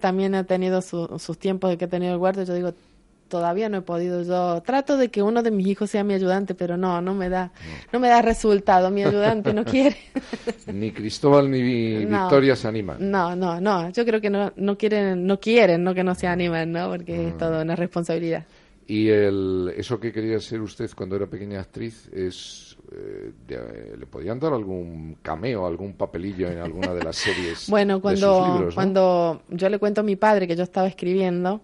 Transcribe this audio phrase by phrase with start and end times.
[0.00, 2.42] también ha tenido sus tiempos de que ha tenido el huerto.
[2.44, 2.72] Yo digo,
[3.28, 4.62] todavía no he podido yo.
[4.62, 7.52] Trato de que uno de mis hijos sea mi ayudante, pero no, no me da,
[7.92, 8.90] no, me da resultado.
[8.90, 9.98] Mi ayudante no quiere.
[10.72, 13.10] ni Cristóbal ni Victoria se animan.
[13.10, 13.90] No, no, no.
[13.90, 16.88] Yo creo que no, no quieren, no quieren, no que no se animen, ¿no?
[16.88, 17.36] Porque es mm.
[17.36, 18.46] toda una responsabilidad.
[18.86, 24.38] Y el, eso que quería ser usted cuando era pequeña actriz es eh, le podían
[24.38, 27.68] dar algún cameo, algún papelillo en alguna de las series.
[27.68, 31.60] bueno, cuando cuando yo le cuento a mi padre que yo estaba escribiendo,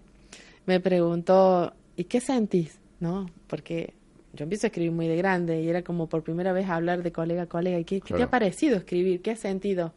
[0.65, 2.79] me preguntó, ¿y qué sentís?
[2.99, 3.29] ¿No?
[3.47, 3.93] Porque
[4.33, 7.11] yo empiezo a escribir muy de grande y era como por primera vez hablar de
[7.11, 7.79] colega a colega.
[7.79, 9.21] ¿Y qué, te ha parecido escribir?
[9.21, 9.93] ¿Qué has sentido?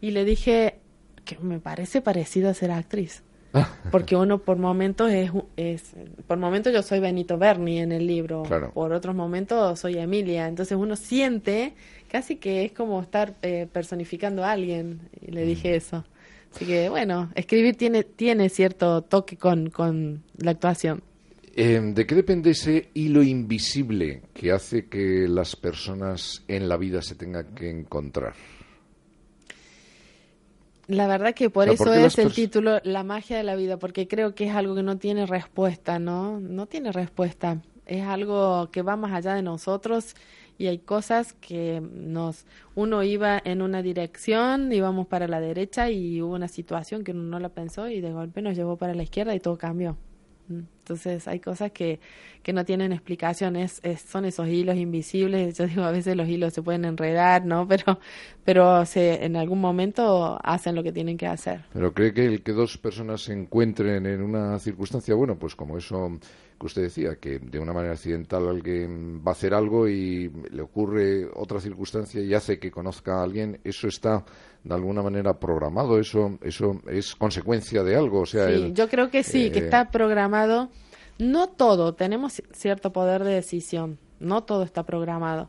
[0.00, 0.76] Y le dije
[1.24, 3.22] que me parece parecido a ser actriz.
[3.90, 5.94] Porque uno por momentos es, es,
[6.26, 10.76] por momentos yo soy Benito Berni en el libro, por otros momentos soy Emilia, entonces
[10.78, 11.74] uno siente
[12.08, 15.74] casi que es como estar eh, personificando a alguien, y le dije mm.
[15.74, 16.04] eso.
[16.54, 21.02] Así que bueno, escribir tiene, tiene cierto toque con, con la actuación.
[21.54, 27.02] Em, ¿De qué depende ese hilo invisible que hace que las personas en la vida
[27.02, 28.34] se tengan que encontrar?
[30.90, 34.34] La verdad que por eso es el título La magia de la vida, porque creo
[34.34, 36.40] que es algo que no tiene respuesta, ¿no?
[36.40, 37.62] No tiene respuesta.
[37.86, 40.16] Es algo que va más allá de nosotros
[40.58, 46.20] y hay cosas que nos uno iba en una dirección, íbamos para la derecha y
[46.22, 49.04] hubo una situación que uno no la pensó y de golpe nos llevó para la
[49.04, 49.96] izquierda y todo cambió.
[50.50, 52.00] Entonces hay cosas que,
[52.42, 56.52] que no tienen explicación, es, son esos hilos invisibles, yo digo a veces los hilos
[56.52, 57.66] se pueden enredar, ¿no?
[57.68, 58.00] Pero,
[58.44, 61.64] pero se, en algún momento hacen lo que tienen que hacer.
[61.72, 65.78] Pero cree que el que dos personas se encuentren en una circunstancia, bueno, pues como
[65.78, 66.18] eso
[66.60, 70.60] que usted decía, que de una manera accidental alguien va a hacer algo y le
[70.60, 74.26] ocurre otra circunstancia y hace que conozca a alguien, eso está
[74.62, 78.20] de alguna manera programado, eso, eso es consecuencia de algo.
[78.20, 80.68] O sea, sí, yo creo que sí, que eh, está programado.
[81.18, 85.48] No todo, tenemos cierto poder de decisión, no todo está programado.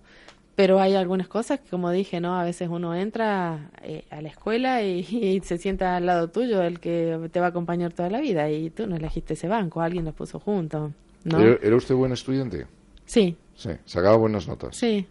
[0.61, 2.39] Pero hay algunas cosas que, como dije, ¿no?
[2.39, 6.79] A veces uno entra eh, a la escuela y, se sienta al lado tuyo el
[6.79, 10.05] que te va a acompañar toda la vida y tú no elegiste ese banco, alguien
[10.05, 11.39] lo puso junto, ¿no?
[11.39, 12.67] ¿Era usted buen estudiante?
[13.05, 13.35] Sí.
[13.55, 14.75] Sí, sacaba buenas notas.
[14.75, 15.03] Sí.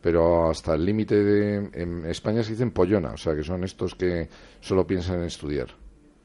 [0.00, 1.70] Pero hasta el límite de...
[1.72, 4.28] En España se dicen pollona, o sea, que son estos que
[4.60, 5.66] solo piensan en estudiar.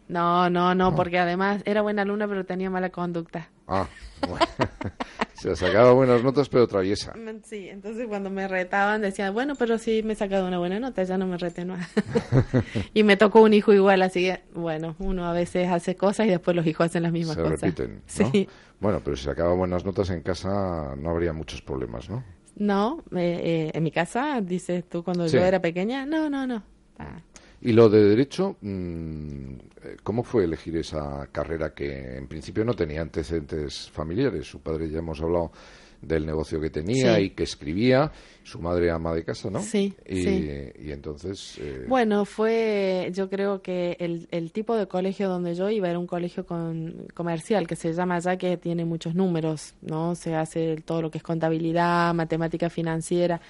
[0.08, 3.50] No, no, no, porque además era buena alumna pero tenía mala conducta.
[3.68, 3.88] Ah,
[4.28, 4.46] bueno.
[5.34, 7.14] Se ha sacado buenas notas, pero traviesa.
[7.14, 10.80] Mm, sí, entonces cuando me retaban decía, bueno, pero sí me he sacado una buena
[10.80, 11.88] nota, ya no me reten más.
[12.96, 16.30] y me tocó un hijo igual, así que, bueno, uno a veces hace cosas y
[16.30, 17.62] después los hijos hacen las mismas Se cosas.
[17.62, 18.50] repiten, Sí.
[18.80, 22.24] Bueno, pero si sacaba buenas notas en casa no habría muchos problemas, ¿no?
[22.56, 26.64] No, eh, eh, en mi casa, dices tú, cuando yo era pequeña, no, no, no.
[26.98, 27.20] Ah.
[27.62, 29.54] Y lo de derecho, mm,
[29.84, 34.46] eh, ¿cómo fue elegir esa carrera que en principio no tenía antecedentes familiares?
[34.46, 35.52] Su padre ya hemos hablado
[36.02, 38.12] del negocio que tenía y que escribía,
[38.44, 39.62] su madre ama de casa, ¿no?
[39.62, 39.94] Sí.
[40.06, 41.58] Y, entonces.
[41.60, 45.98] Eh, bueno, fue, yo creo que el, el, tipo de colegio donde yo iba era
[45.98, 50.16] un colegio con, comercial que se llama ya que tiene muchos números, ¿no?
[50.16, 53.42] Se hace todo lo que es contabilidad, matemática financiera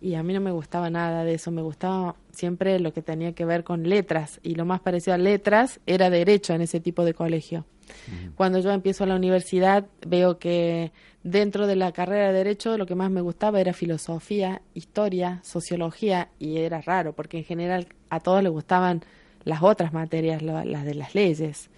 [0.00, 3.32] y a mí no me gustaba nada de eso, me gustaba siempre lo que tenía
[3.32, 7.04] que ver con letras y lo más parecido a letras era derecho en ese tipo
[7.04, 7.64] de colegio.
[8.34, 10.92] Cuando yo empiezo a la universidad veo que
[11.22, 16.28] dentro de la carrera de derecho lo que más me gustaba era filosofía, historia, sociología
[16.38, 19.02] y era raro porque en general a todos les gustaban
[19.44, 21.70] las otras materias, las de las leyes.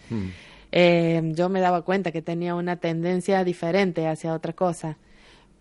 [0.72, 4.96] Eh, yo me daba cuenta que tenía una tendencia diferente hacia otra cosa.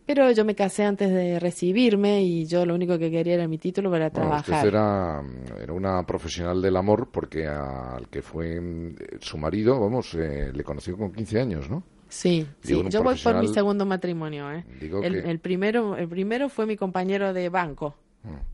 [0.07, 3.57] Pero yo me casé antes de recibirme y yo lo único que quería era mi
[3.57, 4.55] título para trabajar.
[4.55, 5.21] Usted era,
[5.61, 10.63] era, una profesional del amor porque al que fue mm, su marido, vamos, eh, le
[10.63, 11.83] conoció con 15 años, ¿no?
[12.07, 12.81] Sí, sí.
[12.89, 14.49] yo voy por mi segundo matrimonio.
[14.49, 14.63] ¿eh?
[14.79, 18.06] El, el, primero, el primero fue mi compañero de banco mm.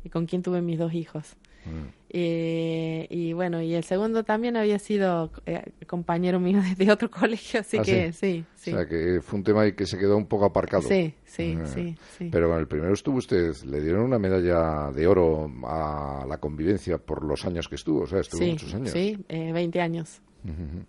[0.03, 1.35] Y con quien tuve mis dos hijos.
[1.65, 2.03] Mm.
[2.15, 7.61] Eh, y bueno, y el segundo también había sido eh, compañero mío de, otro colegio,
[7.61, 8.45] así ¿Ah, que sí?
[8.55, 10.83] sí, O sea, que fue un tema que se quedó un poco aparcado.
[10.83, 11.65] Sí, sí, ah.
[11.65, 11.95] sí,
[12.31, 16.99] Pero con el primero estuvo usted, le dieron una medalla de oro a la convivencia
[16.99, 18.91] por los años que estuvo, o sea, estuvo muchos años.
[18.91, 20.21] Sí, eh, 20 años.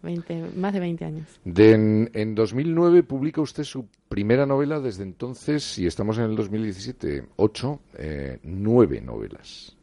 [0.03, 1.41] 20, más de 20 años.
[1.45, 7.25] en, en 2009 publica usted su primera novela, desde entonces, y estamos en el 2017,
[7.37, 9.77] ocho, eh, nueve novelas.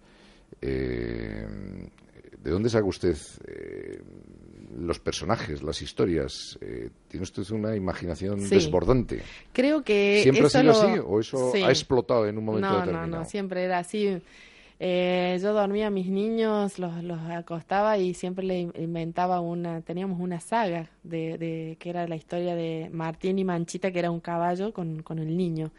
[0.62, 1.46] Eh,
[2.44, 3.16] ¿De dónde saca usted
[3.48, 4.02] eh,
[4.80, 6.58] los personajes, las historias?
[6.62, 9.22] Eh, ¿Tiene usted una imaginación desbordante?
[9.54, 10.22] Creo que...
[10.24, 13.08] ¿Siempre ha sido así o eso ha explotado en un momento determinado?
[13.08, 14.22] No, no, siempre era así.
[14.84, 20.20] Eh, yo dormía a mis niños, los, los acostaba y siempre le inventaba una, teníamos
[20.20, 24.20] una saga de, de que era la historia de Martín y Manchita, que era un
[24.20, 25.70] caballo con, con el niño.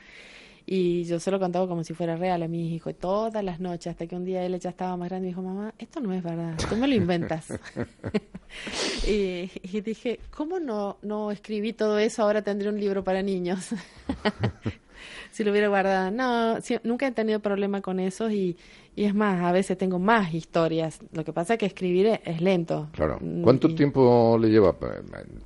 [0.66, 3.88] Y yo se lo contaba como si fuera real a mi hijo, todas las noches,
[3.88, 6.22] hasta que un día él ya estaba más grande y dijo, mamá, esto no es
[6.22, 7.48] verdad, tú me lo inventas.
[9.08, 12.22] y, y, dije, ¿cómo no, no escribí todo eso?
[12.22, 13.70] Ahora tendré un libro para niños.
[15.32, 16.10] si lo hubiera guardado.
[16.10, 18.56] No, nunca he tenido problema con eso y,
[18.94, 20.98] y es más, a veces tengo más historias.
[21.12, 22.88] Lo que pasa es que escribir es, lento.
[22.92, 23.18] Claro.
[23.22, 24.76] Mm, ¿Cuánto tiempo le lleva?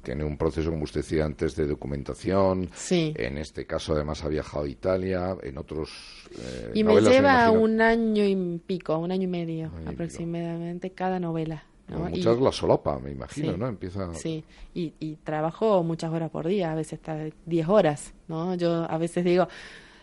[0.02, 2.68] Tiene un proceso, como usted decía antes, de documentación.
[2.74, 3.14] Sí.
[3.16, 5.90] En este caso, además, ha viajado a Italia, en otros.
[6.36, 11.62] Eh, y me lleva un año y pico, un año y medio aproximadamente, cada novela.
[11.88, 13.68] muchas la solapa, me imagino, ¿no?
[13.68, 14.12] Empieza...
[14.14, 14.42] Sí,
[14.74, 18.56] y, y trabajo muchas horas por día, a veces hasta 10 horas, ¿no?
[18.56, 19.46] Yo a veces digo,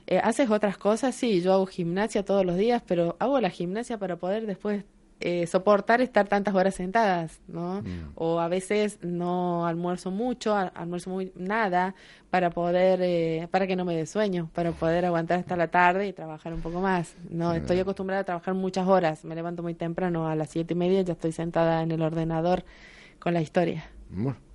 [0.08, 1.16] eh, ¿haces otras cosas?
[1.16, 4.84] Sí, yo hago gimnasia todos los días, pero hago la gimnasia para poder después
[5.26, 7.82] eh, soportar estar tantas horas sentadas, ¿no?
[7.82, 8.12] Mm.
[8.16, 11.96] O a veces no almuerzo mucho, almuerzo muy nada
[12.30, 16.08] para poder, eh, para que no me dé sueño, para poder aguantar hasta la tarde
[16.08, 17.16] y trabajar un poco más.
[17.30, 19.24] No, estoy acostumbrada a trabajar muchas horas.
[19.24, 22.66] Me levanto muy temprano, a las siete y media ya estoy sentada en el ordenador
[23.20, 23.86] con la historia.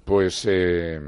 [0.09, 0.99] Pues, eh,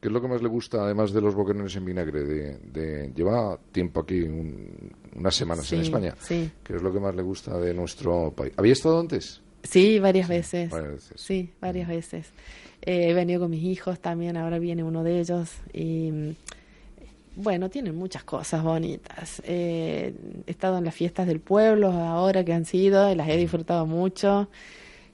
[0.00, 2.24] ¿qué es lo que más le gusta, además de los boquerones en vinagre?
[2.24, 6.14] De, lleva tiempo aquí, unas semanas en España.
[6.18, 6.50] Sí.
[6.64, 8.54] ¿Qué es lo que más le gusta de nuestro país?
[8.56, 9.42] ¿Había estado antes?
[9.64, 10.72] Sí, varias veces.
[11.14, 12.30] Sí, varias veces.
[12.80, 15.50] Eh, he venido con mis hijos también, ahora viene uno de ellos.
[15.74, 16.34] Y
[17.36, 19.42] bueno, tienen muchas cosas bonitas.
[19.44, 20.14] Eh,
[20.46, 23.84] he estado en las fiestas del pueblo ahora que han sido, y las he disfrutado
[23.84, 24.48] mucho.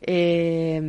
[0.06, 0.80] Eh,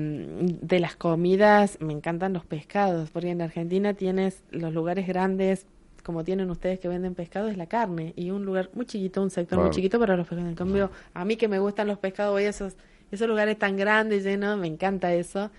[0.62, 5.66] de las comidas, me encantan los pescados, porque en Argentina tienes los lugares grandes,
[6.04, 9.30] como tienen ustedes que venden pescado, es la carne, y un lugar muy chiquito, un
[9.30, 10.50] sector muy chiquito para los pescados.
[10.50, 12.74] En cambio, a mí que me gustan los pescados, voy a esos,
[13.10, 15.50] esos lugares tan grandes, llenos, me encanta eso.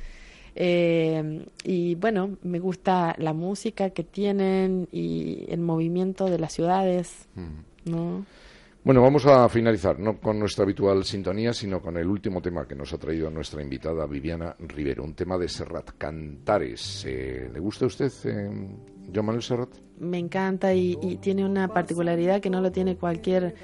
[0.55, 7.27] Eh, y bueno, me gusta la música que tienen y el movimiento de las ciudades,
[7.87, 8.27] ¿no?
[8.87, 12.77] Bueno, vamos a finalizar, no con nuestra habitual sintonía, sino con el último tema que
[12.77, 17.05] nos ha traído nuestra invitada Viviana Rivero, un tema de Serrat, Cantares.
[17.05, 18.49] Eh, ¿Le gusta a usted, eh,
[19.13, 19.71] John Manuel Serrat?
[19.99, 23.57] Me encanta y, tiene una particularidad que no lo tiene cualquier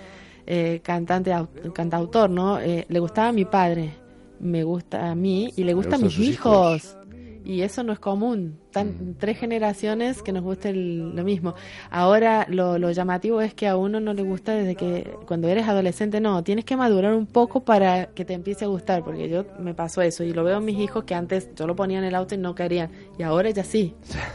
[0.45, 1.33] eh, cantante,
[1.73, 2.59] cantautor, ¿no?
[2.59, 3.95] Eh, le gustaba a mi padre,
[4.41, 6.97] me gusta a mí y le gusta a mis hijos
[7.45, 8.59] y eso no es común.
[8.71, 9.15] Tan, mm.
[9.19, 11.55] tres generaciones que nos guste lo mismo.
[11.91, 15.69] Ahora lo, lo, llamativo es que a uno no le gusta desde que cuando eres
[15.69, 19.45] adolescente, no, tienes que madurar un poco para que te empiece a gustar, porque yo
[19.59, 22.05] me pasó eso y lo veo en mis hijos que antes yo lo ponía en
[22.05, 23.95] el auto y no querían, y ahora ya sí,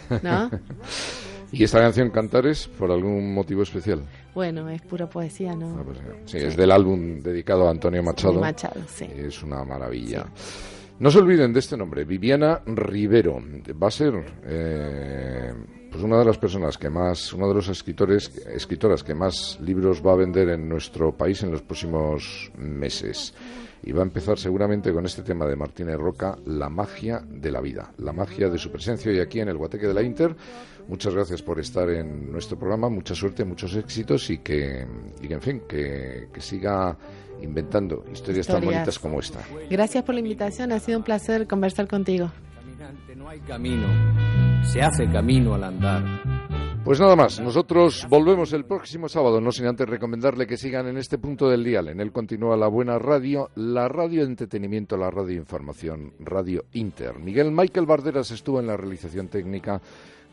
[0.24, 0.50] ¿no?
[1.52, 4.02] ¿Y esta canción Cantares por algún motivo especial?
[4.36, 5.80] Bueno, es pura poesía, ¿no?
[5.80, 8.40] Ah, pues, sí, es del álbum dedicado a Antonio Machado.
[8.40, 9.06] Machado, sí.
[9.16, 10.26] Es una maravilla.
[11.00, 13.40] No se olviden de este nombre, Viviana Rivero.
[13.82, 14.16] Va a ser
[14.46, 15.54] eh,
[15.92, 20.02] pues una de las personas que más, uno de los escritores, escritoras que más libros
[20.04, 23.32] va a vender en nuestro país en los próximos meses.
[23.84, 27.62] Y va a empezar seguramente con este tema de Martínez Roca, la magia de la
[27.62, 30.36] vida, la magia de su presencia hoy aquí en el Guateque de la Inter.
[30.88, 34.84] Muchas gracias por estar en nuestro programa, mucha suerte, muchos éxitos y que,
[35.22, 36.98] y en fin, que, que siga
[37.42, 39.40] inventando historias, tan bonitas como esta.
[39.70, 42.32] Gracias por la invitación, ha sido un placer conversar contigo.
[43.16, 43.88] No hay camino,
[44.64, 46.04] se hace camino al andar.
[46.88, 50.96] Pues nada más, nosotros volvemos el próximo sábado, no sin antes recomendarle que sigan en
[50.96, 51.90] este punto del dial.
[51.90, 56.64] En él continúa la buena radio, la radio de entretenimiento, la radio de información, Radio
[56.72, 57.20] Inter.
[57.20, 59.82] Miguel Michael Barderas estuvo en la realización técnica.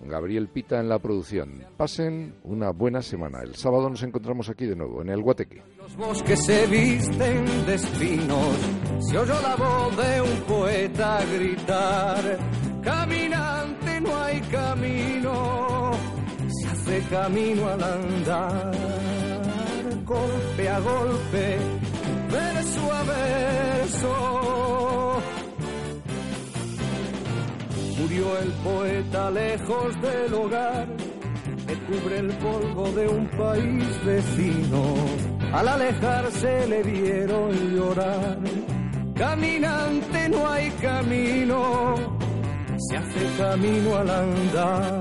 [0.09, 1.65] Gabriel Pita en la producción.
[1.77, 3.41] Pasen una buena semana.
[3.43, 5.63] El sábado nos encontramos aquí de nuevo, en el Guateque.
[5.79, 8.57] Los bosques se visten de espinos,
[9.01, 12.39] se oyó la voz de un poeta gritar,
[12.83, 15.91] caminante no hay camino,
[16.49, 18.73] se hace camino al andar,
[20.05, 21.59] golpe a golpe,
[22.31, 24.45] verso a verso
[28.05, 30.87] Murió el poeta lejos del hogar,
[31.67, 34.95] que cubre el polvo de un país vecino.
[35.55, 38.39] Al alejarse le vieron llorar.
[39.15, 41.95] Caminante no hay camino,
[42.77, 45.01] se hace camino al andar.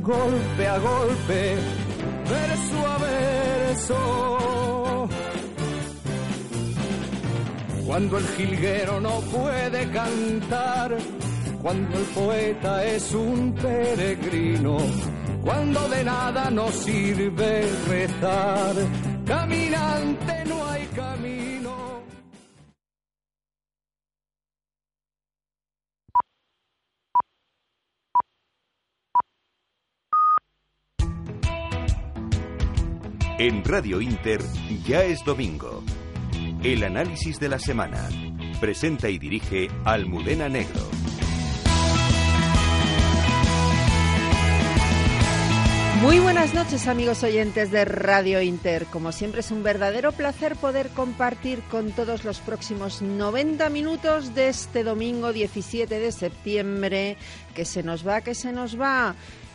[0.00, 1.56] Golpe a golpe,
[2.30, 5.08] verso a verso.
[7.86, 10.96] Cuando el jilguero no puede cantar,
[11.62, 14.78] cuando el poeta es un peregrino,
[15.42, 18.74] cuando de nada nos sirve rezar,
[19.24, 21.96] caminante no hay camino.
[33.38, 34.40] En Radio Inter
[34.86, 35.82] ya es domingo.
[36.62, 38.08] El análisis de la semana.
[38.60, 40.80] Presenta y dirige Almudena Negro.
[46.00, 48.86] Muy buenas noches amigos oyentes de Radio Inter.
[48.86, 54.48] Como siempre es un verdadero placer poder compartir con todos los próximos 90 minutos de
[54.48, 57.16] este domingo 17 de septiembre,
[57.54, 59.14] que se nos va, que se nos va,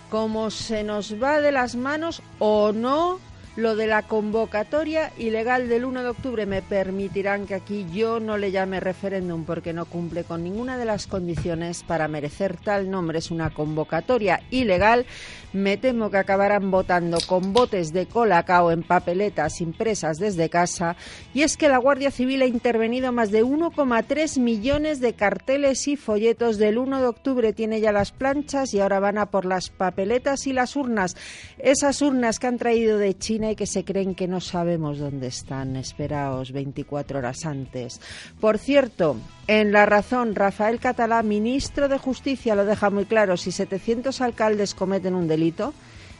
[0.10, 3.20] como se nos va de las manos o no
[3.58, 8.38] lo de la convocatoria ilegal del 1 de octubre me permitirán que aquí yo no
[8.38, 13.20] le llame referéndum porque no cumple con ninguna de las condiciones para merecer tal nombre.
[13.20, 15.06] Es una convocatoria ilegal.
[15.52, 20.96] Me temo que acabarán votando con botes de colacao en papeletas impresas desde casa.
[21.34, 25.98] Y es que la Guardia Civil ha intervenido más de 1,3 millones de carteles y
[25.98, 27.52] folletos del 1 de octubre.
[27.52, 31.18] Tiene ya las planchas y ahora van a por las papeletas y las urnas.
[31.58, 35.28] Esas urnas que han traído de China y que se creen que no sabemos dónde
[35.28, 35.76] están.
[35.76, 38.00] Esperaos 24 horas antes.
[38.40, 39.18] Por cierto,
[39.48, 43.38] en La Razón, Rafael Catalá, ministro de Justicia, lo deja muy claro.
[43.38, 45.74] Si 700 alcaldes cometen un delito,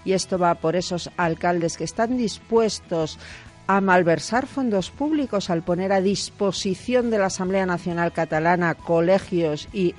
[0.04, 3.20] y esto va por esos alcaldes que están dispuestos
[3.68, 9.94] a malversar fondos públicos al poner a disposición de la Asamblea Nacional Catalana colegios y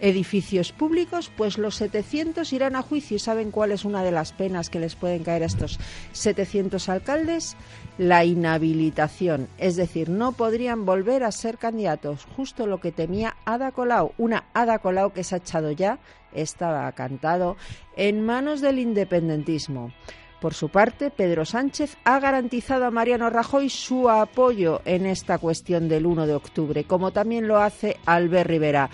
[0.00, 3.16] edificios públicos, pues los 700 irán a juicio.
[3.16, 5.78] ¿Y saben cuál es una de las penas que les pueden caer a estos
[6.12, 7.56] 700 alcaldes?
[7.98, 9.48] La inhabilitación.
[9.58, 12.26] Es decir, no podrían volver a ser candidatos.
[12.36, 14.12] Justo lo que temía Ada Colau.
[14.18, 15.98] Una Ada Colau que se ha echado ya,
[16.32, 17.56] estaba cantado,
[17.96, 19.92] en manos del independentismo.
[20.40, 25.88] Por su parte, Pedro Sánchez ha garantizado a Mariano Rajoy su apoyo en esta cuestión
[25.88, 28.88] del 1 de octubre, como también lo hace Albert Rivera.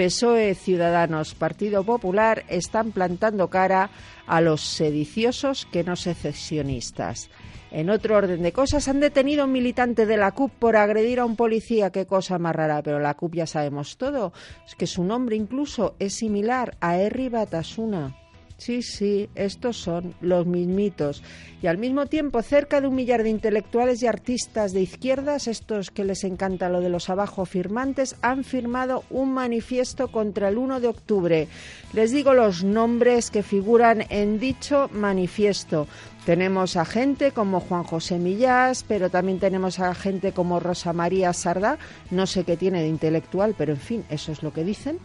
[0.00, 3.90] PSOE, Ciudadanos, Partido Popular están plantando cara
[4.26, 7.28] a los sediciosos que no secesionistas.
[7.70, 11.20] En otro orden de cosas, han detenido a un militante de la CUP por agredir
[11.20, 11.90] a un policía.
[11.90, 14.32] Qué cosa más rara, pero la CUP ya sabemos todo.
[14.66, 18.16] Es que su nombre incluso es similar a Erri Batasuna.
[18.60, 21.22] Sí, sí, estos son los mismitos.
[21.62, 25.90] Y al mismo tiempo, cerca de un millar de intelectuales y artistas de izquierdas, estos
[25.90, 30.80] que les encanta lo de los abajo firmantes, han firmado un manifiesto contra el 1
[30.80, 31.48] de octubre.
[31.94, 35.86] Les digo los nombres que figuran en dicho manifiesto.
[36.26, 41.32] Tenemos a gente como Juan José Millás, pero también tenemos a gente como Rosa María
[41.32, 41.78] Sardá,
[42.10, 44.98] no sé qué tiene de intelectual, pero en fin, eso es lo que dicen.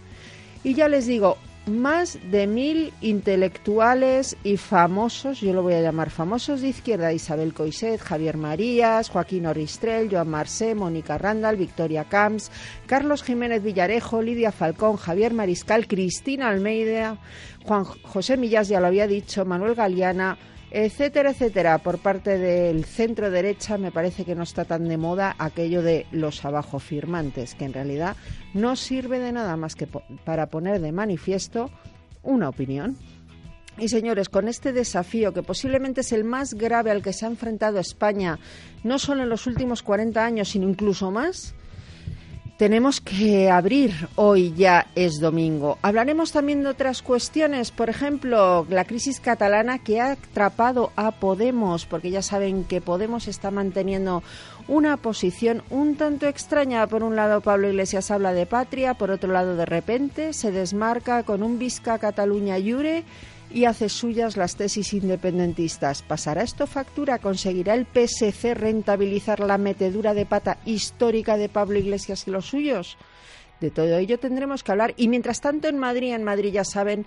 [0.65, 6.10] Y ya les digo, más de mil intelectuales y famosos, yo lo voy a llamar
[6.10, 12.51] famosos de izquierda, Isabel Coiset, Javier Marías, Joaquín Oristrel, Joan Marsé, Mónica Randall, Victoria Camps,
[12.86, 17.17] Carlos Jiménez Villarejo, Lidia Falcón, Javier Mariscal, Cristina Almeida,
[17.63, 20.38] Juan José Millas, ya lo había dicho, Manuel Galeana,
[20.84, 21.77] etcétera, etcétera.
[21.77, 26.05] Por parte del centro derecha me parece que no está tan de moda aquello de
[26.12, 28.17] los abajo firmantes, que en realidad
[28.53, 31.72] no sirve de nada más que para poner de manifiesto
[32.24, 32.98] una opinión.
[33.77, 37.29] Y señores, con este desafío, que posiblemente es el más grave al que se ha
[37.29, 38.38] enfrentado España,
[38.84, 41.55] no solo en los últimos 40 años, sino incluso más,
[42.57, 45.77] tenemos que abrir hoy ya es domingo.
[45.81, 51.85] Hablaremos también de otras cuestiones, por ejemplo, la crisis catalana que ha atrapado a Podemos,
[51.85, 54.24] porque ya saben que Podemos está manteniendo
[54.67, 56.88] una posición un tanto extraña.
[56.88, 61.24] Por un lado, Pablo Iglesias habla de patria, por otro lado, de repente se desmarca
[61.24, 63.03] con un Visca Cataluña Jure
[63.55, 66.01] y hace suyas las tesis independentistas.
[66.01, 67.19] ¿Pasará esto factura?
[67.19, 72.97] ¿Conseguirá el PSC rentabilizar la metedura de pata histórica de Pablo Iglesias y los suyos?
[73.62, 74.93] De todo ello tendremos que hablar.
[74.97, 77.05] Y mientras tanto, en Madrid, en Madrid ya saben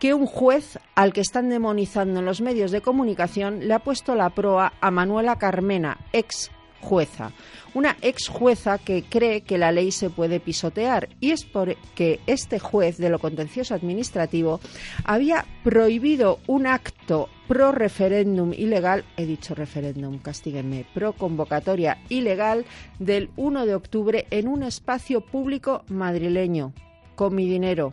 [0.00, 4.16] que un juez al que están demonizando en los medios de comunicación le ha puesto
[4.16, 7.30] la proa a Manuela Carmena, ex jueza,
[7.74, 12.58] una ex jueza que cree que la ley se puede pisotear y es porque este
[12.58, 14.60] juez de lo contencioso administrativo
[15.04, 22.64] había prohibido un acto pro referéndum ilegal, he dicho referéndum, castíguenme, pro convocatoria ilegal
[22.98, 26.72] del 1 de octubre en un espacio público madrileño,
[27.16, 27.92] con mi dinero,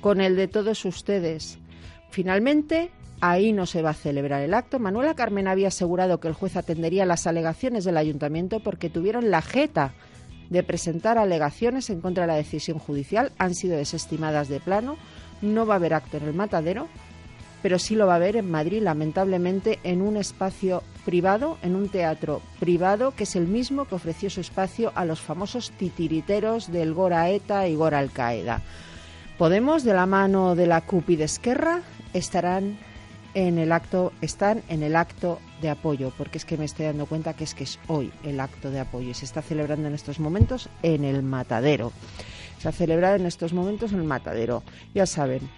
[0.00, 1.58] con el de todos ustedes.
[2.10, 2.90] Finalmente,
[3.20, 4.78] Ahí no se va a celebrar el acto.
[4.78, 9.42] Manuela Carmen había asegurado que el juez atendería las alegaciones del ayuntamiento porque tuvieron la
[9.42, 9.94] jeta
[10.50, 13.32] de presentar alegaciones en contra de la decisión judicial.
[13.38, 14.96] Han sido desestimadas de plano.
[15.42, 16.88] No va a haber acto en el matadero.
[17.62, 21.88] pero sí lo va a ver en Madrid, lamentablemente, en un espacio privado, en un
[21.88, 26.94] teatro privado, que es el mismo que ofreció su espacio a los famosos titiriteros del
[26.94, 28.62] Gora ETA y Gora Al Qaeda.
[29.36, 31.80] Podemos, de la mano de la CUP y de Esquerra,
[32.12, 32.78] estarán
[33.36, 37.04] en el acto, están en el acto de apoyo, porque es que me estoy dando
[37.04, 39.94] cuenta que es que es hoy el acto de apoyo y se está celebrando en
[39.94, 41.92] estos momentos en el matadero.
[42.58, 44.62] Se ha celebrado en estos momentos en el matadero.
[44.94, 45.50] Ya saben,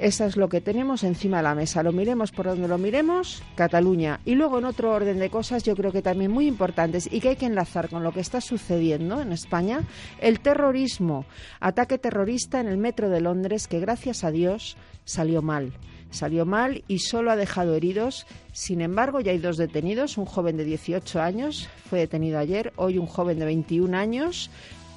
[0.00, 1.82] eso es lo que tenemos encima de la mesa.
[1.82, 4.20] Lo miremos por donde lo miremos, Cataluña.
[4.24, 7.30] Y luego en otro orden de cosas, yo creo que también muy importantes y que
[7.30, 9.80] hay que enlazar con lo que está sucediendo en España,
[10.20, 11.26] el terrorismo,
[11.58, 15.72] ataque terrorista en el metro de Londres que gracias a Dios salió mal
[16.14, 18.26] salió mal y solo ha dejado heridos.
[18.52, 20.16] Sin embargo, ya hay dos detenidos.
[20.16, 24.50] Un joven de 18 años fue detenido ayer, hoy un joven de 21 años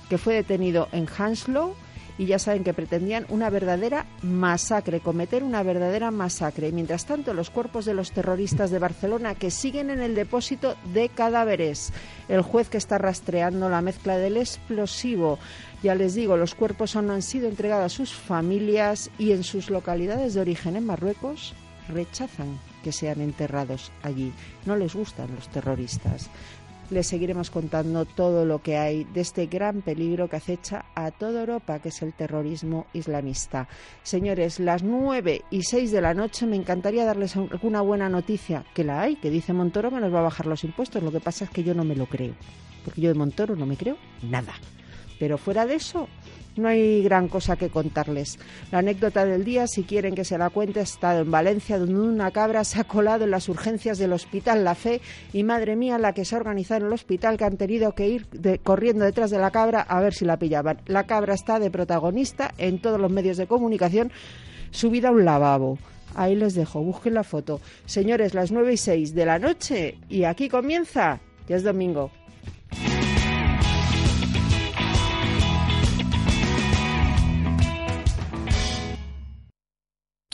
[0.10, 1.76] que fue detenido en Hanslow
[2.18, 6.70] y ya saben que pretendían una verdadera masacre, cometer una verdadera masacre.
[6.70, 10.76] Y mientras tanto, los cuerpos de los terroristas de Barcelona que siguen en el depósito
[10.94, 11.94] de cadáveres.
[12.28, 15.38] El juez que está rastreando la mezcla del explosivo.
[15.84, 19.44] Ya les digo, los cuerpos aún no han sido entregados a sus familias y en
[19.44, 21.54] sus localidades de origen en Marruecos
[21.90, 24.34] rechazan que sean enterrados allí.
[24.66, 26.30] No les gustan los terroristas
[26.90, 31.42] les seguiremos contando todo lo que hay de este gran peligro que acecha a toda
[31.42, 33.68] Europa, que es el terrorismo islamista.
[34.04, 38.84] Señores, las nueve y seis de la noche me encantaría darles alguna buena noticia, que
[38.84, 41.04] la hay, que dice Montoro que nos va a bajar los impuestos.
[41.04, 42.34] Lo que pasa es que yo no me lo creo,
[42.86, 44.54] porque yo de Montoro no me creo nada.
[45.20, 46.08] Pero fuera de eso,
[46.58, 48.40] no hay gran cosa que contarles.
[48.72, 52.32] La anécdota del día, si quieren que se la cuente, está en Valencia, donde una
[52.32, 55.02] cabra se ha colado en las urgencias del Hospital La Fe
[55.34, 58.08] y madre mía, la que se ha organizado en el hospital, que han tenido que
[58.08, 58.28] ir
[58.64, 60.82] corriendo detrás de la cabra a ver si la pillaban.
[60.88, 64.12] La cabra está de protagonista en todos los medios de comunicación,
[64.72, 65.78] subida a un lavabo.
[66.16, 67.62] Ahí les dejo, busquen la foto.
[67.86, 72.12] Señores, las nueve y seis de la noche y aquí comienza, ya es domingo.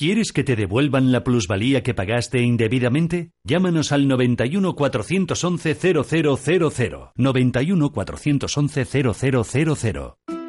[0.04, 3.32] ¿Quieres que te devuelvan la plusvalía que pagaste indebidamente?
[3.46, 7.14] Llámanos al 91 411 0000.
[7.16, 10.43] 91 411 0000.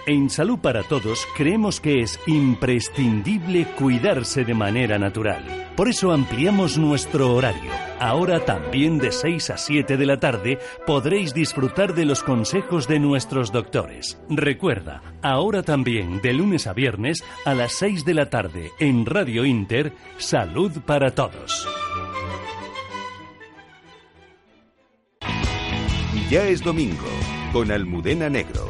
[0.08, 5.72] En Salud para Todos creemos que es imprescindible cuidarse de manera natural.
[5.74, 7.72] Por eso ampliamos nuestro horario.
[7.98, 13.00] Ahora también de 6 a 7 de la tarde podréis disfrutar de los consejos de
[13.00, 14.16] nuestros doctores.
[14.30, 19.44] Recuerda, ahora también de lunes a viernes a las 6 de la tarde en Radio
[19.44, 21.66] Inter, Salud para Todos.
[26.30, 27.08] Ya es domingo,
[27.52, 28.68] con Almudena Negro.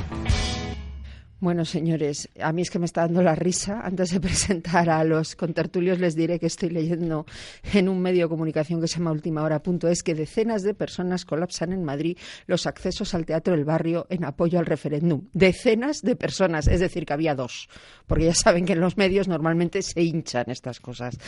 [1.38, 3.83] Bueno, señores, a mí es que me está dando la risa.
[3.85, 7.27] Antes de presentar a los contertulios, les diré que estoy leyendo
[7.75, 9.61] en un medio de comunicación que se llama Última Hora.
[9.90, 14.25] es que decenas de personas colapsan en Madrid los accesos al Teatro del Barrio en
[14.25, 15.29] apoyo al referéndum.
[15.35, 17.68] Decenas de personas, es decir, que había dos,
[18.07, 21.18] porque ya saben que en los medios normalmente se hinchan estas cosas.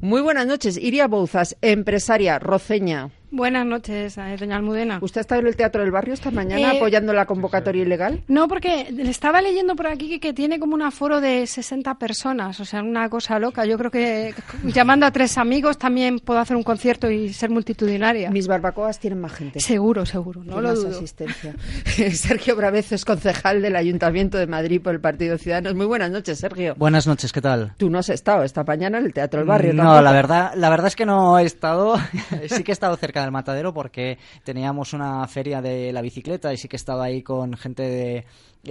[0.00, 0.76] Muy buenas noches.
[0.76, 3.10] Iria Bouzas, empresaria roceña.
[3.30, 4.98] Buenas noches, eh, doña Almudena.
[5.02, 8.22] ¿Usted ha estado en el Teatro del Barrio esta mañana Eh, apoyando la convocatoria ilegal?
[8.28, 11.96] No, porque le estaba leyendo por aquí que, que tiene como un aforo de 60
[11.98, 13.64] personas, o sea, una cosa loca.
[13.66, 14.34] Yo creo que
[14.64, 18.30] llamando a tres amigos también puedo hacer un concierto y ser multitudinaria.
[18.30, 19.60] Mis barbacoas tienen más gente.
[19.60, 20.96] Seguro, seguro, no lo más dudo.
[20.96, 21.54] asistencia.
[22.14, 25.74] Sergio Bravezo es concejal del Ayuntamiento de Madrid por el Partido Ciudadanos.
[25.74, 26.74] Muy buenas noches, Sergio.
[26.76, 27.74] Buenas noches, ¿qué tal?
[27.76, 29.72] Tú no has estado esta mañana en el Teatro del Barrio.
[29.74, 30.02] No, tampoco.
[30.02, 31.96] la verdad, la verdad es que no he estado.
[32.48, 36.56] sí que he estado cerca del matadero porque teníamos una feria de la bicicleta y
[36.56, 38.24] sí que he estado ahí con gente de,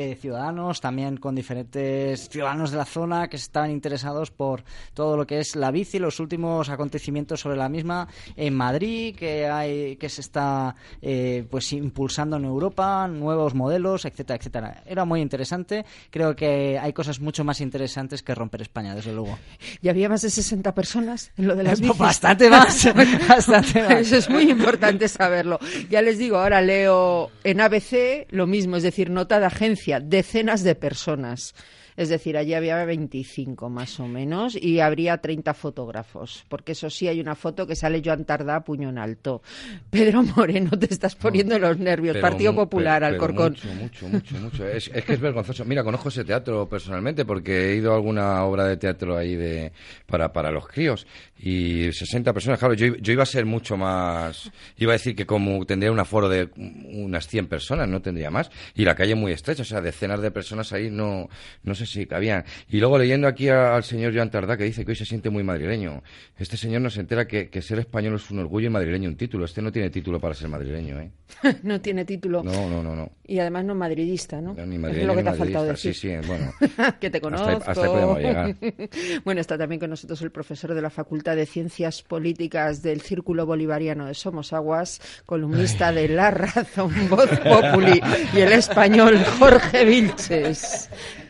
[0.04, 5.26] de ciudadanos, también con diferentes ciudadanos de la zona que estaban interesados por todo lo
[5.26, 10.10] que es la bici, los últimos acontecimientos sobre la misma en Madrid, que hay, que
[10.10, 14.84] se está eh, pues impulsando en Europa, nuevos modelos, etcétera, etcétera.
[14.86, 15.86] Era muy interesante.
[16.10, 19.38] Creo que hay cosas mucho más interesantes que romper España, desde luego.
[19.82, 21.98] ¿Y había más de 60 personas en lo de las bicis?
[21.98, 22.88] Bastante más,
[23.28, 23.92] bastante más.
[23.92, 25.60] Eso es muy importante saberlo.
[25.90, 30.64] Ya les digo, ahora leo en ABC lo mismo, es decir, nota de agencia, decenas
[30.64, 31.54] de personas.
[31.98, 37.08] Es decir, allí había 25 más o menos y habría 30 fotógrafos, porque eso sí
[37.08, 39.42] hay una foto que sale Joan Tardá puño en alto.
[39.90, 42.14] Pedro Moreno, te estás poniendo los nervios.
[42.16, 43.52] Pero Partido Popular, pero- pero Alcorcón.
[43.54, 44.68] Mucho, mucho, mucho, mucho.
[44.68, 45.64] Es, es que es vergonzoso.
[45.66, 49.72] Mira, conozco ese teatro personalmente porque he ido a alguna obra de teatro ahí de
[50.06, 52.60] para, para los críos y 60 personas.
[52.60, 54.52] Claro, yo, yo iba a ser mucho más.
[54.78, 58.50] Iba a decir que como tendría un aforo de unas 100 personas, no tendría más.
[58.76, 61.30] Y la calle muy estrecha, o sea, decenas de personas ahí no,
[61.64, 62.44] no sé si cabían.
[62.70, 65.30] Y luego leyendo aquí a- al señor Joan Tardá que dice que hoy se siente
[65.30, 66.04] muy madrileño.
[66.38, 69.16] Este señor no se entera que, que ser español es un orgullo y madrileño un
[69.18, 69.46] título.
[69.46, 71.12] Este no tiene título para ser madrileño, ¿eh?
[71.64, 72.44] no tiene título.
[72.44, 73.12] No, no, no, no.
[73.28, 74.54] Y además no madridista, ¿no?
[74.54, 75.94] No, ni es madrileño lo que te ha faltado decir.
[75.96, 76.52] Sí, sí, bueno.
[77.00, 77.48] que te Hasta conozco.
[77.50, 78.56] ahí- hasta ahí podemos llegar.
[79.26, 83.46] bueno, está también con nosotros el profesor de la Facultad de Ciencias Políticas del Círculo
[83.46, 88.02] Bolivariano de Somos Aguas, columnista de La Razón, Voz Populi
[88.34, 90.90] y el español Jorge Vilches.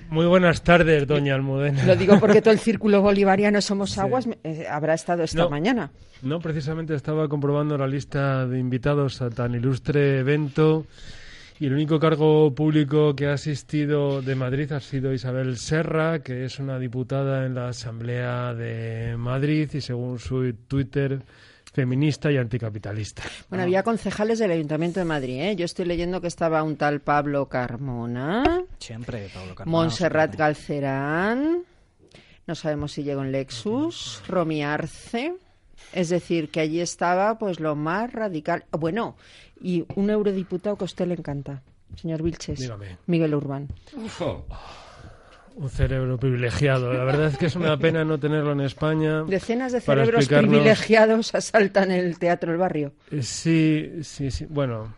[0.09, 1.83] Muy buenas tardes, doña Almudena.
[1.85, 5.49] Lo digo porque todo el Círculo Bolivariano Somos Aguas eh, habrá estado esta No.
[5.49, 5.91] mañana.
[6.21, 10.85] No, precisamente estaba comprobando la lista de invitados a tan ilustre evento
[11.59, 16.45] y el único cargo público que ha asistido de Madrid ha sido Isabel Serra, que
[16.45, 21.21] es una diputada en la Asamblea de Madrid y según su Twitter
[21.75, 23.23] feminista y anticapitalista.
[23.49, 25.41] Bueno, había concejales del Ayuntamiento de Madrid.
[25.41, 25.55] ¿eh?
[25.57, 28.63] Yo estoy leyendo que estaba un tal Pablo Carmona.
[28.79, 29.77] Siempre, Pablo Carmona.
[29.77, 31.63] Montserrat Galcerán,
[32.47, 35.35] no sabemos si llegó en Lexus, Romy Arce,
[35.91, 38.63] es decir, que allí estaba pues lo más radical.
[38.71, 39.17] Bueno,
[39.61, 41.61] y un eurodiputado que a usted le encanta,
[41.95, 42.97] señor Vilches, Dígame.
[43.05, 43.67] Miguel Urbán.
[45.55, 46.93] Un cerebro privilegiado.
[46.93, 49.23] La verdad es que es una pena no tenerlo en España.
[49.23, 52.93] Decenas de cerebros explicarnos- privilegiados asaltan el Teatro del Barrio.
[53.11, 54.45] Eh, Sí, sí, sí.
[54.49, 54.93] Bueno,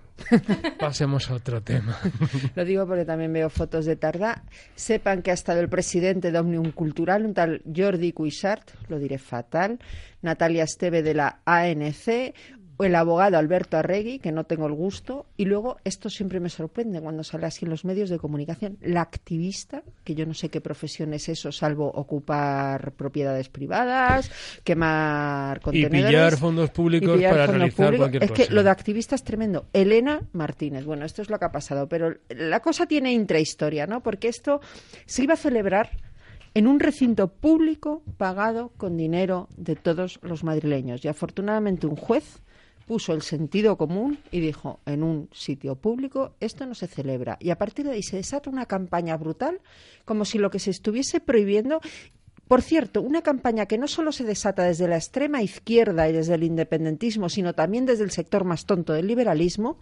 [0.80, 1.98] pasemos a otro tema.
[2.56, 4.43] Lo digo porque también veo fotos de Tardá.
[4.76, 9.20] Sepan que ha estado el presidente de Omnium Cultural, un tal Jordi Cuixart, lo diré
[9.20, 9.78] fatal,
[10.24, 12.34] Natalia Esteve de la ANC,
[12.80, 17.02] el abogado Alberto Arregui, que no tengo el gusto, y luego, esto siempre me sorprende
[17.02, 20.62] cuando sale así en los medios de comunicación, la activista, que yo no sé qué
[20.62, 24.30] profesión es eso, salvo ocupar propiedades privadas,
[24.63, 26.06] quemar Y contenedores.
[26.06, 28.04] pillar fondos públicos y pillar para fondos realizar públicos.
[28.04, 28.54] cualquier Es que cosa.
[28.54, 29.66] lo de activista es tremendo.
[29.74, 34.02] Elena Martínez, bueno, esto es lo que ha pasado, pero la cosa tiene intrahistoria, ¿no?
[34.04, 34.62] Porque esto
[35.06, 35.90] se iba a celebrar
[36.54, 41.06] en un recinto público pagado con dinero de todos los madrileños.
[41.06, 42.42] Y afortunadamente un juez
[42.88, 47.38] puso el sentido común y dijo, en un sitio público esto no se celebra.
[47.39, 49.60] Y a partir de ahí se desata una campaña brutal,
[50.06, 51.82] como si lo que se estuviese prohibiendo
[52.47, 56.36] por cierto, una campaña que no solo se desata desde la extrema izquierda y desde
[56.36, 59.80] el independentismo, sino también desde el sector más tonto del liberalismo,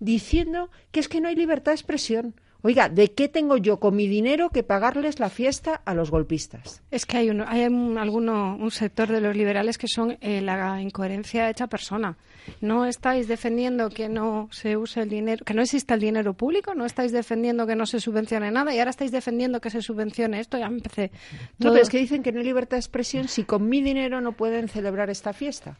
[0.00, 2.34] diciendo que es que no hay libertad de expresión.
[2.62, 6.82] Oiga, ¿de qué tengo yo con mi dinero que pagarles la fiesta a los golpistas?
[6.90, 10.40] Es que hay, uno, hay un, alguno, un sector de los liberales que son eh,
[10.40, 12.16] la incoherencia hecha persona.
[12.60, 16.74] No estáis defendiendo que no se use el dinero, que no exista el dinero público,
[16.74, 20.40] no estáis defendiendo que no se subvencione nada y ahora estáis defendiendo que se subvencione
[20.40, 20.58] esto.
[20.58, 21.12] Ya empecé.
[21.58, 23.82] No, todo- pero es que dicen que no hay libertad de expresión si con mi
[23.82, 25.76] dinero no pueden celebrar esta fiesta.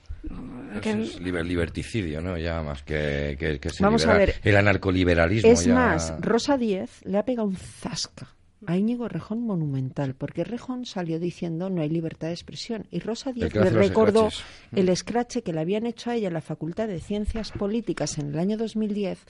[0.85, 2.37] Es liber- liberticidio, ¿no?
[2.37, 4.35] Ya más que, que, que se Vamos a ver.
[4.45, 5.75] El anarcoliberalismo Es ya...
[5.75, 6.59] más, Rosa
[7.05, 8.35] Le ha pegado un zasca
[8.67, 12.87] a Íñigo Rejón monumental, porque Rejón salió diciendo no hay libertad de expresión.
[12.91, 14.29] Y Rosa Díez le recordó
[14.73, 18.31] el escrache que le habían hecho a ella en la Facultad de Ciencias Políticas en
[18.31, 19.21] el año 2010,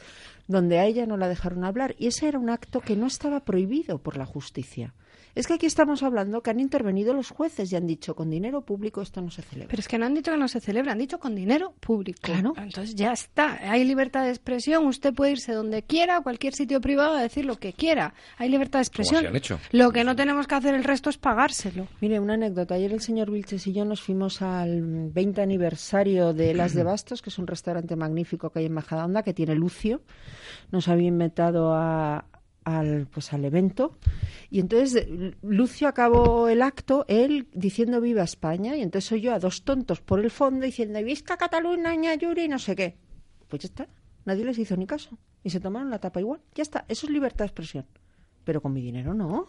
[0.47, 1.95] donde a ella no la dejaron hablar.
[1.99, 4.95] Y ese era un acto que no estaba prohibido por la justicia.
[5.39, 8.63] Es que aquí estamos hablando que han intervenido los jueces y han dicho con dinero
[8.63, 9.69] público esto no se celebra.
[9.71, 12.19] Pero es que no han dicho que no se celebra, han dicho con dinero público.
[12.23, 12.55] Claro.
[12.57, 13.57] Entonces ya está.
[13.71, 14.85] Hay libertad de expresión.
[14.89, 18.15] Usted puede irse donde quiera, a cualquier sitio privado, a decir lo que quiera.
[18.37, 19.21] Hay libertad de expresión.
[19.21, 19.61] se han hecho.
[19.71, 21.87] Lo que no tenemos que hacer el resto es pagárselo.
[22.01, 22.75] Mire, una anécdota.
[22.75, 27.23] Ayer el señor Vilches y yo nos fuimos al 20 aniversario de Las de Bastos,
[27.23, 30.01] que es un restaurante magnífico que hay en Majadahonda, que tiene Lucio.
[30.73, 32.25] Nos había invitado a,
[32.65, 33.99] al, pues, al evento.
[34.51, 39.33] Y entonces eh, Lucio acabó el acto, él diciendo viva España, y entonces soy yo
[39.35, 42.97] a dos tontos por el fondo diciendo visca Cataluña, Yuri, y no sé qué.
[43.49, 43.89] Pues ya está,
[44.25, 45.17] nadie les hizo ni caso.
[45.43, 46.41] Y se tomaron la tapa igual.
[46.55, 47.87] Ya está, eso es libertad de expresión.
[48.45, 49.47] Pero con mi dinero no.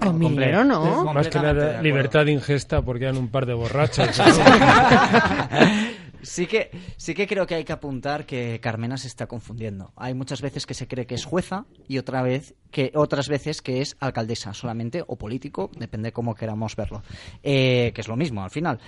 [0.00, 1.12] Con mi Comple- dinero no.
[1.12, 4.08] Más que nada libertad de ingesta porque eran un par de borrachos.
[6.22, 9.92] Sí que, sí que creo que hay que apuntar que Carmena se está confundiendo.
[9.96, 13.62] Hay muchas veces que se cree que es jueza y otra vez que otras veces
[13.62, 17.02] que es alcaldesa solamente o político, depende cómo queramos verlo.
[17.42, 18.78] Eh, que es lo mismo al final.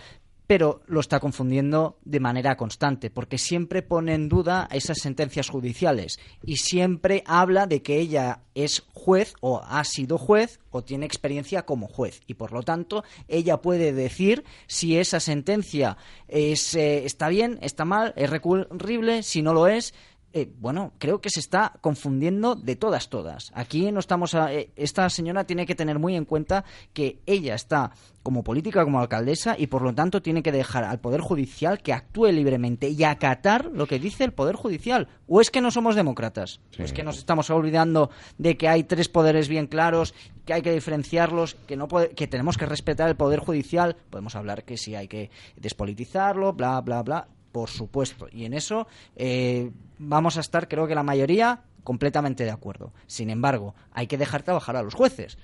[0.52, 6.20] Pero lo está confundiendo de manera constante, porque siempre pone en duda esas sentencias judiciales
[6.42, 11.62] y siempre habla de que ella es juez o ha sido juez o tiene experiencia
[11.62, 15.96] como juez y por lo tanto ella puede decir si esa sentencia
[16.28, 19.94] es, eh, está bien, está mal, es recurrible, si no lo es.
[20.34, 23.50] Eh, bueno, creo que se está confundiendo de todas, todas.
[23.54, 24.34] Aquí no estamos.
[24.34, 26.64] a- eh, esta señora tiene que tener muy en cuenta
[26.94, 27.92] que ella está
[28.22, 31.92] como política, como alcaldesa, y por lo tanto tiene que dejar al Poder Judicial que
[31.92, 35.08] actúe libremente y acatar lo que dice el Poder Judicial.
[35.26, 36.60] ¿O es que no somos demócratas?
[36.78, 40.14] ¿O es que nos estamos olvidando de que hay tres poderes bien claros,
[40.46, 43.96] que hay que diferenciarlos, que, no puede- que tenemos que respetar el Poder Judicial?
[44.08, 47.28] Podemos hablar que si hay que despolitizarlo, bla, bla, bla.
[47.52, 48.26] Por supuesto.
[48.32, 52.92] Y en eso eh, vamos a estar, creo que la mayoría, completamente de acuerdo.
[53.06, 55.38] Sin embargo, hay que dejar trabajar a los jueces.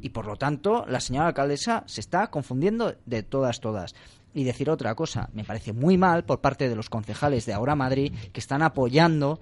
[0.00, 3.94] Y por lo tanto, la señora alcaldesa se está confundiendo de todas, todas.
[4.32, 7.74] Y decir otra cosa, me parece muy mal por parte de los concejales de Ahora
[7.74, 9.40] Madrid que están apoyando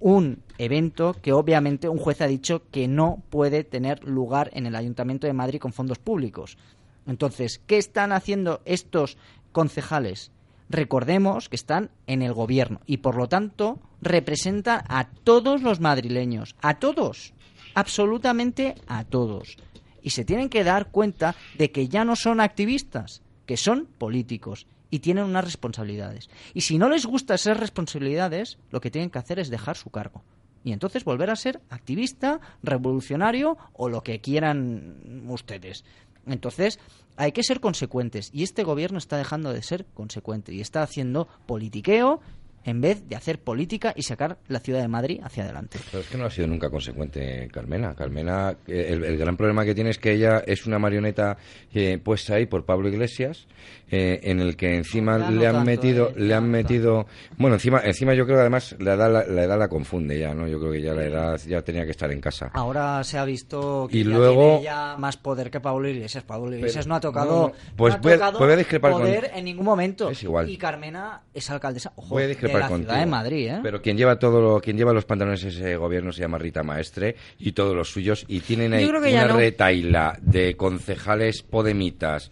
[0.00, 4.76] un evento que obviamente un juez ha dicho que no puede tener lugar en el
[4.76, 6.58] Ayuntamiento de Madrid con fondos públicos.
[7.06, 9.16] Entonces, ¿qué están haciendo estos
[9.52, 10.30] concejales?
[10.68, 16.56] Recordemos que están en el gobierno y por lo tanto representan a todos los madrileños,
[16.60, 17.34] a todos,
[17.74, 19.56] absolutamente a todos.
[20.02, 24.66] Y se tienen que dar cuenta de que ya no son activistas, que son políticos
[24.90, 26.30] y tienen unas responsabilidades.
[26.52, 29.90] Y si no les gusta esas responsabilidades, lo que tienen que hacer es dejar su
[29.90, 30.22] cargo.
[30.62, 35.84] Y entonces volver a ser activista, revolucionario o lo que quieran ustedes.
[36.26, 36.78] Entonces,
[37.16, 38.30] hay que ser consecuentes.
[38.32, 42.20] Y este gobierno está dejando de ser consecuente y está haciendo politiqueo
[42.64, 45.78] en vez de hacer política y sacar la ciudad de Madrid hacia adelante.
[45.90, 47.94] Pero es que no ha sido nunca consecuente Carmena.
[47.94, 51.36] Carmena, eh, el, el gran problema que tiene es que ella es una marioneta
[51.72, 53.46] eh, puesta ahí por Pablo Iglesias,
[53.90, 57.06] eh, en el que encima Ya no le han tanto, metido, eh, le han metido,
[57.36, 60.34] bueno, encima, encima yo creo que además la edad la, la edad la confunde ya,
[60.34, 60.48] ¿no?
[60.48, 62.50] Yo creo que ya la edad ya tenía que estar en casa.
[62.54, 66.24] Ahora se ha visto que Y ya luego- tiene ya más poder que Pablo Iglesias.
[66.24, 69.02] Pablo Iglesias no ha tocado, no, pues no ha voy tocado voy a discrepar con-
[69.02, 70.10] poder en ningún momento.
[70.10, 70.48] Es igual.
[70.48, 72.26] Y Carmena es alcaldesa ojo, Voy a
[72.58, 72.90] de la contigo.
[72.90, 73.48] ciudad de Madrid.
[73.48, 73.60] ¿eh?
[73.62, 77.16] Pero quien lleva todo lo, quien lleva los pantalones ese gobierno se llama Rita Maestre
[77.38, 79.36] y todos los suyos y tienen ahí una no.
[79.36, 82.30] retaila de concejales podemitas.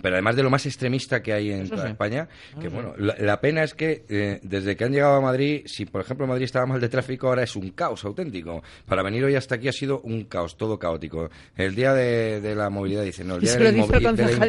[0.00, 1.90] Pero además de lo más extremista que hay en toda sí.
[1.90, 2.26] España,
[2.58, 5.62] que Eso bueno, la, la pena es que eh, desde que han llegado a Madrid,
[5.66, 8.62] si por ejemplo Madrid estaba mal de tráfico, ahora es un caos auténtico.
[8.86, 11.28] Para venir hoy hasta aquí ha sido un caos, todo caótico.
[11.56, 13.78] El día de, de la movilidad, dice, no, el día de la, de la de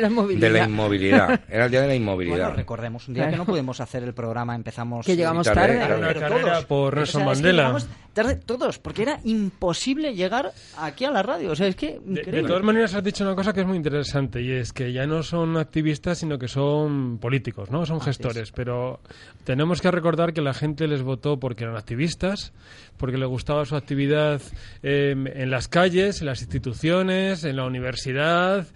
[0.08, 0.47] in- movilidad.
[0.47, 1.41] de la inmovilidad.
[1.49, 2.38] Era el día de la inmovilidad.
[2.38, 5.77] Bueno, recordemos un día que no pudimos hacer el programa, empezamos Que llegamos tarde, tarde.
[5.77, 5.97] claro.
[5.97, 6.65] Una pero carrera todos.
[6.65, 7.77] por O Nelson que Mandela.
[8.13, 11.52] Tarde todos, porque era imposible llegar aquí a la radio.
[11.52, 14.41] O sea, es que De, todas maneras, has dicho una cosa que es muy interesante
[14.41, 17.86] y es que ya no son activistas, sino que son políticos, ¿no?
[17.86, 18.52] Son gestores.
[18.52, 18.99] Pero
[19.43, 22.54] tenemos que recordar que la gente les votó porque eran activistas,
[22.97, 24.41] porque les gustaba su actividad
[24.84, 28.67] eh, en las calles, en las instituciones, en la universidad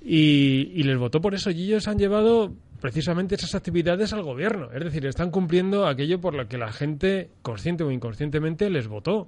[0.00, 1.50] y, y les votó por eso.
[1.50, 2.54] Y ellos han llevado
[2.86, 4.68] precisamente esas actividades al gobierno.
[4.72, 9.26] Es decir, están cumpliendo aquello por lo que la gente, consciente o inconscientemente, les votó.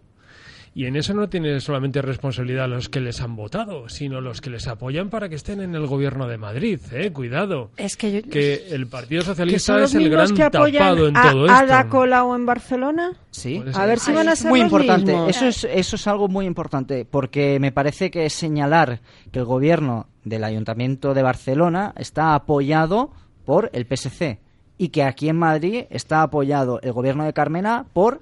[0.75, 4.51] Y en eso no tiene solamente responsabilidad los que les han votado, sino los que
[4.51, 6.79] les apoyan para que estén en el gobierno de Madrid.
[6.93, 7.11] ¿eh?
[7.13, 7.73] Cuidado.
[7.77, 10.43] Es que yo- Que el Partido ¿Que Socialista son los es el mismos gran que
[10.57, 11.91] apoyan tapado en a todo Ada esto.
[11.91, 13.13] Colau en Barcelona?
[13.33, 13.61] Sí.
[13.75, 15.11] A ver si van a Es ser muy los importante.
[15.13, 15.31] mismos.
[15.31, 19.01] Eso es, eso es algo muy importante, porque me parece que señalar
[19.33, 23.11] que el gobierno del Ayuntamiento de Barcelona está apoyado
[23.49, 24.39] por el PSC
[24.77, 28.21] y que aquí en Madrid está apoyado el gobierno de Carmena por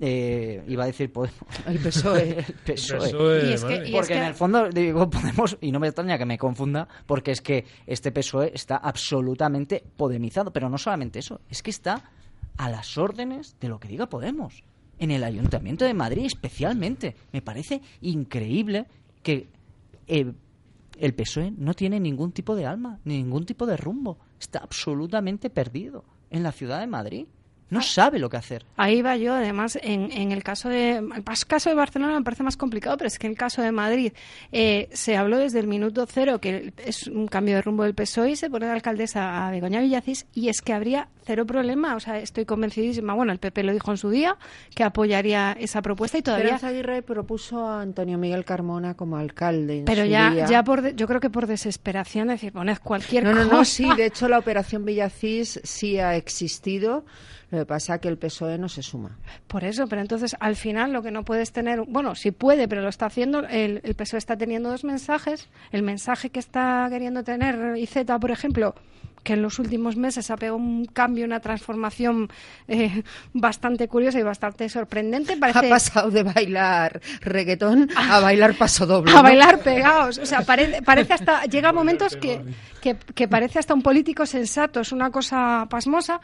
[0.00, 1.38] eh, iba a decir Podemos.
[1.66, 2.38] El PSOE.
[2.38, 2.98] el PSOE.
[2.98, 3.88] El PSOE, Y es que- madre.
[3.90, 6.88] y Porque que- en el fondo digo Podemos, y no me extraña que me confunda,
[7.04, 10.50] porque es que este PSOE está absolutamente podemizado.
[10.50, 12.10] Pero no solamente eso, es que está
[12.56, 14.64] a las órdenes de lo que diga Podemos.
[14.98, 17.14] En el Ayuntamiento de Madrid especialmente.
[17.32, 18.86] Me parece increíble
[19.22, 19.46] que
[20.06, 20.32] eh,
[20.98, 24.18] el PSOE no tiene ningún tipo de alma, ni ningún tipo de rumbo.
[24.38, 27.26] Está absolutamente perdido en la ciudad de Madrid.
[27.70, 28.64] No sabe lo que hacer.
[28.76, 32.42] Ahí va yo, además, en, en el caso de el caso de Barcelona me parece
[32.42, 34.12] más complicado, pero es que en el caso de Madrid
[34.52, 38.32] eh, se habló desde el minuto cero que es un cambio de rumbo del PSOE
[38.32, 42.00] y se pone de alcaldesa a Begoña Villacís y es que habría cero problema, o
[42.00, 44.36] sea, estoy convencidísima, bueno, el PP lo dijo en su día,
[44.74, 46.44] que apoyaría esa propuesta y todavía...
[46.56, 49.78] Esperanza Aguirre propuso a Antonio Miguel Carmona como alcalde.
[49.78, 50.46] en Pero su ya, día.
[50.46, 53.54] ya por, de- yo creo que por desesperación, decir, poned cualquier No, no, cosa.
[53.56, 57.06] no, sí, de hecho la operación Villacís sí ha existido,
[57.54, 59.18] lo que pasa que el PSOE no se suma.
[59.46, 62.82] Por eso, pero entonces al final lo que no puedes tener, bueno, sí puede, pero
[62.82, 65.48] lo está haciendo, el, el PSOE está teniendo dos mensajes.
[65.72, 68.74] El mensaje que está queriendo tener IZ, por ejemplo,
[69.24, 72.28] que en los últimos meses ha pegado un cambio, una transformación
[72.68, 75.36] eh, bastante curiosa y bastante sorprendente.
[75.36, 79.12] Parece, Ha pasado de bailar reggaetón a bailar paso doble.
[79.12, 80.18] a bailar pegados.
[80.18, 82.42] O sea, parece, parece hasta, llega a momentos que,
[82.80, 86.20] que, que parece hasta un político sensato, es una cosa pasmosa.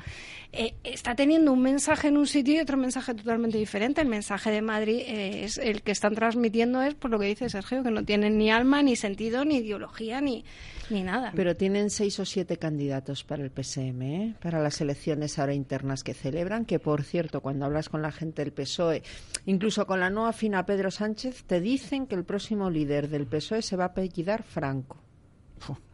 [0.53, 4.03] Eh, está teniendo un mensaje en un sitio y otro mensaje totalmente diferente.
[4.03, 7.49] El mensaje de Madrid eh, es el que están transmitiendo es por lo que dice
[7.49, 10.45] Sergio, que no tienen ni alma, ni sentido, ni ideología, ni,
[10.91, 11.33] ni nada.
[11.35, 14.35] Pero tienen seis o siete candidatos para el PSM, ¿eh?
[14.41, 18.43] para las elecciones ahora internas que celebran, que por cierto, cuando hablas con la gente
[18.43, 19.03] del PSOE,
[19.47, 23.63] incluso con la no afina Pedro Sánchez, te dicen que el próximo líder del PSOE
[23.63, 25.10] se va a apellidar Franco.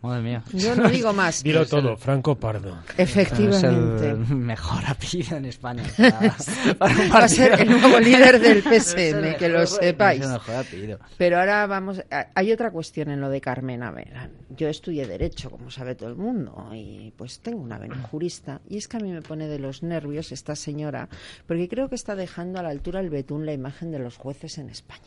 [0.03, 0.43] Madre mía.
[0.53, 1.43] Yo no digo más.
[1.43, 2.79] Dilo todo, Franco Pardo.
[2.97, 4.11] Efectivamente.
[4.11, 5.83] Es el mejor apellido en España.
[5.97, 6.37] para-
[6.79, 10.21] para un Va a ser el nuevo líder del PSM, que lo sepáis.
[10.21, 10.99] es el mejor apellido.
[11.19, 12.03] Pero ahora vamos,
[12.35, 13.83] hay otra cuestión en lo de Carmen.
[13.83, 17.97] A ver, yo estudié Derecho, como sabe todo el mundo, y pues tengo una vena
[18.11, 18.61] jurista.
[18.69, 21.09] Y es que a mí me pone de los nervios esta señora,
[21.47, 24.59] porque creo que está dejando a la altura el betún la imagen de los jueces
[24.59, 25.01] en España.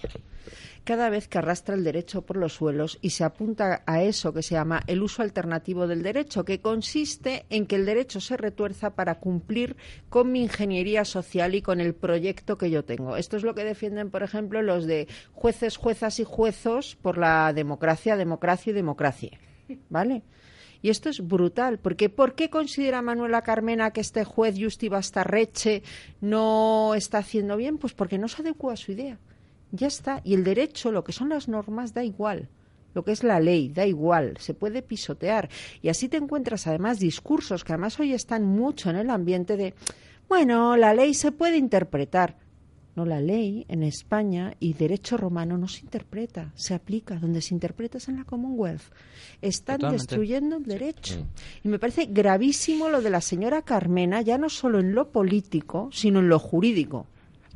[0.83, 4.41] Cada vez que arrastra el derecho por los suelos y se apunta a eso que
[4.49, 8.95] se llama el uso alternativo del derecho, que consiste en que el derecho se retuerza
[8.95, 9.77] para cumplir
[10.09, 13.15] con mi ingeniería social y con el proyecto que yo tengo.
[13.15, 17.53] Esto es lo que defienden, por ejemplo, los de jueces, juezas y juezos por la
[17.53, 19.39] democracia, democracia y democracia.
[19.87, 20.23] ¿Vale?
[20.81, 25.83] Y esto es brutal, porque ¿por qué considera Manuela Carmena que este juez Justi Bastarreche
[26.21, 27.77] no está haciendo bien?
[27.77, 29.19] Pues porque no se adecua a su idea.
[29.71, 30.21] Ya está.
[30.23, 32.49] Y el derecho, lo que son las normas, da igual.
[32.93, 34.37] Lo que es la ley, da igual.
[34.39, 35.49] Se puede pisotear.
[35.81, 39.75] Y así te encuentras además discursos que además hoy están mucho en el ambiente de,
[40.27, 42.37] bueno, la ley se puede interpretar.
[42.95, 47.15] No, la ley en España y derecho romano no se interpreta, se aplica.
[47.15, 48.81] Donde se interpreta es en la Commonwealth.
[49.41, 50.01] Están Totalmente.
[50.01, 51.25] destruyendo el derecho.
[51.63, 55.89] Y me parece gravísimo lo de la señora Carmena, ya no solo en lo político,
[55.93, 57.07] sino en lo jurídico.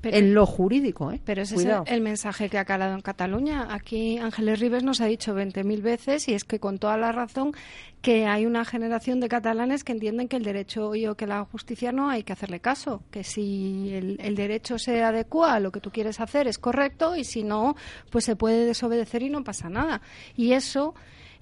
[0.03, 1.19] Pero- en lo jurídico, ¿eh?
[1.25, 1.85] Pero ese es Cuidado.
[1.87, 3.69] el, el mensaje que ha calado en Cataluña.
[3.73, 7.53] Aquí Ángeles Ribes nos ha dicho 20.000 veces, y es que con toda la razón,
[8.01, 11.45] que hay una generación de catalanes que entienden que el derecho y o que la
[11.45, 13.01] justicia no hay que hacerle caso.
[13.11, 17.15] Que si el, el derecho se adecua a lo que tú quieres hacer es correcto,
[17.15, 17.75] y si no,
[18.11, 20.01] pues se puede desobedecer y no pasa nada.
[20.35, 20.93] Y eso.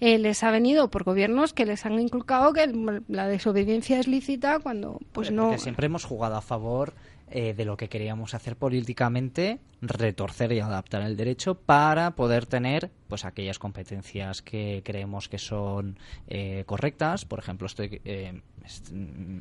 [0.03, 4.07] eh, les ha venido por gobiernos que les han inculcado que el- la desobediencia es
[4.07, 6.95] lícita cuando pues Porque no siempre hemos jugado a favor
[7.33, 12.91] eh, de lo que queríamos hacer políticamente, retorcer y adaptar el derecho para poder tener
[13.07, 17.23] pues aquellas competencias que creemos que son eh, correctas.
[17.23, 18.41] Por ejemplo, estoy, eh,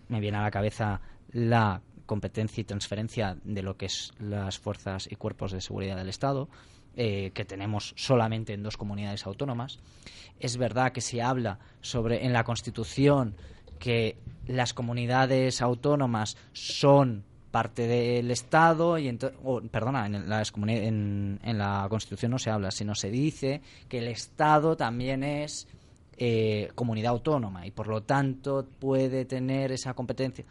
[0.09, 1.01] me viene a la cabeza
[1.33, 6.09] la competencia y transferencia de lo que es las fuerzas y cuerpos de seguridad del
[6.09, 6.49] Estado,
[6.97, 9.79] que tenemos solamente en dos comunidades autónomas.
[10.39, 13.37] Es verdad que se habla sobre en la Constitución
[13.79, 20.15] que las comunidades autónomas son parte del Estado y ento- o, perdona en,
[20.69, 25.67] en, en la Constitución no se habla sino se dice que el Estado también es
[26.17, 30.45] eh, comunidad autónoma y por lo tanto puede tener esa competencia.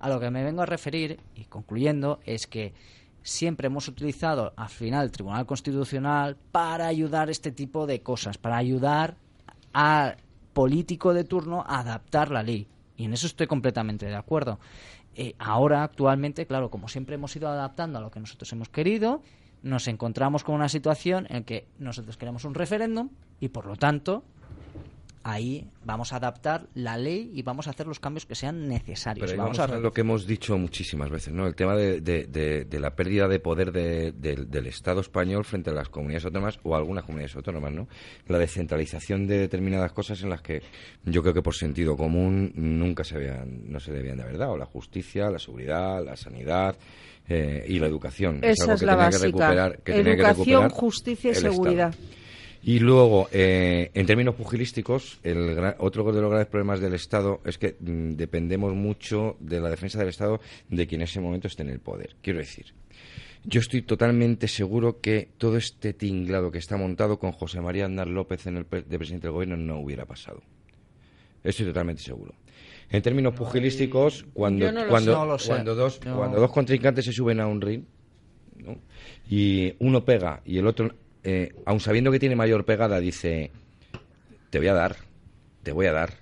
[0.00, 2.72] A lo que me vengo a referir y concluyendo es que
[3.22, 8.56] siempre hemos utilizado al final el Tribunal Constitucional para ayudar este tipo de cosas para
[8.56, 9.16] ayudar
[9.74, 10.16] al
[10.54, 12.66] político de turno a adaptar la ley.
[12.96, 14.58] Y en eso estoy completamente de acuerdo
[15.14, 19.22] eh, ahora, actualmente, claro, como siempre hemos ido adaptando a lo que nosotros hemos querido,
[19.62, 24.24] nos encontramos con una situación en que nosotros queremos un referéndum y, por lo tanto,
[25.24, 29.30] ahí vamos a adaptar la ley y vamos a hacer los cambios que sean necesarios.
[29.30, 31.46] Pero vamos, vamos a, lo que hemos dicho muchísimas veces, ¿no?
[31.46, 35.44] El tema de, de- de- de la pérdida de poder de- del- del Estado español
[35.44, 37.88] frente a las comunidades autónomas o algunas comunidades autónomas, ¿no?
[38.26, 40.62] La descentralización de determinadas cosas en las que
[41.04, 44.56] yo creo que por sentido común nunca se habían, no se debían de haber dado.
[44.56, 46.76] La justicia, la seguridad, la sanidad
[47.28, 48.40] eh, y la educación.
[48.42, 49.28] Esa algo es que la tenía que básica.
[49.28, 51.54] recuperar- que tenía que Educación, recuperar justicia y Estado.
[52.64, 57.40] Y luego, eh, en términos pugilísticos, el gran- otro de los grandes problemas del Estado
[57.44, 61.48] es que mm, dependemos mucho de la defensa del Estado de quien en ese momento
[61.48, 62.14] esté en el poder.
[62.22, 62.66] Quiero decir,
[63.44, 68.06] yo estoy totalmente seguro que todo este tinglado que está montado con José María Aznar
[68.06, 70.40] López en el pre- de presidente del gobierno no hubiera pasado.
[71.42, 72.32] Estoy totalmente seguro.
[72.90, 75.12] En términos pugilísticos, cuando, no cuando.
[75.26, 76.16] No cuando dos, No.
[76.16, 77.82] cuando dos contrincantes se suben a un ring,
[78.58, 78.76] ¿no?
[79.28, 80.94] y uno pega y el otro,
[81.24, 83.50] eh, aun sabiendo que tiene mayor pegada, dice,
[84.50, 84.96] te voy a dar,
[85.62, 86.14] te voy a dar,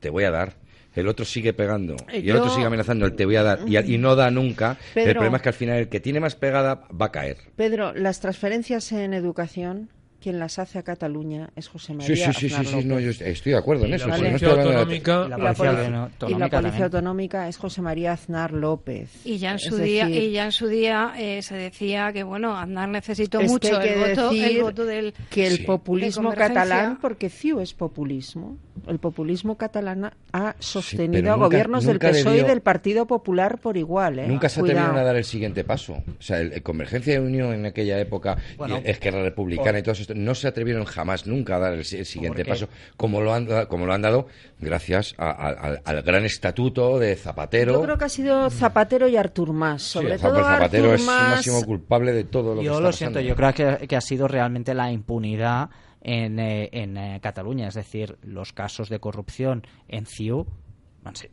[0.00, 0.54] te voy a dar.
[0.94, 3.60] El otro sigue pegando Eh, y el otro sigue amenazando, el te voy a dar,
[3.66, 4.72] y, y no da nunca.
[4.94, 5.12] el Pedro.
[5.14, 7.36] problema es que al final el que tiene más pegada va a caer.
[7.54, 9.90] Pedro, las transferencias en educación,
[10.20, 13.10] quien las hace a Cataluña es José María Sí, sí, sí, sí, sí, no, yo
[13.10, 14.08] estoy de acuerdo en Y eso.
[14.08, 16.48] la no Policía de la- Autonómica- Y la Y la Policía Autonómica y la Policía
[16.50, 16.82] también.
[16.82, 19.10] Autonómica es José María Aznar López.
[19.24, 22.12] Y ya en Es su día, decir, y ya en su día eh, se decía
[22.12, 25.62] que bueno, Aznar necesitó es mucho que el voto, el voto del que el Sí.
[25.64, 28.56] populismo de catalán, porque CIU es populismo,
[28.86, 33.58] el populismo catalán ha sostenido a nunca- gobiernos del nunca PSOE y del Partido Popular
[33.58, 34.18] por igual.
[34.18, 34.26] ¿eh?
[34.28, 35.94] Nunca se atrevieron a dar el siguiente paso.
[35.94, 39.82] O sea, el, el Convergencia y Unión en aquella época, Bueno, y Esquerra Republicana y
[39.82, 43.20] todo esto, no se atrevieron jamás nunca a dar el, si- el siguiente paso, como
[43.20, 44.26] lo han, como lo han dado
[44.60, 47.72] gracias a- a- al, al gran estatuto de Zapatero.
[47.74, 49.82] Yo creo que ha sido Zapatero y Artur Mas.
[49.82, 52.92] Sobre todo Zapatero Artur es el máximo culpable de todo lo que Yo lo pasando.
[52.96, 57.68] siento, yo creo que, que ha sido realmente la impunidad en, eh, en eh, Cataluña.
[57.68, 60.46] Es decir, los casos de corrupción en CIU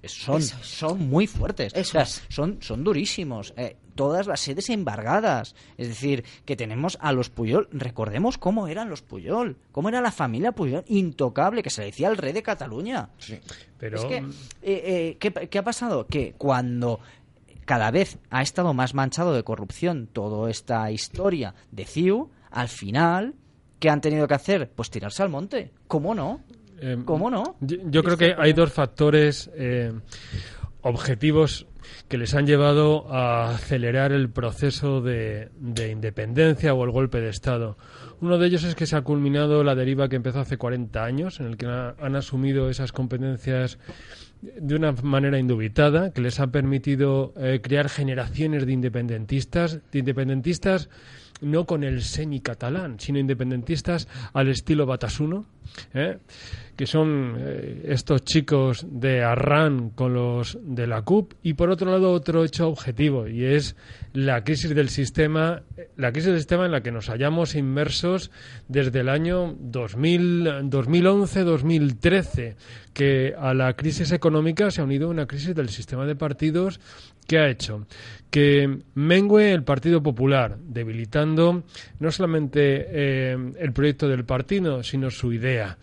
[0.03, 0.55] son, es.
[0.61, 1.73] son muy fuertes.
[1.75, 3.53] O sea, son, son durísimos.
[3.57, 5.55] Eh, todas las sedes embargadas.
[5.77, 7.67] Es decir, que tenemos a los Puyol.
[7.71, 9.57] Recordemos cómo eran los Puyol.
[9.71, 10.83] Cómo era la familia Puyol.
[10.87, 13.09] Intocable, que se le decía el rey de Cataluña.
[13.77, 14.23] Pero Es que, eh,
[14.63, 16.07] eh, ¿qué, qué ha pasado?
[16.07, 16.99] Que cuando
[17.65, 23.33] cada vez ha estado más manchado de corrupción toda esta historia de CIU, al final,
[23.79, 24.71] ¿qué han tenido que hacer?
[24.71, 25.71] Pues tirarse al monte.
[25.87, 26.41] ¿Cómo no?
[26.79, 27.55] Eh, ¿Cómo no?
[27.61, 29.91] Yo, yo creo que hay dos factores eh,
[30.81, 31.67] objetivos
[32.07, 37.29] que les han llevado a acelerar el proceso de, de independencia o el golpe de
[37.29, 37.77] Estado.
[38.21, 41.39] Uno de ellos es que se ha culminado la deriva que empezó hace 40 años,
[41.39, 43.77] en el que ha- han asumido esas competencias
[44.41, 50.89] de una manera indubitada, que les ha permitido eh, crear generaciones de independentistas, de independentistas
[51.41, 55.45] no con el semi catalán, sino independentistas al estilo Batasuno,
[55.93, 56.17] ¿eh?
[56.75, 61.91] que son eh, estos chicos de Arran con los de la CUP, y por otro
[61.91, 63.75] lado otro hecho objetivo, y es
[64.13, 65.63] la crisis del sistema,
[65.95, 68.31] la crisis del sistema en la que nos hallamos inmersos
[68.67, 72.55] desde el año 2000, 2011-2013,
[72.93, 76.79] que a la crisis económica se ha unido una crisis del sistema de partidos
[77.27, 77.85] que ha hecho
[78.35, 81.63] que mengue el Partido Popular, debilitando
[81.99, 85.77] no solamente eh, el proyecto del partido, sino su idea.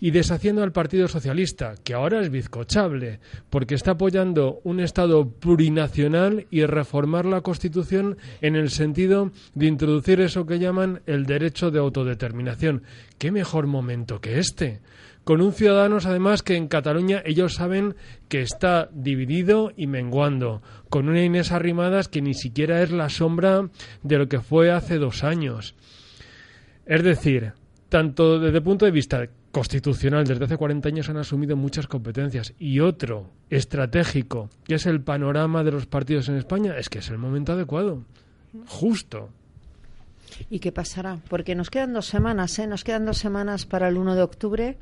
[0.00, 3.20] Y deshaciendo al Partido Socialista, que ahora es bizcochable,
[3.50, 10.20] porque está apoyando un Estado plurinacional y reformar la Constitución en el sentido de introducir
[10.20, 12.82] eso que llaman el derecho de autodeterminación.
[13.16, 14.80] ¿Qué mejor momento que este?
[15.24, 17.94] Con un Ciudadanos además que en Cataluña ellos saben
[18.28, 23.68] que está dividido y menguando, con una Inés Arrimadas que ni siquiera es la sombra
[24.02, 25.74] de lo que fue hace dos años.
[26.86, 27.52] Es decir,
[27.88, 32.54] tanto desde el punto de vista constitucional, desde hace 40 años han asumido muchas competencias
[32.58, 37.10] y otro estratégico, que es el panorama de los partidos en España, es que es
[37.10, 38.02] el momento adecuado,
[38.66, 39.28] justo.
[40.48, 41.18] ¿Y qué pasará?
[41.28, 42.66] Porque nos quedan dos semanas, ¿eh?
[42.66, 44.78] Nos quedan dos semanas para el 1 de octubre.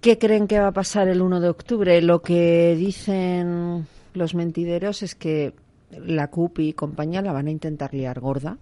[0.00, 2.00] ¿Qué creen que va a pasar el 1 de octubre?
[2.02, 5.54] Lo que dicen los mentideros es que
[5.90, 8.58] la CUP y compañía la van a intentar liar gorda.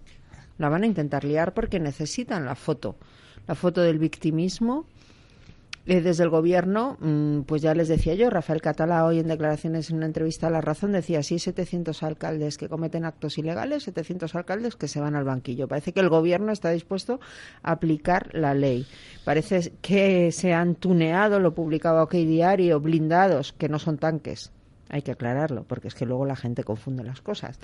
[0.57, 2.95] La van a intentar liar porque necesitan la foto.
[3.47, 4.85] La foto del victimismo.
[5.87, 9.91] Eh, desde el gobierno, mm, pues ya les decía yo, Rafael Catalá hoy en declaraciones
[9.91, 14.33] en una entrevista a La Razón decía, sí, 700 alcaldes que cometen actos ilegales, 700
[14.33, 15.67] alcaldes que se van al banquillo.
[15.67, 17.19] Parece que el gobierno está dispuesto
[17.61, 18.87] a aplicar la ley.
[19.25, 24.51] Parece que se han tuneado, lo publicaba OK Diario, blindados, que no son tanques.
[24.89, 27.59] Hay que aclararlo, porque es que luego la gente confunde las cosas.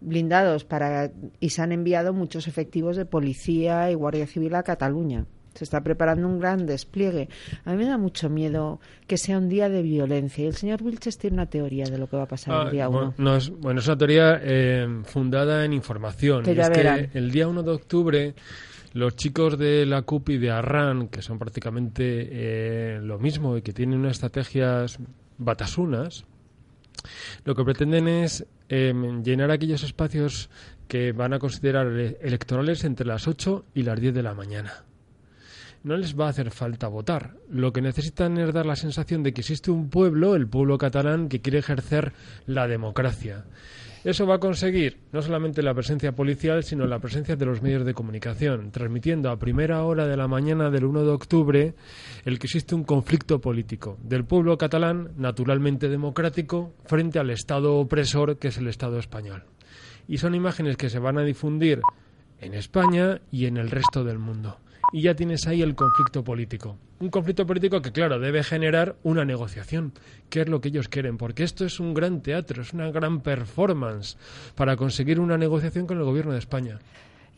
[0.00, 1.10] Blindados para
[1.40, 5.82] y se han enviado muchos efectivos de policía y guardia civil a Cataluña se está
[5.82, 7.28] preparando un gran despliegue.
[7.64, 10.44] A mí me da mucho miedo que sea un día de violencia.
[10.44, 12.70] Y el señor Wilches tiene una teoría de lo que va a pasar el Ah,
[12.70, 13.24] día bueno, 1.
[13.30, 16.42] no es, bueno, es una teoría eh, fundada en información.
[16.44, 17.08] Que Y ya es verán.
[17.10, 18.34] que el día 1 de octubre
[18.92, 23.62] los chicos de la CUP y de Arran, que son prácticamente eh, lo mismo y
[23.62, 24.98] que tienen unas estrategias
[25.36, 26.24] batasunas,
[27.44, 30.48] lo que pretenden es eh, llenar aquellos espacios
[30.88, 34.72] que van a considerar ele- electorales entre las 8 y las 10 de la mañana.
[35.86, 37.36] No les va a hacer falta votar.
[37.48, 41.28] Lo que necesitan es dar la sensación de que existe un pueblo, el pueblo catalán,
[41.28, 42.12] que quiere ejercer
[42.44, 43.44] la democracia.
[44.02, 47.86] Eso va a conseguir no solamente la presencia policial, sino la presencia de los medios
[47.86, 51.74] de comunicación, transmitiendo a primera hora de la mañana del 1 de octubre
[52.24, 58.38] el que existe un conflicto político del pueblo catalán, naturalmente democrático, frente al Estado opresor
[58.38, 59.44] que es el Estado español.
[60.08, 61.80] Y son imágenes que se van a difundir
[62.40, 64.58] en España y en el resto del mundo.
[64.92, 66.76] Y ya tienes ahí el conflicto político.
[67.00, 69.92] Un conflicto político que, claro, debe generar una negociación,
[70.30, 73.20] que es lo que ellos quieren, porque esto es un gran teatro, es una gran
[73.20, 74.16] performance
[74.54, 76.78] para conseguir una negociación con el gobierno de España.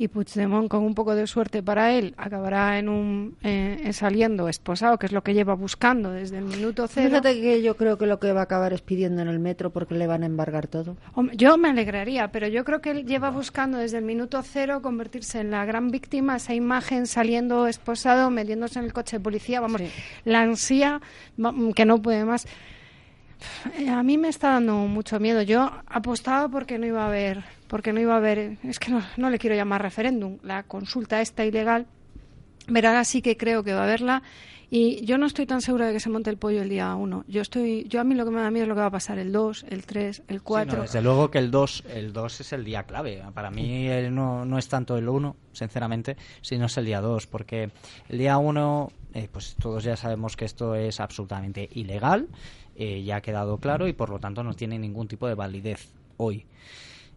[0.00, 4.48] Y Puigdemont, con un poco de suerte para él, acabará en un eh, en saliendo
[4.48, 7.08] esposado, que es lo que lleva buscando desde el minuto cero.
[7.08, 9.70] Fíjate que yo creo que lo que va a acabar es pidiendo en el metro
[9.70, 10.96] porque le van a embargar todo.
[11.34, 15.40] Yo me alegraría, pero yo creo que él lleva buscando desde el minuto cero convertirse
[15.40, 19.82] en la gran víctima, esa imagen saliendo esposado, metiéndose en el coche de policía, vamos,
[20.24, 21.00] la ansía
[21.74, 22.46] que no puede más.
[23.78, 25.42] Eh, A mí me está dando mucho miedo.
[25.42, 29.02] Yo apostaba porque no iba a haber, porque no iba a haber, es que no,
[29.16, 31.86] no le quiero llamar referéndum, la consulta esta ilegal,
[32.72, 34.22] pero ahora sí que creo que va a haberla
[34.70, 37.24] y yo no estoy tan segura de que se monte el pollo el día uno.
[37.26, 38.90] Yo estoy, yo a mí lo que me da miedo es lo que va a
[38.90, 40.70] pasar el 2, el 3, el 4.
[40.70, 43.22] Sí, no, desde luego que el 2 el 2 es el día clave.
[43.32, 47.26] Para mí el no, no es tanto el 1, sinceramente, sino es el día 2,
[47.28, 47.70] porque
[48.10, 48.92] el día 1,
[49.32, 52.28] pues todos ya sabemos que esto es absolutamente ilegal,
[52.80, 55.92] eh, ya ha quedado claro y por lo tanto no tiene ningún tipo de validez
[56.16, 56.46] hoy.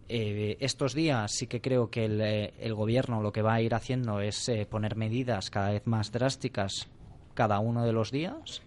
[0.09, 3.61] Eh, estos días sí que creo que el, eh, el gobierno lo que va a
[3.61, 6.89] ir haciendo es poner medidas cada vez más drásticas
[7.35, 8.63] cada uno de los días,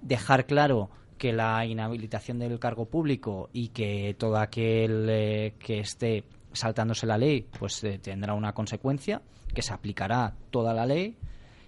[0.00, 0.88] dejar claro
[1.18, 6.24] que la inhabilitación del cargo público y que todo aquel que esté
[6.54, 9.20] saltándose la ley pues tendrá una consecuencia
[9.54, 11.14] que se aplicará toda la ley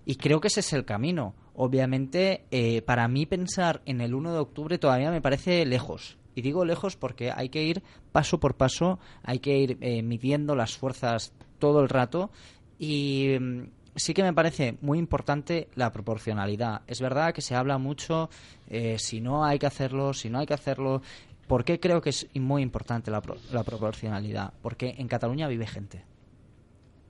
[0.07, 4.33] y creo que ese es el camino obviamente eh, para mí pensar en el 1
[4.33, 7.83] de octubre todavía me parece lejos y digo lejos porque hay que ir
[8.13, 12.31] paso por paso hay que ir eh, midiendo las fuerzas todo el rato
[12.79, 13.63] y mm,
[13.97, 16.83] sí que me parece muy importante la proporcionalidad.
[16.87, 18.31] Es verdad que se habla mucho
[18.69, 21.03] eh, si no hay que hacerlo, si no hay que hacerlo.
[21.47, 24.55] ¿Por qué creo que es muy importante la, pro- la proporcionalidad?
[24.63, 26.05] Porque en Cataluña vive gente.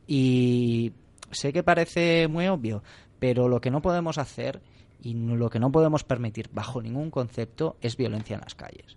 [0.07, 0.93] Y
[1.31, 2.83] sé que parece muy obvio,
[3.21, 4.61] pero lo que no podemos hacer
[5.03, 8.97] y lo que no podemos permitir bajo ningún concepto es violencia en las calles.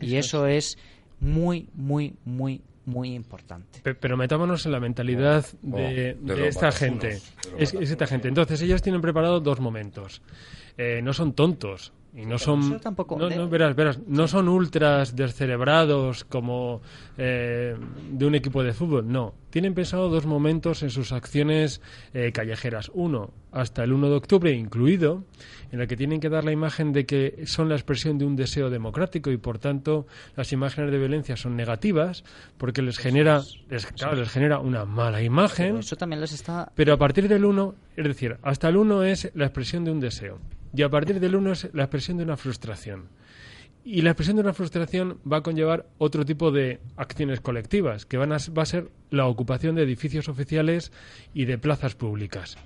[0.00, 0.78] Y Eso eso es
[1.20, 3.80] muy, muy, muy, muy importante.
[3.82, 7.08] Pe- Pero metámonos en la mentalidad Oh, de, de esta gente.
[7.08, 7.20] de
[7.58, 8.28] Es, es esta gente.
[8.28, 10.22] Entonces, ellos tienen preparado dos momentos.
[10.76, 11.92] Eh, no son tontos.
[12.14, 12.80] Y no son.
[12.80, 16.80] tampoco- no, no, verás, verás, no son ultras descerebrados como
[17.16, 17.76] eh,
[18.10, 19.10] de un equipo de fútbol.
[19.10, 19.34] No.
[19.50, 21.80] Tienen pensado dos momentos en sus acciones
[22.14, 22.90] eh, callejeras.
[22.94, 25.24] Uno, hasta el 1 de octubre incluido,
[25.72, 28.36] en el que tienen que dar la imagen de que son la expresión de un
[28.36, 30.06] deseo democrático y por tanto
[30.36, 32.24] las imágenes de violencia son negativas
[32.56, 36.72] porque les genera les, claro, les genera una mala imagen Pero eso también les está
[36.74, 40.00] pero a partir del 1 es decir hasta el 1 es la expresión de un
[40.00, 40.38] deseo
[40.74, 43.08] y a partir del 1 es la expresión de una frustración
[43.84, 48.18] y la expresión de una frustración va a conllevar otro tipo de acciones colectivas, que
[48.18, 50.92] van a, va a ser la ocupación de edificios oficiales
[51.32, 52.58] y de plazas públicas.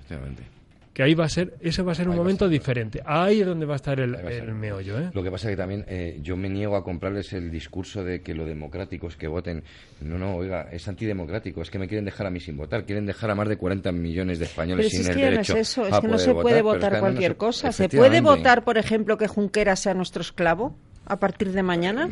[0.93, 3.01] Que ahí va a ser, ese va a ser un momento diferente.
[3.03, 5.09] Ahí es donde va a estar el, el meollo, ¿eh?
[5.11, 8.21] Lo que pasa es que también eh, yo me niego a comprarles el discurso de
[8.21, 9.63] que lo democrático es que voten.
[10.01, 11.63] No, no, oiga, es antidemocrático.
[11.63, 12.85] Es que me quieren dejar a mí sin votar.
[12.85, 15.25] Quieren dejar a más de 40 millones de españoles Pero sin es el que no
[15.27, 17.71] es derecho eso, es a que no poder se puede votar, no, cualquier se- cosa.
[17.71, 22.07] ¿Se puede votar, por ejemplo, que Junquera sea nuestro esclavo a partir de mañana?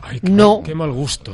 [0.00, 0.62] Ay, qué no.
[0.64, 1.32] qué mal gusto.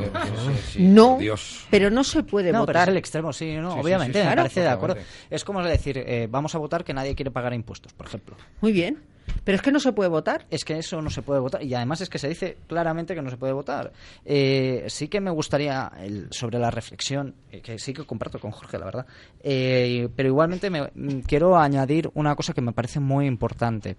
[0.79, 1.19] ¿no?
[1.19, 1.35] no,
[1.71, 2.89] pero no se puede no, pero votar.
[2.89, 4.43] es el extremo, sí, no, Sí, obviamente, sí, sí, me claro.
[4.43, 4.97] parece de acuerdo.
[5.31, 8.37] Es como decir, eh, vamos a votar que nadie quiere pagar impuestos, por ejemplo.
[8.61, 8.99] Muy bien,
[9.45, 10.47] pero es que no se puede votar.
[10.51, 13.23] Es que eso no se puede votar y además es que se dice claramente que
[13.23, 13.93] no se puede votar.
[14.25, 18.51] Eh, sí que me gustaría, el- sobre la reflexión, eh, que sí que comparto con
[18.51, 19.07] Jorge, la verdad,
[19.43, 23.97] eh, pero igualmente me, mm, quiero añadir una cosa que me parece muy importante.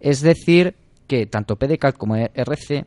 [0.00, 0.74] Es decir,
[1.10, 2.86] que tanto PDCAT como RC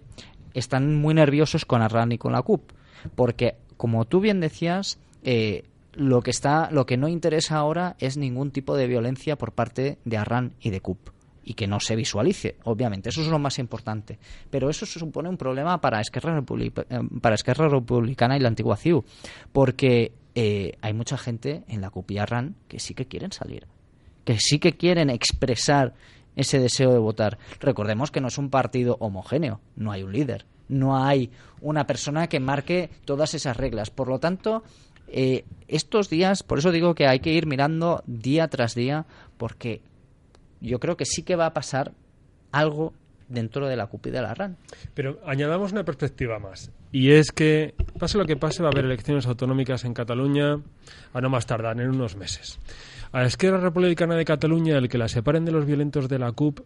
[0.54, 2.72] están muy nerviosos con Arran y con la CUP,
[3.16, 8.16] porque, como tú bien decías, eh, lo que está, lo que no interesa ahora es
[8.16, 11.10] ningún tipo de violencia por parte de Arran y de CUP
[11.44, 13.10] y que no se visualice, obviamente.
[13.10, 14.18] Eso es lo más importante.
[14.50, 16.72] Pero eso supone un problema para Esquerra, eh,
[17.20, 19.04] para Esquerra Republicana y la antigua CIU,
[19.52, 23.68] porque eh, hay mucha gente en la CUP y Arran que sí que quieren salir,
[24.24, 25.94] que sí que quieren expresar
[26.36, 27.38] ese deseo de votar.
[27.60, 31.32] Recordemos que no es un partido homogéneo, no hay un líder, no hay
[31.62, 33.90] una persona que marque todas esas reglas.
[33.90, 34.64] Por lo tanto,
[35.08, 39.06] eh, estos días, por eso digo que hay que ir mirando día tras día,
[39.38, 39.82] porque
[40.62, 41.94] yo creo que sí que va a pasar
[42.52, 42.94] algo
[43.28, 44.58] dentro de la CUP y de la RAN.
[44.94, 46.72] Pero añadamos una perspectiva más.
[46.92, 50.60] Y es que, pase lo que pase, va a haber elecciones autonómicas en Cataluña
[51.14, 52.60] a no más tardar, en unos meses.
[53.14, 56.32] A la izquierda republicana de Cataluña, el que la separen de los violentos de la
[56.32, 56.62] CUP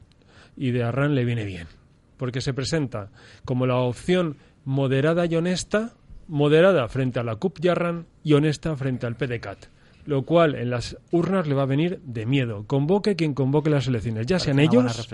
[0.56, 1.68] y de Arran le viene bien.
[2.16, 3.12] Porque se presenta
[3.44, 5.96] como la opción moderada y honesta,
[6.30, 9.66] moderada frente a la CUP y Arran y honesta frente al PDCAT
[10.06, 12.64] lo cual en las urnas le va a venir de miedo.
[12.66, 15.10] Convoque quien convoque las elecciones, ya sean ellos,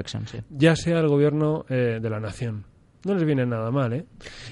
[0.51, 2.65] ya sea el gobierno eh, de la nación.
[3.03, 4.05] No les viene nada mal, ¿eh?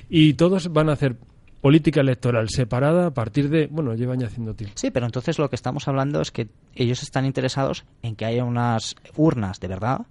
[0.09, 1.15] Y todos van a hacer
[1.61, 4.75] política electoral separada a partir de, bueno, llevan ya haciendo tiempo.
[4.77, 8.43] Sí, pero entonces lo que estamos hablando es que ellos están interesados en que haya
[8.43, 10.01] unas urnas de verdad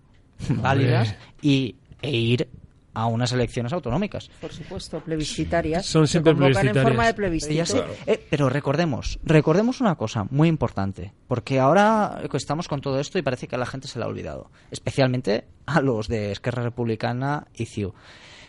[0.48, 2.48] válidas y e ir
[2.94, 4.30] a unas elecciones autonómicas.
[4.40, 5.86] Por supuesto, plebiscitarias.
[5.86, 6.76] Son siempre plebiscitarias.
[6.76, 7.84] en forma de plebiscito.
[8.07, 13.22] Eh, pero recordemos, recordemos una cosa muy importante, porque ahora estamos con todo esto y
[13.22, 17.46] parece que a la gente se le ha olvidado, especialmente a los de Esquerra Republicana
[17.55, 17.94] y CIU.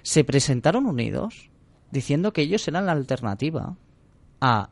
[0.01, 1.50] Se presentaron unidos
[1.91, 3.75] diciendo que ellos eran la alternativa
[4.39, 4.69] a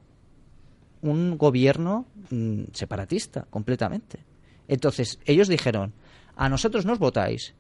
[1.02, 4.20] un gobierno mm, separatista completamente.
[4.68, 5.94] Entonces, ellos dijeron,
[6.36, 7.56] a nosotros nos votáis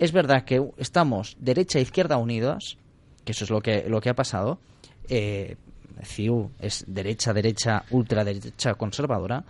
[0.00, 2.78] es verdad que estamos derecha e izquierda unidas,
[3.22, 4.58] que eso es lo que, lo que ha pasado.
[5.06, 5.56] Eh,
[6.02, 9.44] CIU es derecha, derecha, ultraderecha conservadora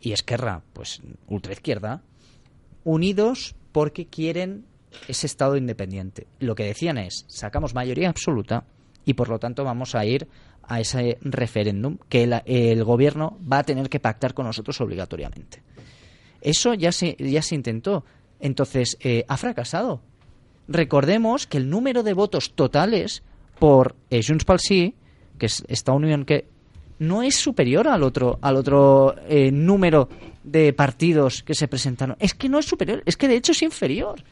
[0.00, 2.02] y Esquerra, pues ultraizquierda,
[2.84, 4.64] unidos porque quieren
[5.08, 6.28] ese Estado independiente.
[6.38, 8.62] Lo que decían es, sacamos mayoría absoluta
[9.06, 10.28] y por lo tanto vamos a ir
[10.64, 15.62] a ese referéndum que el, gobierno va a tener que pactar con nosotros obligatoriamente.
[16.42, 18.04] Eso ya se, ya se intentó.
[18.40, 20.02] Entonces, eh, ha fracasado.
[20.68, 23.22] Recordemos que el número de votos totales
[23.58, 24.94] por eh, Junts pel Sí,
[25.38, 26.48] que es esta unión que
[26.98, 30.08] no es superior al otro al otro eh, número
[30.42, 32.16] de partidos que se presentaron.
[32.18, 34.22] Es que no es superior, es que de hecho es inferior.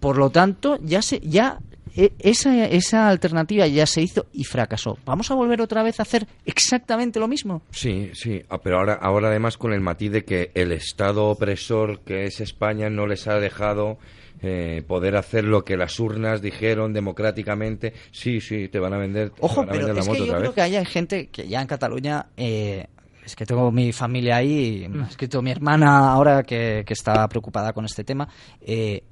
[0.00, 1.60] Por lo tanto, ya se ya
[1.94, 4.98] esa, esa alternativa ya se hizo y fracasó.
[5.04, 7.62] ¿Vamos a volver otra vez a hacer exactamente lo mismo?
[7.70, 12.00] Sí, sí, ah, pero ahora, ahora además con el matiz de que el Estado opresor
[12.00, 13.98] que es España no les ha dejado
[14.42, 17.92] eh, poder hacer lo que las urnas dijeron democráticamente.
[18.10, 19.32] Sí, sí, te van a vender.
[19.38, 22.26] Ojo, pero es que yo creo que hay gente que ya en Cataluña.
[22.36, 22.86] Eh,
[23.24, 27.28] es que tengo mi familia ahí, me ha escrito mi hermana ahora que, que está
[27.28, 28.28] preocupada con este tema.
[28.60, 29.04] Eh,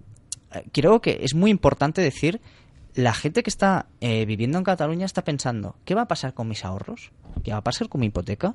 [0.73, 2.41] creo que es muy importante decir
[2.95, 6.49] la gente que está eh, viviendo en Cataluña está pensando, ¿qué va a pasar con
[6.49, 7.13] mis ahorros?
[7.45, 8.55] ¿Qué va a pasar con mi hipoteca?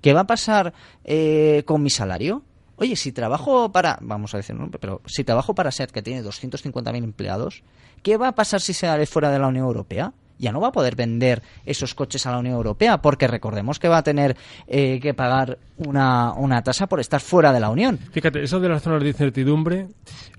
[0.00, 0.72] ¿Qué va a pasar
[1.04, 2.42] eh, con mi salario?
[2.76, 6.96] Oye, si trabajo para, vamos a decir, pero si trabajo para SEAT, que tiene 250.000
[6.96, 7.62] empleados,
[8.02, 10.12] ¿qué va a pasar si se sale fuera de la Unión Europea?
[10.42, 13.88] Ya no va a poder vender esos coches a la Unión Europea, porque recordemos que
[13.88, 14.36] va a tener
[14.66, 17.96] eh, que pagar una, una, tasa por estar fuera de la Unión.
[18.10, 19.86] Fíjate, eso de las zonas de incertidumbre,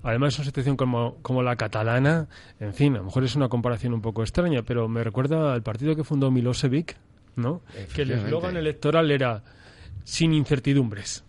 [0.02, 2.28] además es una situación como, como la catalana,
[2.60, 5.62] en fin, a lo mejor es una comparación un poco extraña, pero me recuerda al
[5.62, 6.96] partido que fundó Milosevic,
[7.36, 7.62] ¿no?
[7.94, 9.42] Que el eslogan electoral era
[10.04, 11.24] sin incertidumbres.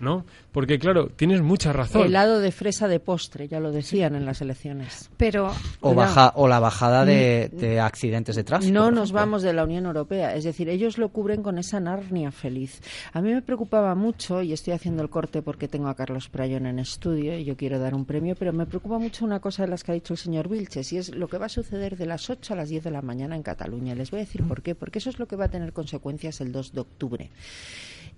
[0.00, 0.24] ¿No?
[0.52, 2.06] Porque claro, tienes mucha razón.
[2.06, 5.10] Helado de fresa de postre, ya lo decían en las elecciones.
[5.16, 7.84] Pero o baja o la bajada de, mm.
[7.84, 8.72] accidentes de tráfico.
[8.72, 12.32] No nos vamos de la Unión Europea, es decir, ellos lo cubren con esa Narnia
[12.32, 12.80] feliz.
[13.12, 16.66] A mí me preocupaba mucho y estoy haciendo el corte porque tengo a Carlos Prayón
[16.66, 19.68] en estudio y yo quiero dar un premio, pero me preocupa mucho una cosa de
[19.68, 22.06] las que ha dicho el señor Vilches y es lo que va a suceder de
[22.06, 23.94] las 8 a las 10 de la mañana en Cataluña.
[23.94, 26.40] Les voy a decir por qué, porque eso es lo que va a tener consecuencias
[26.40, 27.30] el 2 de octubre.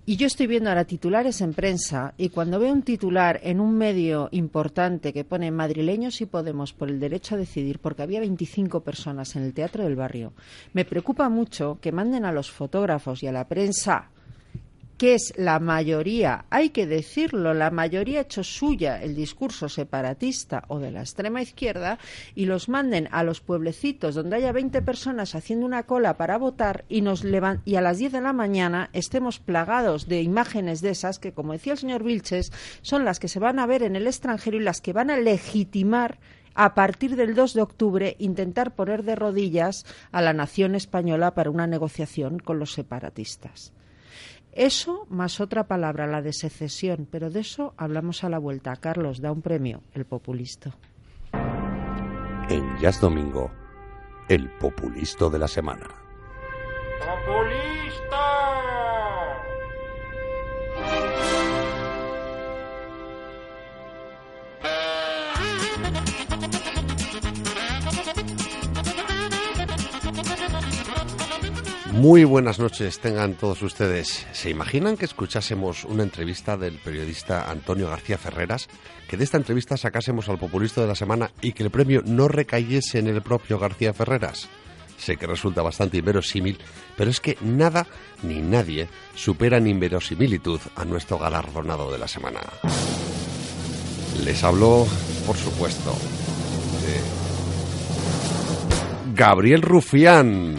[0.05, 3.77] Y yo estoy viendo ahora titulares en prensa y cuando veo un titular en un
[3.77, 8.81] medio importante que pone madrileños y Podemos por el derecho a decidir, porque había 25
[8.81, 10.33] personas en el Teatro del Barrio,
[10.73, 14.09] me preocupa mucho que manden a los fotógrafos y a la prensa
[14.97, 20.63] que es la mayoría, hay que decirlo, la mayoría ha hecho suya el discurso separatista
[20.67, 21.97] o de la extrema izquierda
[22.35, 26.85] y los manden a los pueblecitos donde haya 20 personas haciendo una cola para votar
[26.89, 27.23] y, nos
[27.65, 31.53] y a las 10 de la mañana estemos plagados de imágenes de esas que, como
[31.53, 34.63] decía el señor Vilches, son las que se van a ver en el extranjero y
[34.63, 36.19] las que van a legitimar
[36.55, 41.49] a partir del 2 de octubre intentar poner de rodillas a la nación española para
[41.49, 43.73] una negociación con los separatistas.
[44.55, 48.75] Eso más otra palabra, la de secesión, pero de eso hablamos a la vuelta.
[48.75, 50.71] Carlos, da un premio, el populista.
[52.49, 53.51] En Jazz Domingo,
[54.29, 55.87] el populisto de la semana.
[71.93, 74.25] Muy buenas noches tengan todos ustedes.
[74.31, 78.67] ¿Se imaginan que escuchásemos una entrevista del periodista Antonio García Ferreras?
[79.07, 82.27] Que de esta entrevista sacásemos al populista de la semana y que el premio no
[82.27, 84.49] recayese en el propio García Ferreras.
[84.97, 86.57] Sé que resulta bastante inverosímil,
[86.97, 87.85] pero es que nada
[88.23, 92.39] ni nadie supera en inverosimilitud a nuestro galardonado de la semana.
[94.25, 94.87] Les hablo,
[95.27, 95.91] por supuesto,
[96.81, 96.99] de
[99.13, 100.55] Gabriel Rufián.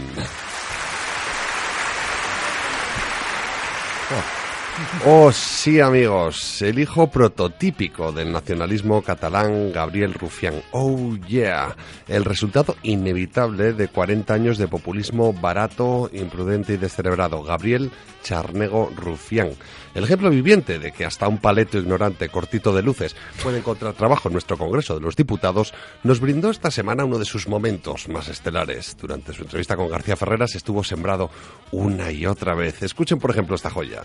[5.07, 10.63] Oh, sí, amigos, el hijo prototípico del nacionalismo catalán, Gabriel Rufián.
[10.73, 11.77] Oh, yeah,
[12.09, 17.43] el resultado inevitable de 40 años de populismo barato, imprudente y descerebrado.
[17.43, 19.51] Gabriel Charnego Rufián.
[19.95, 24.29] El ejemplo viviente de que hasta un paleto ignorante cortito de luces puede encontrar trabajo
[24.29, 25.73] en nuestro Congreso de los Diputados,
[26.03, 28.97] nos brindó esta semana uno de sus momentos más estelares.
[29.01, 31.31] Durante su entrevista con García Ferreras estuvo sembrado
[31.71, 32.83] una y otra vez.
[32.83, 34.03] Escuchen, por ejemplo, esta joya.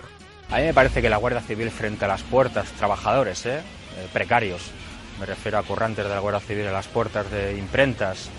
[0.52, 3.60] A mí me parece que la Guardia Civil frente a las puertas, trabajadores, ¿eh?
[3.60, 4.72] Eh, precarios,
[5.20, 8.30] me refiero a currantes de la Guardia Civil, a las puertas de imprentas,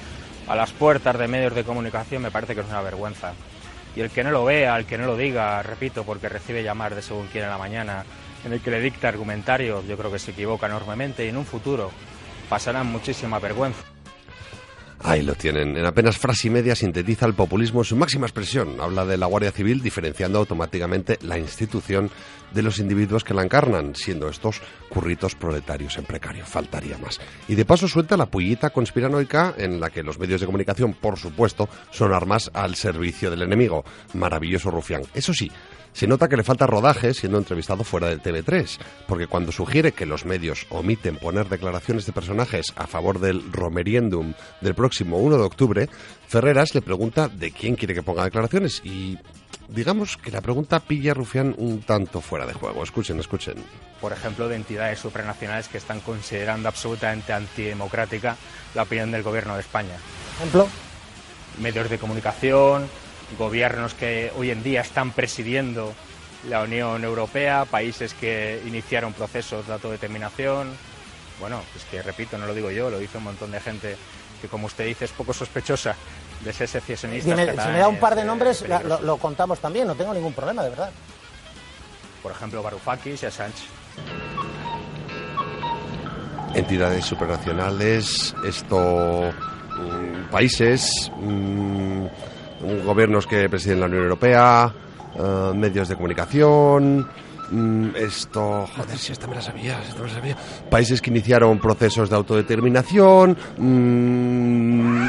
[0.49, 3.33] a las puertas de medios de comunicación, me parece que es una vergüenza.
[3.95, 6.97] Y el que no lo vea, el que no lo diga, repito, porque recibe llamar
[6.97, 8.05] de según quién en la mañana,
[8.45, 11.47] en el que le dicta argumentarios, yo creo que se equivoca enormemente y en un
[11.47, 11.93] futuro
[12.49, 13.85] pasarán muchísima vergüenza.
[15.03, 15.77] Ahí lo tienen.
[15.77, 18.81] En apenas frase y media sintetiza el populismo en su máxima expresión.
[18.81, 22.11] Habla de la Guardia Civil diferenciando automáticamente la institución
[22.53, 26.45] de los individuos que la encarnan, siendo estos curritos proletarios en precario.
[26.45, 27.19] Faltaría más.
[27.49, 31.19] Y de paso suelta la pullita conspiranoica en la que los medios de comunicación, por
[31.19, 33.85] supuesto, son armas al servicio del enemigo.
[34.15, 35.03] Maravilloso rufián.
[35.15, 35.51] Eso sí,
[35.93, 40.07] se nota que le falta rodaje siendo entrevistado fuera de TV3, porque cuando sugiere que
[40.07, 45.43] los medios omiten poner declaraciones de personajes a favor del romeriendum del próximo 1 de
[45.43, 45.89] octubre,
[46.27, 49.19] Ferreras le pregunta de quién quiere que ponga declaraciones y
[49.69, 52.83] digamos que la pregunta pilla a Rufián un tanto fuera de juego.
[52.83, 53.57] Escuchen, escuchen.
[54.01, 58.37] Por ejemplo, de entidades supranacionales que están considerando absolutamente antidemocrática
[58.75, 59.97] la opinión del gobierno de España.
[60.37, 60.69] ¿Ejemplo?
[61.61, 62.89] Medios de comunicación,
[63.39, 65.95] gobiernos que hoy en día están presidiendo
[66.49, 70.73] la Unión Europea, países que iniciaron procesos de autodeterminación.
[71.39, 73.97] Bueno, es que repito, no lo digo yo, lo dice un montón de gente
[74.41, 75.95] que, como usted dice, es poco sospechosa
[76.45, 77.39] de ser secesionistas.
[77.39, 80.15] Si me, si me da un par de nombres, lo, lo, contamos también, no tengo
[80.15, 80.91] ningún problema, de verdad.
[82.23, 83.65] Por ejemplo, Varoufakis y Assange.
[86.55, 89.33] Entidades supranacionales, esto.
[89.79, 91.11] Mm, países.
[91.17, 92.07] Mm,
[92.85, 94.73] gobiernos que presiden la Unión Europea,
[95.15, 97.09] uh, medios de comunicación,
[97.51, 100.37] mm, esto, joder, si esta me la sabía, esta me la sabía.
[100.71, 103.37] Países que iniciaron procesos de autodeterminación.
[103.59, 105.07] Mm,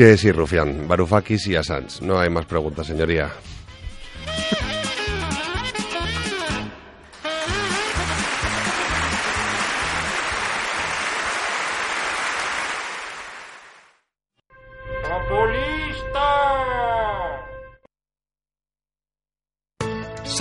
[0.00, 2.02] que sí, Rufián, Varoufakis y Assange.
[2.02, 3.30] No hay más preguntas, señoría.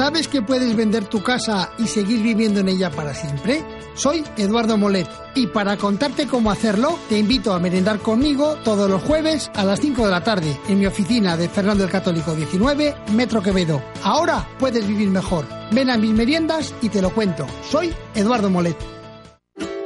[0.09, 3.63] ¿Sabes que puedes vender tu casa y seguir viviendo en ella para siempre?
[3.93, 9.03] Soy Eduardo Molet y para contarte cómo hacerlo te invito a merendar conmigo todos los
[9.03, 12.95] jueves a las 5 de la tarde en mi oficina de Fernando el Católico 19,
[13.13, 13.83] Metro Quevedo.
[14.01, 15.45] Ahora puedes vivir mejor.
[15.71, 17.45] Ven a mis meriendas y te lo cuento.
[17.69, 18.98] Soy Eduardo Molet.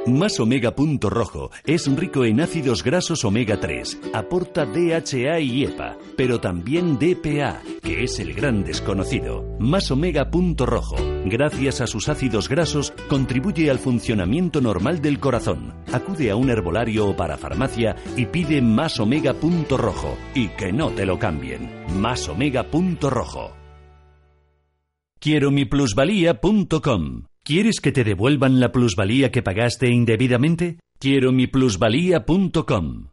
[0.05, 5.97] Más Omega Punto Rojo es rico en ácidos grasos omega 3, aporta DHA y EPA,
[6.17, 9.45] pero también DPA, que es el gran desconocido.
[9.59, 15.73] Más Omega Punto Rojo, gracias a sus ácidos grasos, contribuye al funcionamiento normal del corazón.
[15.93, 20.73] Acude a un herbolario o para farmacia y pide Más Omega Punto Rojo y que
[20.73, 21.69] no te lo cambien.
[21.97, 23.55] Más Omega Punto Rojo.
[25.21, 30.79] Quiero mi plusvalía.com ¿Quieres que te devuelvan la plusvalía que pagaste indebidamente?
[30.97, 33.12] Quiero mi plusvalía.com.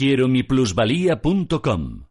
[0.00, 2.06] Quiero mi plusvalía.com.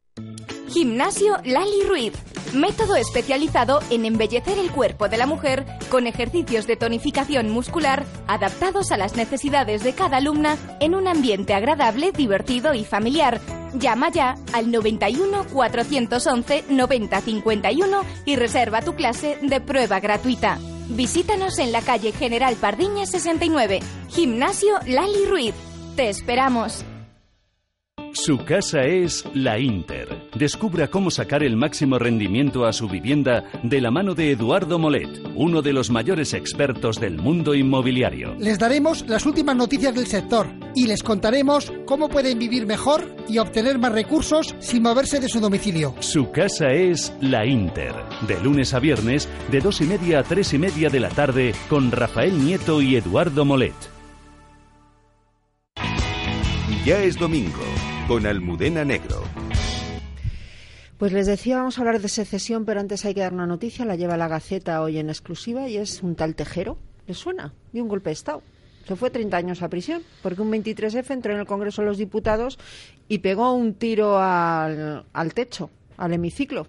[0.67, 2.13] Gimnasio Lali Ruiz.
[2.53, 8.91] Método especializado en embellecer el cuerpo de la mujer con ejercicios de tonificación muscular adaptados
[8.91, 13.41] a las necesidades de cada alumna en un ambiente agradable, divertido y familiar.
[13.73, 20.59] Llama ya al 91 411 9051 y reserva tu clase de prueba gratuita.
[20.89, 23.79] Visítanos en la calle General Pardiña 69.
[24.09, 25.55] Gimnasio Lali Ruiz.
[25.95, 26.85] Te esperamos.
[28.13, 30.29] Su casa es la Inter.
[30.35, 35.09] Descubra cómo sacar el máximo rendimiento a su vivienda de la mano de Eduardo Molet,
[35.35, 38.35] uno de los mayores expertos del mundo inmobiliario.
[38.39, 43.37] Les daremos las últimas noticias del sector y les contaremos cómo pueden vivir mejor y
[43.37, 45.93] obtener más recursos sin moverse de su domicilio.
[45.99, 47.93] Su casa es la Inter.
[48.27, 51.53] De lunes a viernes, de dos y media a tres y media de la tarde,
[51.69, 53.75] con Rafael Nieto y Eduardo Molet.
[56.85, 57.78] Ya es domingo
[58.09, 59.21] con Almudena Negro.
[60.97, 63.85] Pues les decía, vamos a hablar de secesión, pero antes hay que dar una noticia.
[63.85, 66.79] La lleva la Gaceta hoy en exclusiva y es un tal Tejero.
[67.05, 67.53] ¿Le suena?
[67.71, 68.41] De un golpe de Estado.
[68.87, 71.99] Se fue 30 años a prisión porque un 23F entró en el Congreso de los
[71.99, 72.57] Diputados
[73.07, 76.65] y pegó un tiro al, al techo, al hemiciclo.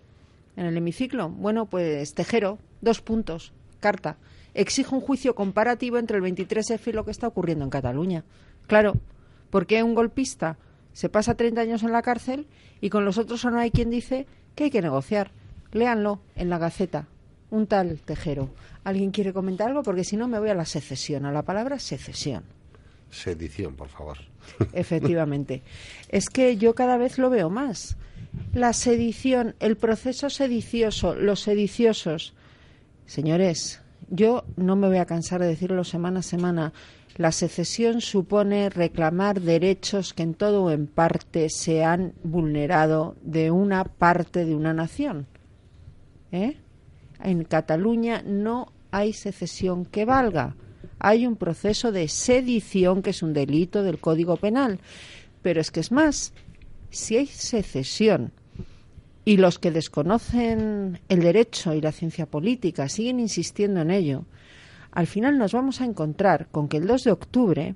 [0.59, 1.31] En el hemiciclo.
[1.31, 3.55] Bueno, pues Tejero, dos puntos.
[3.81, 4.19] Carta.
[4.53, 8.25] Exige un juicio comparativo entre el 23F y lo que está ocurriendo en Cataluña.
[8.67, 8.93] Claro,
[9.49, 10.59] ¿por qué un golpista?
[10.93, 12.47] Se pasa 30 años en la cárcel
[12.81, 15.31] y con los otros no hay quien dice que hay que negociar.
[15.73, 17.07] Léanlo en la Gaceta.
[17.51, 18.51] Un tal Tejero.
[18.85, 19.83] ¿Alguien quiere comentar algo?
[19.83, 22.45] Porque si no me voy a la secesión, a la palabra secesión.
[23.11, 24.19] Sedición, por favor.
[24.73, 25.63] Efectivamente.
[26.09, 27.97] es que yo cada vez lo veo más.
[28.55, 32.35] La sedición, el proceso sedicioso, los sediciosos.
[33.07, 36.73] Señores, yo no me voy a cansar de decirlo semana a semana.
[37.21, 43.51] La secesión supone reclamar derechos que en todo o en parte se han vulnerado de
[43.51, 45.27] una parte de una nación.
[46.33, 46.57] ¿Eh?
[47.23, 50.57] En Cataluña no hay secesión que valga.
[50.99, 54.81] Hay un proceso de sedición que es un delito del Código Penal.
[55.43, 56.33] Pero es que es más,
[56.89, 58.33] si hay secesión
[59.27, 64.25] y los que desconocen el derecho y la ciencia política siguen insistiendo en ello,
[64.93, 67.75] al final nos vamos a encontrar con que el 2 de octubre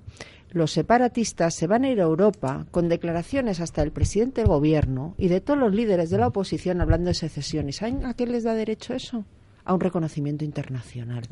[0.55, 5.15] los separatistas se van a ir a Europa con declaraciones hasta del presidente del gobierno
[5.19, 7.69] y de todos los líderes de la oposición hablando de secesión.
[7.69, 9.25] ¿Y saben a qué les da derecho eso?
[9.65, 11.25] A un reconocimiento internacional.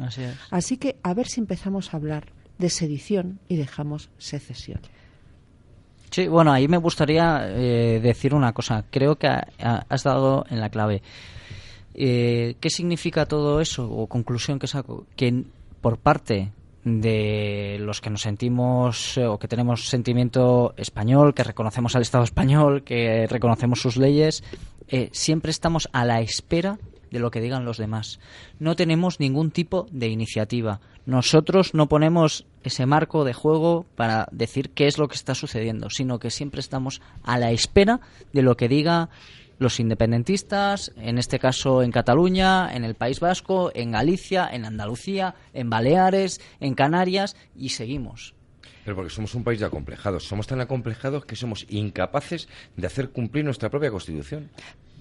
[0.50, 4.80] Así, que a ver si empezamos a hablar de sedición y dejamos secesión.
[6.10, 8.84] Sí, bueno, ahí me gustaría eh, decir una cosa.
[8.90, 11.00] Creo que has dado en la clave.
[11.94, 13.88] Eh, ¿Qué significa todo eso?
[13.88, 15.06] O conclusión que saco.
[15.14, 15.44] Que
[15.82, 16.52] por parte
[16.84, 22.24] de los que nos sentimos eh, o que tenemos sentimiento español, que reconocemos al Estado
[22.24, 24.42] español, que reconocemos sus leyes,
[24.88, 26.78] eh, siempre estamos a la espera
[27.10, 28.18] de lo que digan los demás.
[28.58, 30.80] No tenemos ningún tipo de iniciativa.
[31.04, 35.90] Nosotros no ponemos ese marco de juego para decir qué es lo que está sucediendo,
[35.90, 38.00] sino que siempre estamos a la espera
[38.32, 39.10] de lo que diga
[39.62, 45.34] los independentistas, en este caso en Cataluña, en el País Vasco, en Galicia, en Andalucía,
[45.54, 48.34] en Baleares, en Canarias y seguimos.
[48.84, 50.24] Pero porque somos un país de acomplejados.
[50.24, 54.50] Somos tan acomplejados que somos incapaces de hacer cumplir nuestra propia Constitución.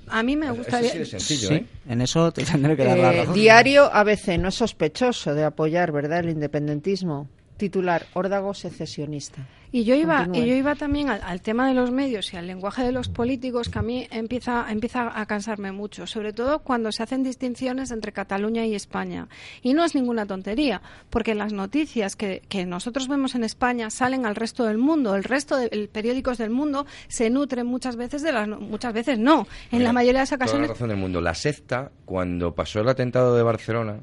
[0.07, 0.93] A mí me gustaría.
[0.93, 1.65] Eso sencillo, ¿eh?
[1.87, 3.33] En eso te tendré que dar la Eh, razón.
[3.33, 7.27] diario ABC no es sospechoso de apoyar, ¿verdad?, el independentismo.
[7.61, 9.45] Titular, órdago secesionista.
[9.71, 10.43] Y yo iba, Continúe.
[10.43, 13.07] y yo iba también al, al tema de los medios y al lenguaje de los
[13.07, 17.91] políticos que a mí empieza, empieza a cansarme mucho, sobre todo cuando se hacen distinciones
[17.91, 19.27] entre Cataluña y España.
[19.61, 20.81] Y no es ninguna tontería,
[21.11, 25.15] porque las noticias que, que nosotros vemos en España salen al resto del mundo.
[25.15, 29.19] El resto de el- periódicos del mundo se nutren muchas veces de las, muchas veces
[29.19, 29.47] no.
[29.71, 31.21] En Mira, la mayoría de las Toda la ocasiones razón del mundo.
[31.21, 33.99] La secta, cuando pasó el atentado de Barcelona,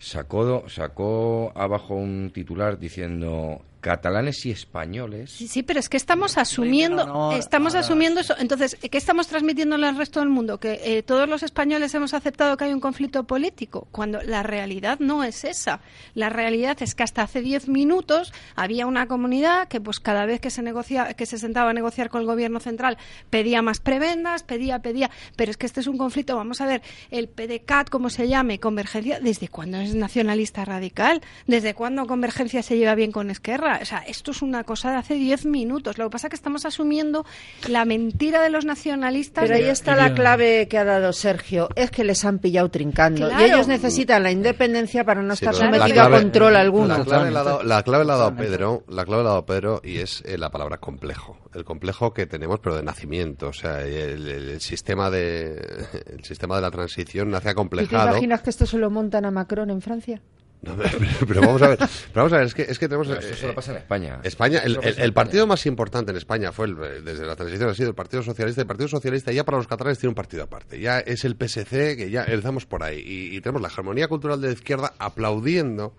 [0.00, 5.30] sacó, sacó abajo un titular diciendo catalanes y españoles.
[5.30, 8.34] Sí, sí, pero es que estamos asumiendo, estamos ahora- asumiendo eso.
[8.38, 10.58] Entonces, ¿qué estamos transmitiéndole al resto del mundo?
[10.58, 14.98] Que eh, todos los españoles hemos aceptado que hay un conflicto político, cuando la realidad
[15.00, 15.80] no es esa.
[16.14, 20.40] La realidad es que hasta hace diez minutos había una comunidad que, pues, cada vez
[20.40, 22.98] que se negocia, que se sentaba a negociar con el gobierno central,
[23.30, 25.10] pedía más prebendas, pedía, pedía.
[25.36, 26.36] Pero es que este es un conflicto.
[26.36, 31.22] Vamos a ver, el PDCAT, como se llame, Convergencia, ¿desde cuándo es nacionalista radical?
[31.46, 33.69] ¿Desde cuándo Convergencia se lleva bien con Esquerra?
[33.80, 35.98] O sea, esto es una cosa de hace 10 minutos.
[35.98, 37.24] Lo que pasa es que estamos asumiendo
[37.68, 39.44] la mentira de los nacionalistas.
[39.44, 43.28] Pero ahí está la clave que ha dado Sergio, es que les han pillado trincando
[43.28, 43.42] Claro.
[43.46, 46.98] y ellos necesitan la independencia para no Sí, estar sometidos a control alguno.
[46.98, 49.32] La clave la ha dado, la clave la ha dado Pedro, la clave la ha
[49.32, 51.36] dado Pedro y es eh, la palabra complejo.
[51.54, 53.48] El complejo que tenemos, pero de nacimiento.
[53.48, 55.54] O sea, el, el- el sistema de
[56.06, 58.08] el sistema de la transición nace ¿Y te acomplejado.
[58.10, 60.20] imaginas que esto se lo montan a Macron en Francia?
[60.62, 60.90] No, pero,
[61.26, 63.08] pero vamos a ver, pero vamos a ver, es que, es que tenemos...
[63.08, 64.20] Pero esto solo pasa en España.
[64.24, 67.94] España, el, partido más importante en España fue, el- desde la transición, ha sido el
[67.94, 68.60] Partido Socialista.
[68.60, 70.78] El Partido Socialista ya para los catalanes tiene un partido aparte.
[70.78, 73.00] Ya es el PSC, que ya empezamos por ahí.
[73.00, 75.94] Y, y tenemos la hegemonía cultural de la izquierda aplaudiendo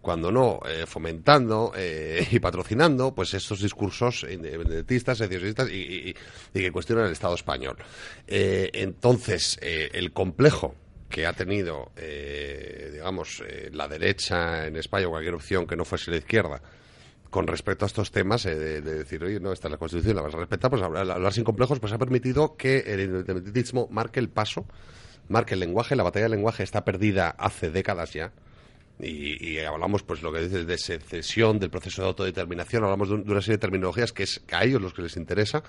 [0.00, 6.16] cuando no eh, fomentando eh, y patrocinando pues estos discursos independentistas, secesionistas y, y-
[6.54, 7.76] y que cuestionan el Estado español.
[8.26, 10.74] Eh, entonces, eh, el complejo
[11.12, 15.84] que ha tenido, eh, digamos, eh, la derecha en España o cualquier opción que no
[15.84, 16.60] fuese la izquierda
[17.30, 20.16] con respecto a estos temas, eh, de, de decir, oye, no, esta es la Constitución,
[20.16, 23.88] la vas a respetar, pues hablar, hablar sin complejos, pues ha permitido que el independentismo
[23.90, 24.66] marque el paso,
[25.28, 28.32] marque el lenguaje, la batalla del lenguaje está perdida hace décadas ya,
[29.00, 33.14] y, y hablamos, pues, lo que dices de secesión, del proceso de autodeterminación, hablamos de,
[33.16, 35.62] un- de una serie de terminologías que es a ellos los que les interesa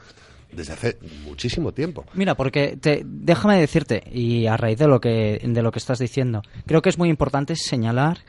[0.56, 2.06] desde hace muchísimo tiempo.
[2.14, 6.00] Mira, porque te, déjame decirte, y a raíz de lo, que, de lo que estás
[6.00, 8.20] diciendo, creo que es muy importante señalar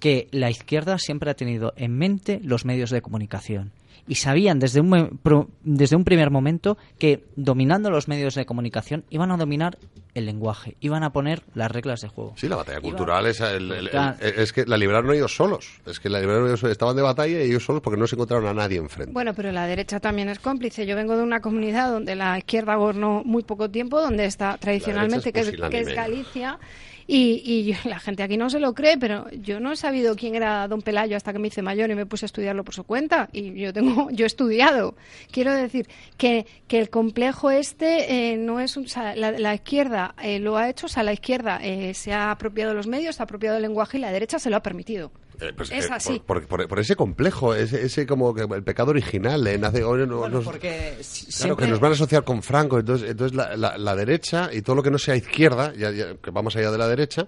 [0.00, 3.72] que la izquierda siempre ha tenido en mente los medios de comunicación.
[4.06, 8.44] Y sabían desde un, me- pro- desde un primer momento que dominando los medios de
[8.44, 9.78] comunicación iban a dominar
[10.14, 12.34] el lenguaje, iban a poner las reglas de juego.
[12.36, 14.16] Sí, la batalla cultural es, el- el- el- Claro.
[14.20, 15.80] es que la libraron ellos solos.
[15.86, 16.72] Es que la libraron ellos solos.
[16.72, 19.12] Estaban de batalla y ellos solos porque no se encontraron a nadie enfrente.
[19.12, 20.86] Bueno, pero la derecha también es cómplice.
[20.86, 25.32] Yo vengo de una comunidad donde la izquierda gobernó muy poco tiempo, donde está tradicionalmente,
[25.32, 25.94] que es, que es pusilánime.
[25.94, 26.58] Galicia.
[27.06, 30.16] Y, y yo- la gente aquí no se lo cree, pero yo no he sabido
[30.16, 32.74] quién era don Pelayo hasta que me hice mayor y me puse a estudiarlo por
[32.74, 33.28] su cuenta.
[33.32, 34.94] Y yo tengo, yo he estudiado.
[35.30, 38.86] Quiero decir que, que el complejo este eh, no es un,
[39.16, 42.74] la, la izquierda eh, lo ha hecho, o sea, la izquierda eh, se ha apropiado
[42.74, 45.12] los medios, se ha apropiado del lenguaje y la derecha se lo ha permitido.
[45.40, 46.22] Eh, pues, es eh, así.
[46.24, 49.46] Por, por- por- por ese complejo, ese, ese como que el pecado original.
[49.46, 50.98] eh, nace, o no- nos- porque
[51.38, 52.78] Claro, que nos van a asociar con Franco.
[52.78, 56.14] Entonces, entonces la, la- la derecha y todo lo que no sea izquierda, ya, ya-
[56.16, 57.26] que vamos allá de la derecha,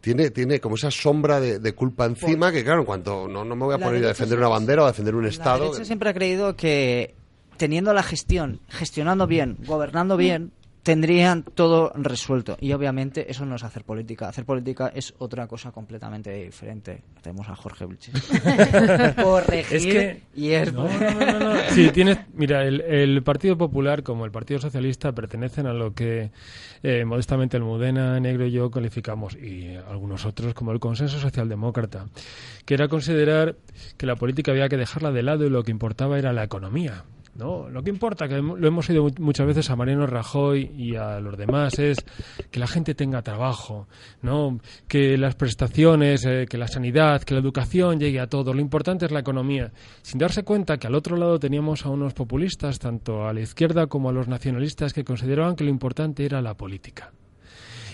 [0.00, 3.56] tiene, tiene como esa sombra de, de culpa encima que, claro, en cuanto no, no
[3.56, 5.64] me voy a La poner a defender una bandera o a defender un La Estado.
[5.64, 7.14] derecha siempre ha creído que
[7.56, 10.52] teniendo la gestión, gestionando bien, gobernando bien,
[10.86, 12.56] tendrían todo resuelto.
[12.60, 14.28] Y obviamente eso no es hacer política.
[14.28, 17.02] Hacer política es otra cosa completamente diferente.
[17.22, 18.14] Tenemos a Jorge Vilches.
[19.20, 20.72] Corregir Es que- y es...
[20.72, 21.60] No, no, no, no, no.
[21.70, 26.30] Sí, tienes, mira, el, el Partido Popular como el Partido Socialista pertenecen a lo que
[26.84, 32.06] eh, modestamente el Mudena, Negro y yo calificamos, y algunos otros, como el consenso socialdemócrata,
[32.64, 33.56] que era considerar
[33.96, 37.02] que la política había que dejarla de lado y lo que importaba era la economía.
[37.38, 40.96] No, lo que importa, que lo hemos oído mu- muchas veces a Mariano Rajoy y
[40.96, 41.98] a los demás, es
[42.50, 43.88] que la gente tenga trabajo,
[44.22, 44.58] no,
[44.88, 48.54] que las prestaciones, eh, que la sanidad, que la educación llegue a todos.
[48.54, 49.70] Lo importante es la economía,
[50.00, 53.86] sin darse cuenta que al otro lado teníamos a unos populistas, tanto a la izquierda
[53.86, 57.12] como a los nacionalistas, que consideraban que lo importante era la política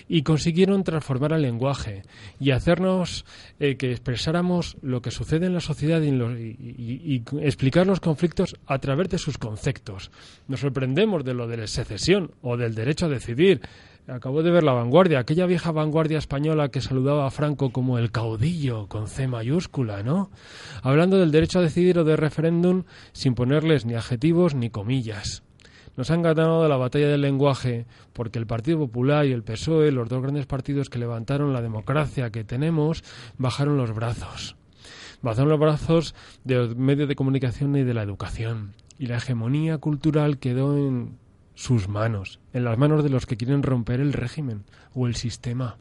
[0.07, 2.03] y consiguieron transformar el lenguaje
[2.39, 3.25] y hacernos
[3.59, 8.79] eh, que expresáramos lo que sucede en la sociedad y, y explicar los conflictos a
[8.79, 10.11] través de sus conceptos.
[10.47, 13.61] Nos sorprendemos de lo de la secesión o del derecho a decidir.
[14.07, 18.11] Acabo de ver la vanguardia, aquella vieja vanguardia española que saludaba a Franco como el
[18.11, 20.29] caudillo con C mayúscula, ¿no?
[20.81, 22.83] Hablando del derecho a decidir o de referéndum
[23.13, 25.43] sin ponerles ni adjetivos ni comillas.
[25.95, 30.09] Nos han ganado la batalla del lenguaje porque el Partido Popular y el PSOE, los
[30.09, 33.03] dos grandes partidos que levantaron la democracia que tenemos,
[33.37, 34.55] bajaron los brazos.
[35.21, 38.73] Bajaron los brazos de los medios de comunicación y de la educación.
[38.97, 41.17] Y la hegemonía cultural quedó en
[41.55, 44.63] sus manos, en las manos de los que quieren romper el régimen
[44.93, 45.77] o el sistema.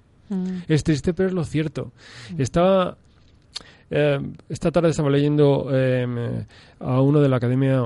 [0.67, 1.93] Es triste, pero es lo cierto.
[2.39, 2.97] Estaba
[3.95, 4.19] eh,
[4.49, 6.47] esta tarde estaba leyendo eh,
[6.81, 7.83] a uno de la academia,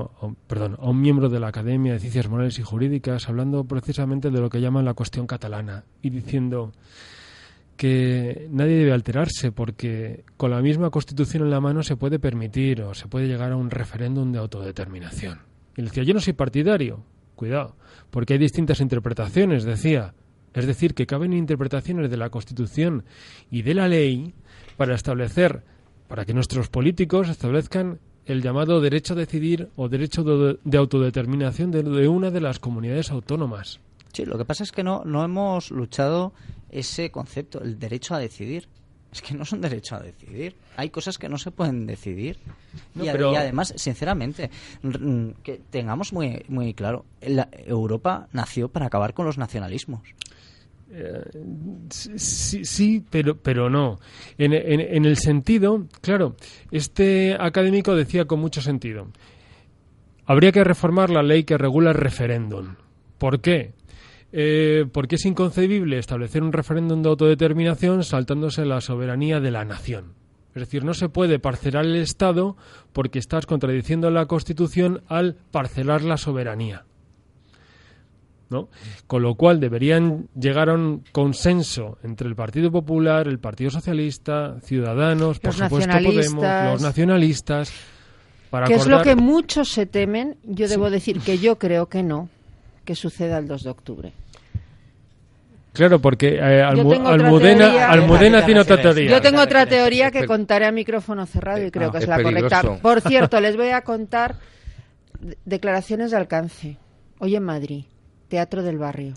[0.47, 4.39] perdón, a un miembro de la Academia de Ciencias Morales y Jurídicas hablando precisamente de
[4.39, 6.71] lo que llaman la cuestión catalana y diciendo
[7.75, 12.83] que nadie debe alterarse porque con la misma constitución en la mano se puede permitir
[12.83, 15.39] o se puede llegar a un referéndum de autodeterminación.
[15.75, 17.03] Y decía, yo no soy partidario,
[17.35, 17.75] cuidado,
[18.11, 20.13] porque hay distintas interpretaciones, decía.
[20.53, 23.03] Es decir, que caben interpretaciones de la Constitución
[23.51, 24.33] y de la ley
[24.77, 25.63] para establecer,
[26.07, 31.71] para que nuestros políticos establezcan el llamado derecho a decidir o derecho de, de autodeterminación
[31.71, 33.79] de, de una de las comunidades autónomas.
[34.13, 36.33] Sí, lo que pasa es que no, no hemos luchado
[36.69, 38.67] ese concepto, el derecho a decidir.
[39.11, 40.55] Es que no es un derecho a decidir.
[40.75, 42.37] Hay cosas que no se pueden decidir.
[42.93, 44.49] No, y, a- pero- y además, sinceramente,
[45.43, 50.01] que tengamos muy, muy claro, la- Europa nació para acabar con los nacionalismos.
[50.89, 51.23] Eh,
[51.89, 53.99] sí, pero, pero no.
[54.37, 56.35] En el sentido, claro,
[56.71, 59.07] este académico decía con mucho sentido.
[60.25, 62.75] Habría que reformar la ley que regula el referéndum.
[63.17, 63.73] ¿Por qué?
[64.33, 70.13] Eh, porque es inconcebible establecer un referéndum de autodeterminación saltándose la soberanía de la nación.
[70.53, 72.57] Es decir, no se puede parcelar el Estado
[72.91, 76.83] porque estás contradiciendo la Constitución al parcelar la soberanía.
[78.49, 78.69] ¿No?
[79.07, 84.57] Con lo cual deberían llegar a un consenso entre el Partido Popular, el Partido Socialista,
[84.61, 87.71] Ciudadanos, por Los supuesto Podemos, los nacionalistas,
[88.49, 92.03] para que es lo que muchos se temen, yo debo decir que yo creo que
[92.03, 92.29] no,
[92.85, 94.13] que suceda el 2 de octubre.
[95.73, 97.91] Claro, porque eh, Almu- Almudena, teoría.
[97.91, 99.11] Almudena tiene otra teoría.
[99.11, 102.09] Yo tengo otra teoría que contaré a micrófono cerrado y creo ah, que es, es
[102.09, 102.63] la correcta.
[102.81, 104.37] Por cierto, les voy a contar
[105.19, 106.77] de- declaraciones de alcance.
[107.19, 107.83] Hoy en Madrid,
[108.27, 109.13] Teatro del Barrio,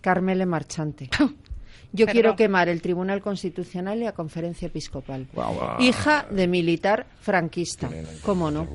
[0.00, 1.10] Carmele Marchante.
[1.92, 5.28] Yo quiero quemar el Tribunal Constitucional y la Conferencia Episcopal.
[5.78, 7.88] Hija de militar franquista.
[8.22, 8.66] ¿Cómo no?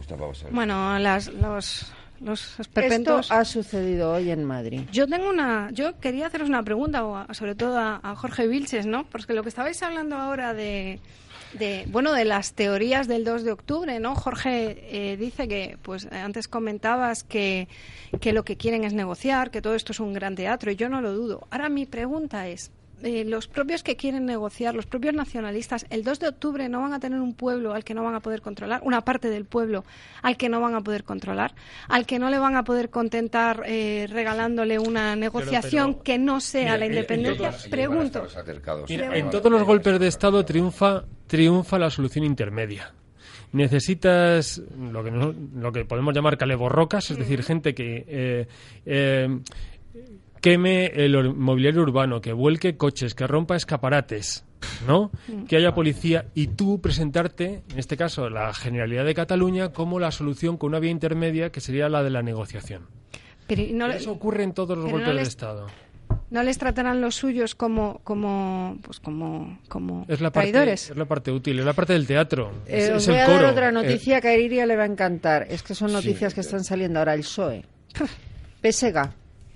[0.51, 1.91] Bueno, las, los,
[2.21, 4.83] los Esto ha sucedido hoy en Madrid.
[4.93, 9.03] Yo tengo una, yo quería haceros una pregunta, sobre todo a, a Jorge Vilches, ¿no?
[9.09, 11.01] Porque lo que estabais hablando ahora de,
[11.53, 14.15] de, bueno, de las teorías del 2 de octubre, ¿no?
[14.15, 17.67] Jorge eh, dice que, pues antes comentabas que,
[18.21, 20.89] que lo que quieren es negociar, que todo esto es un gran teatro, y yo
[20.89, 21.47] no lo dudo.
[21.51, 22.71] Ahora mi pregunta es,
[23.03, 26.93] eh, los propios que quieren negociar, los propios nacionalistas, el 2 de octubre no van
[26.93, 29.85] a tener un pueblo al que no van a poder controlar, una parte del pueblo
[30.21, 31.53] al que no van a poder controlar,
[31.87, 36.61] al que no le van a poder contentar eh, regalándole una negociación que no sea
[36.63, 37.49] Mira, la en- en independencia.
[37.51, 38.27] todos- Pregunto.
[38.89, 42.93] Mira, en todos los golpes de Estado triunfa, triunfa la solución intermedia.
[43.51, 48.47] Necesitas lo que, no- lo que podemos llamar caleborrocas, es decir, gente que eh,
[48.85, 49.39] eh,
[50.41, 54.45] queme el mobiliario urbano, que vuelque coches, que rompa escaparates,
[54.87, 55.11] ¿no?
[55.47, 60.11] Que haya policía y tú presentarte, en este caso, la Generalidad de Cataluña como la
[60.11, 62.87] solución con una vía intermedia que sería la de la negociación.
[63.47, 65.67] Pero no le- Eso ocurre en todos los pero no golpes de les- Estado.
[66.29, 70.91] no les tratarán los suyos como como pues como como Es la parte, traidores.
[70.91, 72.51] es la parte útil, es la parte del teatro.
[72.67, 73.41] Eh, es, os es voy el a coro.
[73.43, 75.47] dar otra Eh, noticia que a Iria le va a encantar.
[75.49, 77.15] Es que son noticias que están saliendo ahora.
[77.15, 77.65] El PSOE.
[78.61, 79.09] PSG.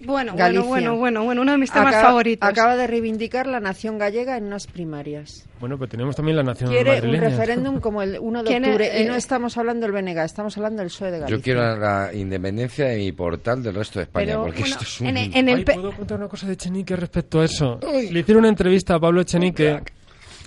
[0.06, 0.62] Bueno, Galicia.
[0.68, 2.50] bueno, bueno, bueno, bueno, uno de mis temas Acaba- favoritos.
[2.50, 5.46] Acaba de reivindicar la nación gallega en unas primarias.
[5.60, 7.30] Bueno, pero tenemos también la nación Quiere un madrileña.
[7.30, 9.02] referéndum como el 1 de ¿Quién es- octubre.
[9.02, 11.38] y no estamos hablando del BNG, estamos hablando del PSOE de Galicia.
[11.38, 14.84] Yo quiero la independencia de mi portal del resto de España, Pero, porque bueno, esto
[14.84, 15.08] es un...
[15.08, 17.80] en el- en el Ay, ¿Puedo contar una cosa de Echenique respecto a eso?
[18.12, 19.80] Le hicieron una entrevista a Pablo Echenique,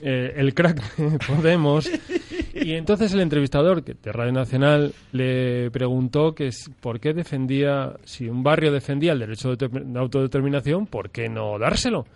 [0.02, 1.88] eh, el crack de Podemos,
[2.64, 8.28] y entonces el entrevistador de Radio Nacional le preguntó que es- por qué defendía, si
[8.28, 12.06] un barrio defendía el derecho de, auto- de autodeterminación, ¿por qué no dárselo?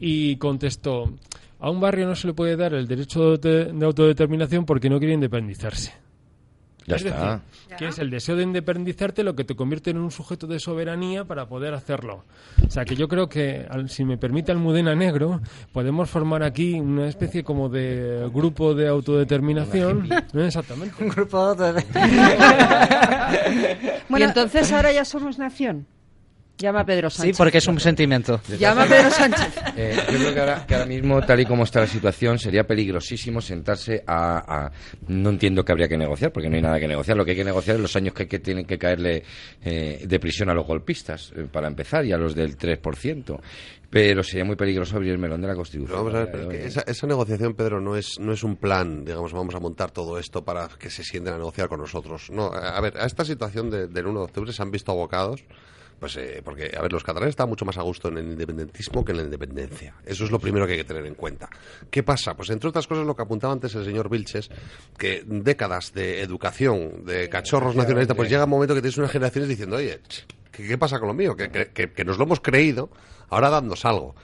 [0.00, 1.12] Y contestó,
[1.60, 4.98] a un barrio no se le puede dar el derecho de, de autodeterminación porque no
[4.98, 5.92] quiere independizarse.
[6.88, 7.18] Ya es está.
[7.66, 10.58] decir, que es el deseo de independizarte lo que te convierte en un sujeto de
[10.58, 12.24] soberanía para poder hacerlo.
[12.66, 15.40] O sea, que yo creo que, al- si me permite Almudena Negro,
[15.72, 20.08] podemos formar aquí una especie como de grupo de autodeterminación.
[20.32, 20.44] ¿no?
[20.44, 20.94] Exactamente.
[21.02, 21.84] Un grupo de...
[24.18, 25.86] y entonces ahora ya somos nación.
[26.58, 27.36] Llama a Pedro Sí, Sánchez.
[27.38, 28.40] porque es un sentimiento.
[28.58, 29.54] Llama a Pedro Sánchez.
[29.80, 32.66] Eh, yo creo que ahora, que ahora mismo, tal y como está la situación, sería
[32.66, 34.72] peligrosísimo sentarse a, a-
[35.06, 37.16] No entiendo que habría que negociar, porque no hay nada que negociar.
[37.16, 39.22] Lo que hay que negociar es los años que, que tienen que caerle
[39.64, 43.38] eh, de prisión a los golpistas, eh, para empezar, y a los del 3%.
[43.88, 45.96] Pero sería muy peligroso abrir el melón de la Constitución.
[45.96, 48.56] Vamos a ver, pero es que esa, esa negociación, Pedro, no es, no es un
[48.56, 52.30] plan, digamos, vamos a montar todo esto para que se sienten a negociar con nosotros.
[52.32, 54.90] No, a a ver, a esta situación de- del 1 de octubre se han visto
[54.90, 55.44] abocados,
[55.98, 59.04] pues eh, porque, a ver, los catalanes están mucho más a gusto en el independentismo
[59.04, 59.94] que en la independencia.
[60.06, 61.48] Eso es lo primero que hay que tener en cuenta.
[61.90, 62.34] ¿Qué pasa?
[62.36, 64.50] Pues entre otras cosas lo que apuntaba antes el señor Vilches,
[64.96, 69.48] que décadas de educación, de cachorros nacionalistas, pues llega un momento que tienes unas generaciones
[69.48, 70.00] diciendo, oye,
[70.52, 71.34] ¿qué, qué pasa con lo mío?
[71.36, 72.90] Que, que- que- que nos lo hemos creído,
[73.30, 74.14] ahora dadnos algo.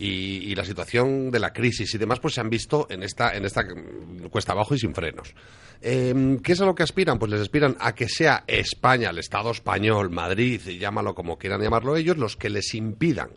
[0.00, 3.36] Y, y la situación de la crisis y demás, pues se han visto en esta,
[3.36, 3.64] en esta
[4.30, 5.34] cuesta abajo y sin frenos.
[5.82, 7.18] Eh, ¿Qué es a lo que aspiran?
[7.18, 11.96] Pues les aspiran a que sea España, el Estado español, Madrid, llámalo como quieran llamarlo
[11.96, 13.30] ellos, los que les impidan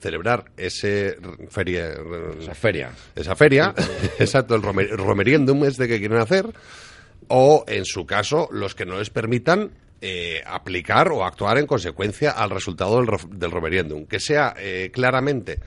[0.00, 1.16] celebrar ese
[1.48, 1.94] feria,
[2.40, 2.90] Esa feria.
[3.16, 3.74] esa feria,
[4.18, 6.46] exacto, el romer- romeriendum este que quieren hacer,
[7.28, 12.30] o en su caso, los que no les permitan eh, aplicar o actuar en consecuencia
[12.30, 15.58] al resultado del, del romeriendum, que sea eh, claramente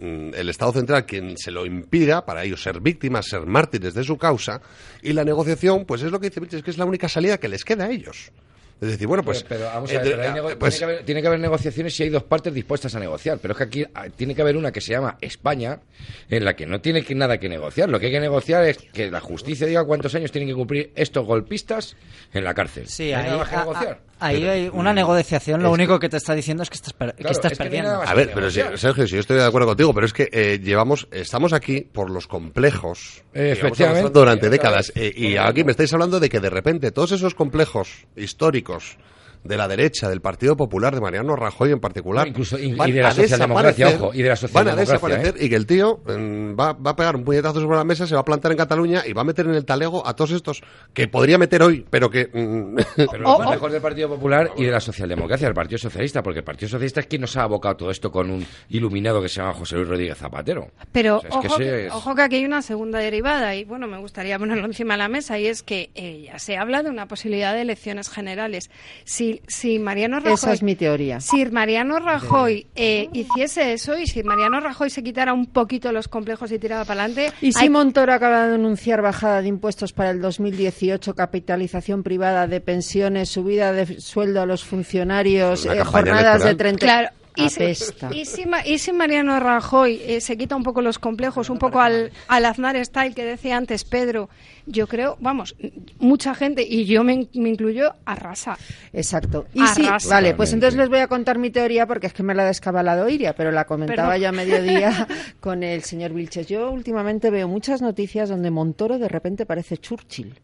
[0.00, 4.04] mm, el Estado central quien se lo impida para ellos ser víctimas, ser mártires de
[4.04, 4.62] su causa,
[5.02, 7.48] y la negociación, pues es lo que dice Vilches, que es la única salida que
[7.48, 8.32] les queda a ellos.
[8.80, 9.42] Es decir, bueno, pues...
[9.44, 11.40] Pero, pero vamos a ver, pero hay nego- pues- tiene, que haber, tiene que haber
[11.40, 13.38] negociaciones si hay dos partes dispuestas a negociar.
[13.40, 15.80] Pero es que aquí ah, tiene que haber una que se llama España,
[16.28, 17.88] en la que no tiene que, nada que negociar.
[17.88, 20.92] Lo que hay que negociar es que la justicia diga cuántos años tienen que cumplir
[20.96, 21.96] estos golpistas
[22.32, 22.86] en la cárcel.
[22.88, 23.92] Sí, No hay nada más que a- negociar.
[23.92, 26.76] a- ahí Pero, hay una mm, negociación, lo único que te está diciendo es que
[26.76, 28.02] estás, per- que estás es que perdiendo.
[28.02, 31.06] A ver, pero Sergio, sí, yo estoy de acuerdo contigo, pero es que eh, llevamos,
[31.10, 34.92] estamos aquí por los complejos arrastrando durante décadas.
[34.94, 38.96] eh, y aquí me estáis hablando de que de repente todos esos complejos históricos
[39.44, 42.90] de la derecha, del Partido Popular, de Mariano Rajoy en particular, incluso- y- y van
[42.92, 45.66] de la a socialdemocracia, ojo, y de la van a socialdemocracia, desaparecer y que el
[45.66, 48.52] tío mm, va, va a pegar un puñetazo sobre la mesa, se va a plantar
[48.52, 50.62] en Cataluña y va a meter en el talego a todos estos
[50.92, 52.26] que podría meter hoy, pero que...
[52.32, 56.22] mm, Pero lo más mejor del Partido Popular y de la socialdemocracia, del Partido Socialista,
[56.22, 59.28] porque el Partido Socialista es quien nos ha abocado todo esto con un iluminado que
[59.28, 60.68] se llama José Luis Rodríguez Zapatero.
[60.92, 63.54] Pero O sea, es que ojo, que, es- ojo que aquí hay una segunda derivada
[63.54, 66.56] y bueno, me gustaría ponerlo encima de la mesa y es que eh, ya se
[66.56, 68.70] habla de una posibilidad de elecciones generales.
[69.04, 71.20] Si, si Mariano Rajoy, Esa es mi teoría.
[71.20, 76.08] si Mariano Rajoy eh, hiciese eso y si Mariano Rajoy se quitara un poquito los
[76.08, 79.92] complejos y tirara para adelante, Y si hay- Montoro acaba de anunciar bajada de impuestos
[79.92, 86.42] para el 2018, capitalización privada de pensiones, subida de sueldo a los funcionarios, eh, jornadas
[86.42, 86.56] de electoral.
[86.56, 86.78] 30...
[86.86, 87.08] Claro.
[87.36, 88.10] Y si, Apesta.
[88.14, 91.58] y si Ma- y si Mariano Rajoy eh, se quita un poco los complejos, un
[91.58, 94.28] poco al, al Aznar style que decía antes Pedro,
[94.66, 95.56] yo creo, vamos,
[95.98, 98.56] mucha gente, y yo me, me incluyo, arrasa.
[98.92, 99.46] Exacto.
[99.52, 100.08] Y sí, Arrasa.
[100.08, 102.46] vale, pues entonces les voy a contar mi teoría porque es que me la ha
[102.46, 104.22] descabalado Iria, pero la comentaba Perdón.
[104.22, 105.08] ya a mediodía
[105.40, 106.46] con el señor Vilches.
[106.46, 110.34] Yo últimamente veo muchas noticias donde Montoro de repente parece Churchill.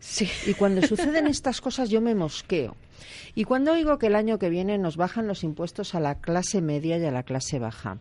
[0.46, 2.76] Y cuando suceden estas cosas yo me mosqueo.
[3.34, 6.60] Y cuando oigo que el año que viene nos bajan los impuestos a la clase
[6.60, 7.98] media y a la clase baja,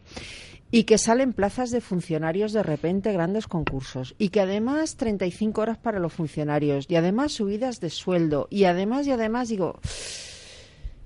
[0.71, 5.77] y que salen plazas de funcionarios de repente, grandes concursos, y que además 35 horas
[5.77, 9.79] para los funcionarios, y además subidas de sueldo, y además, y además, digo,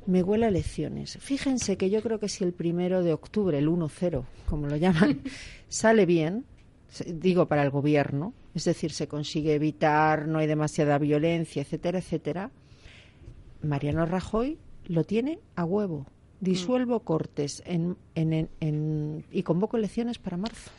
[0.06, 1.18] me huele a elecciones.
[1.20, 5.22] Fíjense que yo creo que si el primero de octubre, el 1-0, como lo llaman,
[5.70, 6.46] sale bien,
[7.08, 12.52] digo para el gobierno, es decir, se consigue evitar, no hay demasiada violencia, etcétera, etcétera,
[13.62, 16.06] Mariano Rajoy lo tiene a huevo.
[16.44, 20.72] Disuelvo cortes en- en- en- y convoco elecciones para marzo.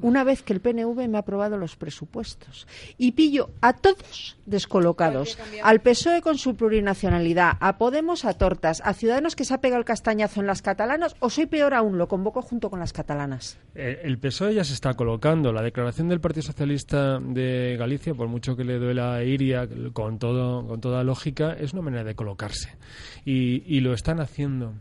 [0.00, 2.66] Una vez que el PNV me ha aprobado los presupuestos
[2.96, 8.94] y pillo a todos descolocados, al PSOE con su plurinacionalidad, a Podemos a tortas, a
[8.94, 12.08] Ciudadanos que se ha pegado el castañazo en las catalanas, o soy peor aún, lo
[12.08, 13.58] convoco junto con las catalanas.
[13.74, 15.52] Eh, El PSOE ya se está colocando.
[15.52, 20.18] La declaración del Partido Socialista de Galicia, por mucho que le duela a Iria, con,
[20.18, 22.76] todo, con toda lógica, es una manera de colocarse.
[23.24, 24.74] Y, y lo están haciendo.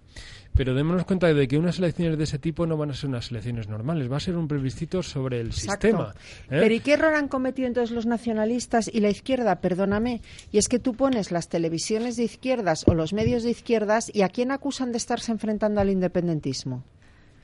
[0.57, 3.29] Pero démonos cuenta de que unas elecciones de ese tipo no van a ser unas
[3.29, 5.87] elecciones normales, va a ser un plebiscito sobre el Exacto.
[5.87, 6.15] sistema.
[6.45, 6.59] ¿eh?
[6.61, 9.61] Pero ¿y qué error han cometido entonces los nacionalistas y la izquierda?
[9.61, 10.21] Perdóname.
[10.51, 14.23] Y es que tú pones las televisiones de izquierdas o los medios de izquierdas y
[14.23, 16.83] ¿a quién acusan de estarse enfrentando al independentismo?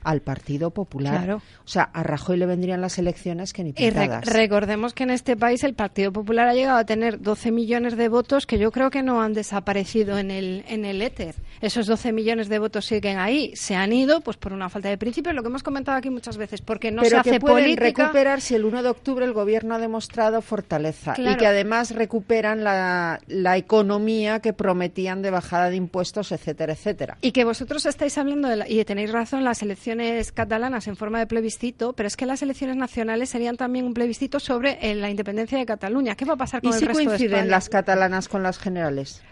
[0.04, 1.16] Al Partido Popular.
[1.24, 1.36] Claro.
[1.64, 4.26] O sea, a Rajoy le vendrían las elecciones que ni Y re- pintadas.
[4.26, 8.08] recordemos que en este país el Partido Popular ha llegado a tener 12 millones de
[8.08, 11.34] votos que yo creo que no han desaparecido en el, en el éter.
[11.60, 13.52] Esos 12 millones de votos siguen ahí.
[13.56, 16.36] Se han ido pues por una falta de principios, lo que hemos comentado aquí muchas
[16.36, 18.04] veces, porque no Pero se que hace pueden política.
[18.04, 22.62] recuperar si el 1 de octubre el gobierno ha demostrado fortaleza y que además recuperan
[22.62, 27.16] la, la economía que prometían de bajada de impuestos, etcétera, etcétera.
[27.22, 29.93] Y que vosotros estáis hablando, de la- y tenéis razón, las elecciones
[30.34, 34.40] catalanas en forma de plebiscito, pero es que las elecciones nacionales serían también un plebiscito
[34.40, 36.14] sobre eh, la independencia de Cataluña.
[36.14, 37.50] ¿Qué va a pasar con ¿Y el si resto de coinciden España?
[37.50, 39.22] las catalanas con las generales?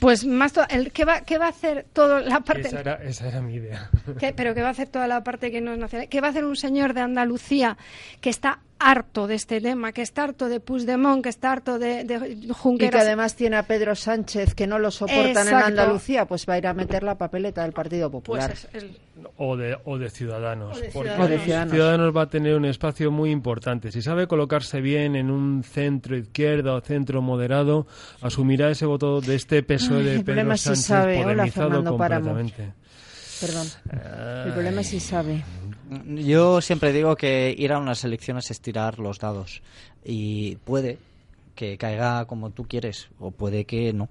[0.00, 2.68] Pues más, to- el, ¿qué, va, ¿qué va a hacer toda la parte?
[2.68, 3.90] Esa era, esa era mi idea.
[4.18, 6.08] ¿Qué- ¿Pero qué va a hacer toda la parte que no es nacional?
[6.08, 7.76] ¿Qué va a hacer un señor de Andalucía
[8.22, 12.04] que está harto de este tema, que está harto de Puigdemont, que está harto de,
[12.04, 13.02] de Y que Junqueras?
[13.02, 15.54] además tiene a Pedro Sánchez que no lo soportan en.
[15.54, 18.48] Andalucía, pues va a ir a meter la papeleta del Partido Popular.
[18.50, 18.90] Pues es- es-
[19.38, 20.76] O de, o de Ciudadanos.
[20.76, 21.24] O de Ciudadanos.
[21.26, 21.72] O de Ciudadanos.
[21.72, 23.90] Ciudadanos va a tener un espacio muy importante.
[23.90, 27.86] Si sabe colocarse bien en un centro izquierda o centro moderado,
[28.20, 31.24] asumirá ese voto de este PSOE Ay, de el Pedro problema es si Sánchez sabe.
[31.24, 31.84] Hola, Páramo.
[31.96, 32.72] completamente.
[33.40, 33.66] Perdón.
[34.46, 35.42] El problema es si sabe.
[35.88, 39.62] Yo siempre digo que ir a unas elecciones es tirar los dados.
[40.04, 40.98] Y puede
[41.54, 44.08] que caiga como tú quieres, o puede que no.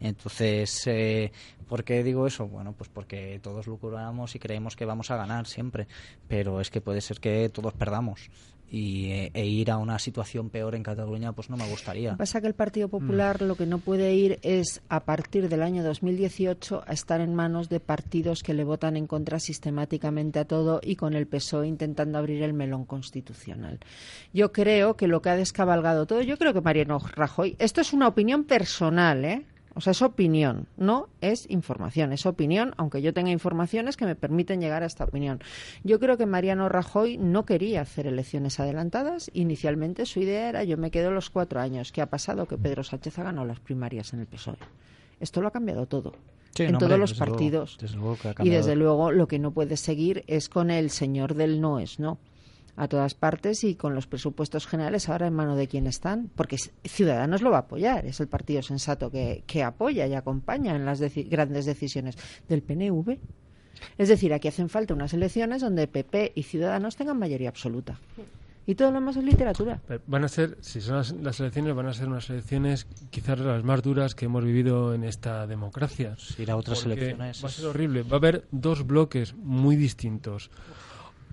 [0.00, 1.32] Entonces, eh,
[1.68, 2.46] ¿por qué digo eso?
[2.46, 5.86] Bueno, pues porque todos lucramos y creemos que vamos a ganar siempre,
[6.28, 8.30] pero es que puede ser que todos perdamos
[8.70, 12.10] y, eh, e ir a una situación peor en Cataluña, pues no me gustaría.
[12.10, 15.48] Lo que pasa que el Partido Popular lo que no puede ir es, a partir
[15.48, 20.38] del año 2018, a estar en manos de partidos que le votan en contra sistemáticamente
[20.38, 23.78] a todo y con el PSOE intentando abrir el melón constitucional.
[24.32, 27.92] Yo creo que lo que ha descabalgado todo, yo creo que Mariano Rajoy, esto es
[27.92, 29.46] una opinión personal, ¿eh?
[29.76, 34.14] O sea, es opinión, no es información, es opinión, aunque yo tenga informaciones que me
[34.14, 35.40] permiten llegar a esta opinión.
[35.84, 39.30] Yo creo que Mariano Rajoy no quería hacer elecciones adelantadas.
[39.34, 41.92] Inicialmente su idea era yo me quedo los cuatro años.
[41.92, 42.46] ¿Qué ha pasado?
[42.46, 44.56] Que Pedro Sánchez ha ganado las primarias en el PSOE.
[45.20, 46.14] Esto lo ha cambiado todo.
[46.54, 47.76] Sí, en no, todos hombre, los luego, partidos.
[47.78, 51.60] desde luego y desde luego lo que no puede seguir es con el señor del
[51.60, 52.16] no es no
[52.76, 56.56] a todas partes y con los presupuestos generales ahora en mano de quién están, porque
[56.84, 60.84] Ciudadanos lo va a apoyar, es el partido sensato que, que apoya y acompaña en
[60.84, 62.16] las deci- grandes decisiones
[62.48, 63.18] del PNV.
[63.98, 67.98] Es decir, aquí hacen falta unas elecciones donde PP y Ciudadanos tengan mayoría absoluta.
[68.68, 69.80] Y todo lo demás es literatura.
[69.86, 73.38] Pero Van a ser, si son las, las elecciones, van a ser unas elecciones quizás
[73.38, 76.16] las más duras que hemos vivido en esta democracia.
[76.36, 78.02] ir a otras elecciones Va a ser horrible.
[78.02, 80.50] Va a haber dos bloques muy distintos.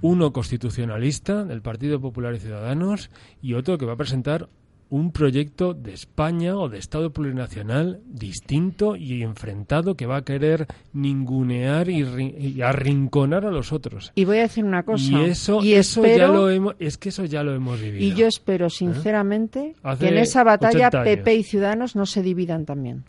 [0.03, 3.09] Uno constitucionalista, del Partido Popular y Ciudadanos,
[3.41, 4.49] y otro que va a presentar
[4.89, 10.67] un proyecto de España o de Estado plurinacional distinto y enfrentado que va a querer
[10.93, 14.11] ningunear y, ri- y arrinconar a los otros.
[14.13, 15.03] Y voy a decir una cosa.
[15.11, 18.03] Y eso, y eso ya lo hemos, es que eso ya lo hemos vivido.
[18.03, 21.15] Y yo espero sinceramente Hace que en esa batalla 80 años.
[21.17, 23.03] PP y Ciudadanos no se dividan también.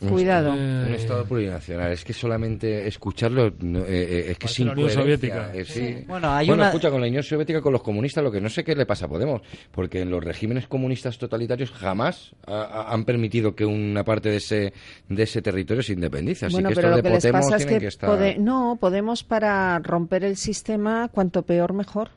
[0.00, 0.52] Un Cuidado.
[0.52, 1.90] Un Estado plurinacional.
[1.92, 5.50] Es que solamente escucharlo no, eh, eh, es que sin la Unión Soviética.
[5.54, 5.64] sí.
[5.64, 6.04] Sí.
[6.06, 8.62] Bueno, hay una- escucha, con la Unión Soviética, con los comunistas, lo que no sé
[8.62, 9.42] qué le pasa a Podemos,
[9.72, 14.36] porque en los regímenes comunistas totalitarios jamás ha- ha- han permitido que una parte de
[14.36, 14.72] ese
[15.08, 16.46] de ese territorio se independice.
[16.46, 18.10] Así bueno, que pero lo de que les Podemos pasa es que, que estar...
[18.10, 22.10] pode- no, Podemos para romper el sistema, cuanto peor mejor.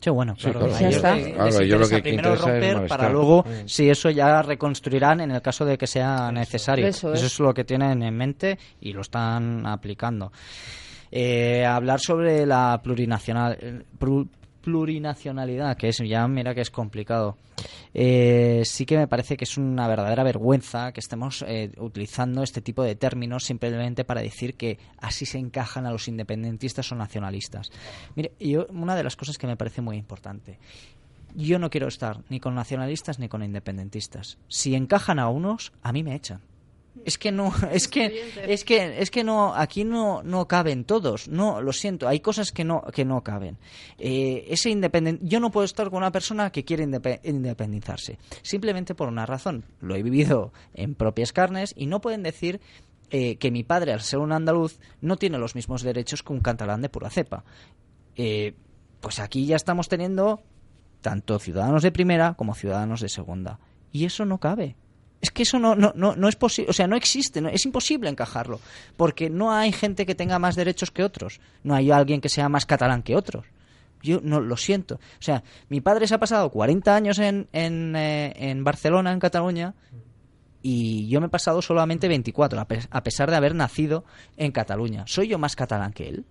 [0.00, 0.58] Sí, bueno, Sí, claro.
[0.60, 0.74] claro.
[0.74, 1.16] a Ya ellos está.
[1.16, 2.98] les- Claro, yo lo interesa que primero es romper malestar.
[2.98, 3.66] para luego, Mm.
[3.68, 6.86] si eso ya reconstruirán en el caso de que sea necesario.
[6.86, 7.32] Eso Eso es.
[7.32, 10.30] es lo que tienen en mente y lo están aplicando.
[11.10, 13.82] Eh, hablar sobre la plurinacional, eh,
[14.66, 17.38] plurinacionalidad, que es ya, mira que es complicado.
[17.94, 22.60] Eh, sí que me parece que es una verdadera vergüenza que estemos eh, utilizando este
[22.60, 27.70] tipo de términos simplemente para decir que así se encajan a los independentistas o nacionalistas.
[28.16, 30.58] Mire, yo, una de las cosas que me parece muy importante,
[31.36, 34.36] yo no quiero estar ni con nacionalistas ni con independentistas.
[34.48, 36.40] Si encajan a unos, a mí me echan.
[37.04, 41.28] Es que no, es que, es que, es que no, aquí no, no caben todos.
[41.28, 43.58] No, lo siento, hay cosas que no, que no caben.
[43.98, 48.18] Eh, ese independen- yo no puedo estar con una persona que quiere indepe- independizarse.
[48.42, 49.64] Simplemente por una razón.
[49.80, 52.60] Lo he vivido en propias carnes y no pueden decir
[53.10, 56.40] eh, que mi padre, al ser un andaluz, no tiene los mismos derechos que un
[56.40, 57.44] catalán de pura cepa.
[58.16, 58.54] Eh,
[59.00, 60.42] pues aquí ya estamos teniendo
[61.02, 63.60] tanto ciudadanos de primera como ciudadanos de segunda.
[63.92, 64.74] Y eso no cabe.
[65.20, 67.64] Es que eso no, no, no, no es posible, o sea, no existe, no, es
[67.64, 68.60] imposible encajarlo,
[68.96, 72.48] porque no hay gente que tenga más derechos que otros, no hay alguien que sea
[72.48, 73.46] más catalán que otros.
[74.02, 74.96] Yo no lo siento.
[74.96, 79.18] O sea, mi padre se ha pasado 40 años en, en, eh, en Barcelona, en
[79.18, 79.74] Cataluña,
[80.62, 84.04] y yo me he pasado solamente 24, a, pe- a pesar de haber nacido
[84.36, 85.04] en Cataluña.
[85.06, 86.24] ¿Soy yo más catalán que él?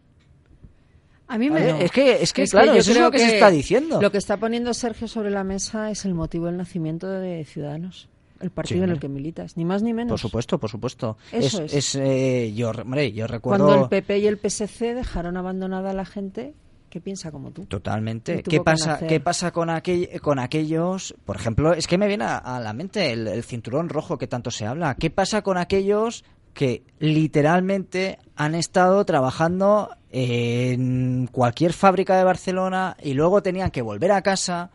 [1.27, 1.59] A mí me...
[1.59, 3.99] ver, es que, es que Es claro, yo eso es lo que, se está diciendo.
[4.01, 8.09] Lo que está poniendo Sergio sobre la mesa es el motivo del nacimiento de Ciudadanos,
[8.41, 10.09] el partido Sí, en el que militas, ni más ni menos.
[10.11, 11.17] Por supuesto, por supuesto.
[11.31, 11.95] Eso es, es.
[11.95, 15.93] es, eh, yo, hombre, yo recuerdo Cuando el PP y el PSC dejaron abandonada a
[15.93, 16.53] la gente
[16.89, 17.65] que piensa como tú.
[17.65, 18.41] totalmente.
[18.43, 18.99] ¿Qué pasa.
[19.05, 21.13] ¿Qué pasa con, aquell- con aquellos?
[21.25, 24.27] Por ejemplo, es que me viene a, a la mente el, el cinturón rojo que
[24.27, 24.95] tanto se habla.
[24.95, 33.13] ¿Qué pasa con aquellos que literalmente han estado trabajando en cualquier fábrica de Barcelona y
[33.13, 34.71] luego tenían que volver a casa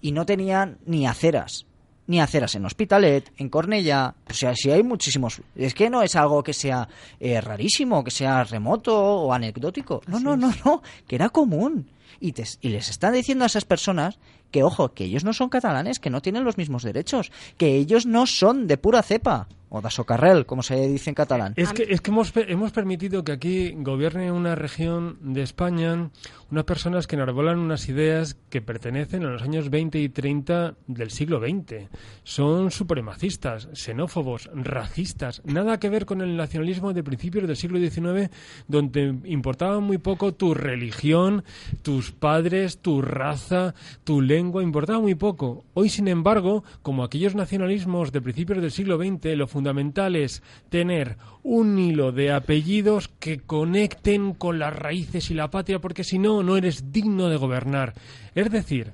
[0.00, 1.66] y no tenían ni aceras?
[2.08, 4.14] Ni aceras en Hospitalet, en Cornellá.
[4.28, 5.40] O sea, si hay muchísimos.
[5.54, 6.88] Es que no es algo que sea
[7.20, 10.02] eh, rarísimo, que sea remoto o anecdótico.
[10.08, 10.82] No, no, no, no.
[11.06, 11.86] Que era común.
[12.20, 14.18] Y, te- y les están diciendo a esas personas
[14.50, 18.06] que, ojo, que ellos no son catalanes, que no tienen los mismos derechos, que ellos
[18.06, 21.52] no son de pura cepa, o de socarrel, como se dice en catalán.
[21.56, 26.10] Es que, es que hemos, hemos permitido que aquí gobierne una región de España
[26.50, 31.10] unas personas que enarbolan unas ideas que pertenecen a los años 20 y 30 del
[31.10, 31.88] siglo XX.
[32.24, 38.30] Son supremacistas, xenófobos, racistas, nada que ver con el nacionalismo de principios del siglo XIX,
[38.66, 41.44] donde importaba muy poco tu religión,
[41.82, 43.74] tus padres, tu raza,
[44.04, 45.64] tu lengua, importaba muy poco.
[45.74, 51.16] Hoy, sin embargo, como aquellos nacionalismos de principios del siglo XX, lo fundamental es tener
[51.42, 56.44] un hilo de apellidos que conecten con las raíces y la patria, porque si no,
[56.44, 57.94] no eres digno de gobernar.
[58.36, 58.92] Es decir,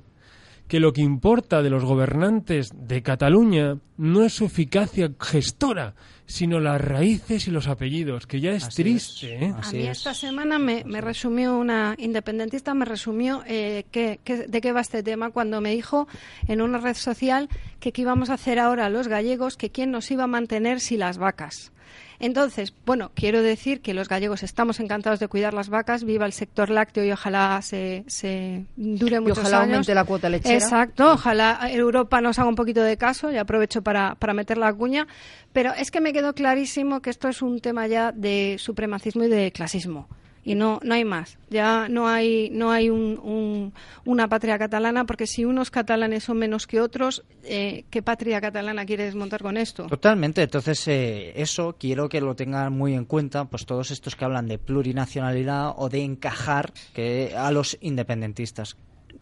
[0.67, 5.93] que lo que importa de los gobernantes de Cataluña no es su eficacia gestora,
[6.25, 9.45] sino las raíces y los apellidos, que ya es triste.
[9.45, 9.53] ¿eh?
[9.61, 14.61] A mí esta semana me, me resumió una independentista, me resumió eh, qué- qué- de
[14.61, 16.07] qué va este tema cuando me dijo
[16.47, 17.47] en una red social
[17.79, 20.97] que qué íbamos a hacer ahora los gallegos, que quién nos iba a mantener si
[20.97, 21.71] las vacas.
[22.19, 26.33] Entonces, bueno, quiero decir que los gallegos estamos encantados de cuidar las vacas, viva el
[26.33, 29.73] sector lácteo y ojalá se, se dure muchos ojalá años.
[29.73, 30.55] aumente la cuota lechera.
[30.55, 34.73] Exacto, ojalá Europa nos haga un poquito de caso y aprovecho para, para meter la
[34.73, 35.07] cuña.
[35.53, 39.29] Pero es que me quedó clarísimo que esto es un tema ya de supremacismo y
[39.29, 40.07] de clasismo.
[40.47, 41.39] Y no, no hay más.
[41.49, 43.73] Ya no hay, no hay un- un-
[44.05, 48.85] una patria catalana, porque si unos catalanes son menos que otros, eh, ¿qué patria catalana
[48.85, 49.87] quieres montar con esto?
[49.87, 54.23] Totalmente, entonces eh, eso quiero que lo tengan muy en cuenta, pues todos estos que
[54.23, 58.77] hablan de plurinacionalidad o de encajar que a los independentistas.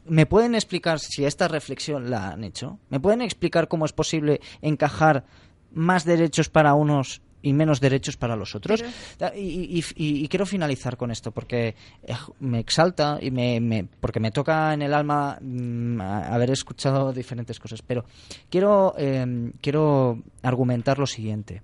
[0.06, 2.80] ¿Me pueden explicar si esta reflexión la han hecho?
[2.90, 5.24] ¿Me pueden explicar cómo es posible encajar
[5.72, 8.82] más derechos para unos y menos derechos para los otros?
[9.36, 13.86] Y, y- y- y quiero finalizar con esto porque eh, me exalta y me, me-
[13.99, 17.84] porque me toca en el alma mm, haber escuchado diferentes cosas.
[17.84, 18.06] Pero
[18.49, 21.61] quiero, eh, quiero argumentar lo siguiente.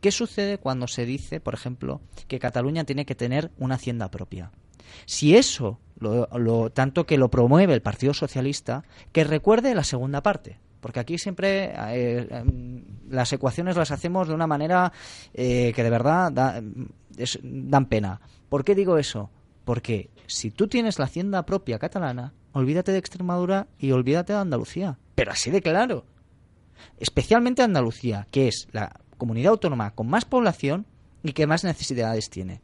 [0.00, 4.52] ¿Qué sucede cuando se dice, por ejemplo, que Cataluña tiene que tener una hacienda propia?
[5.04, 10.22] Si eso, lo, lo- tanto que lo promueve el Partido Socialista, que recuerde la segunda
[10.22, 10.58] parte.
[10.86, 14.92] Porque aquí siempre eh, em, las ecuaciones las hacemos de una manera
[15.34, 18.20] eh, que de verdad dan pena.
[18.48, 19.30] ¿Por qué digo eso?
[19.64, 24.98] Porque si tú tienes la hacienda propia catalana, olvídate de Extremadura y olvídate de Andalucía.
[25.16, 26.04] Pero así de claro
[26.98, 30.86] especialmente Andalucía, que es la comunidad autónoma con más población
[31.22, 32.60] y que más necesidades tiene.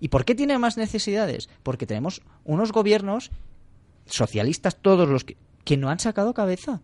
[0.00, 1.48] ¿Y por qué tiene más necesidades?
[1.62, 3.30] Porque tenemos unos gobiernos
[4.06, 6.82] socialistas, todos los que, que no han sacado cabeza.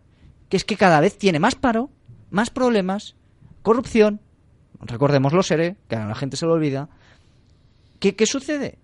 [0.50, 1.88] Que es que cada vez tiene más paro,
[2.30, 3.16] más problemas,
[3.62, 4.20] corrupción.
[4.80, 6.88] Recordemos los ERE, que a la gente se lo olvida.
[7.98, 8.78] ¿Qué, qué sucede?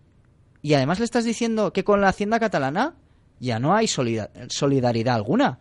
[0.62, 2.94] Y además le estás diciendo que con la hacienda catalana
[3.40, 5.58] ya no hay solida- solidaridad alguna.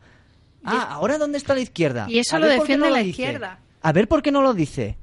[0.64, 2.08] Ah, ¿ahora dónde está la izquierda?
[2.10, 3.60] Y eso lo defiende no la izquierda.
[3.82, 4.98] A ver por qué no lo dice.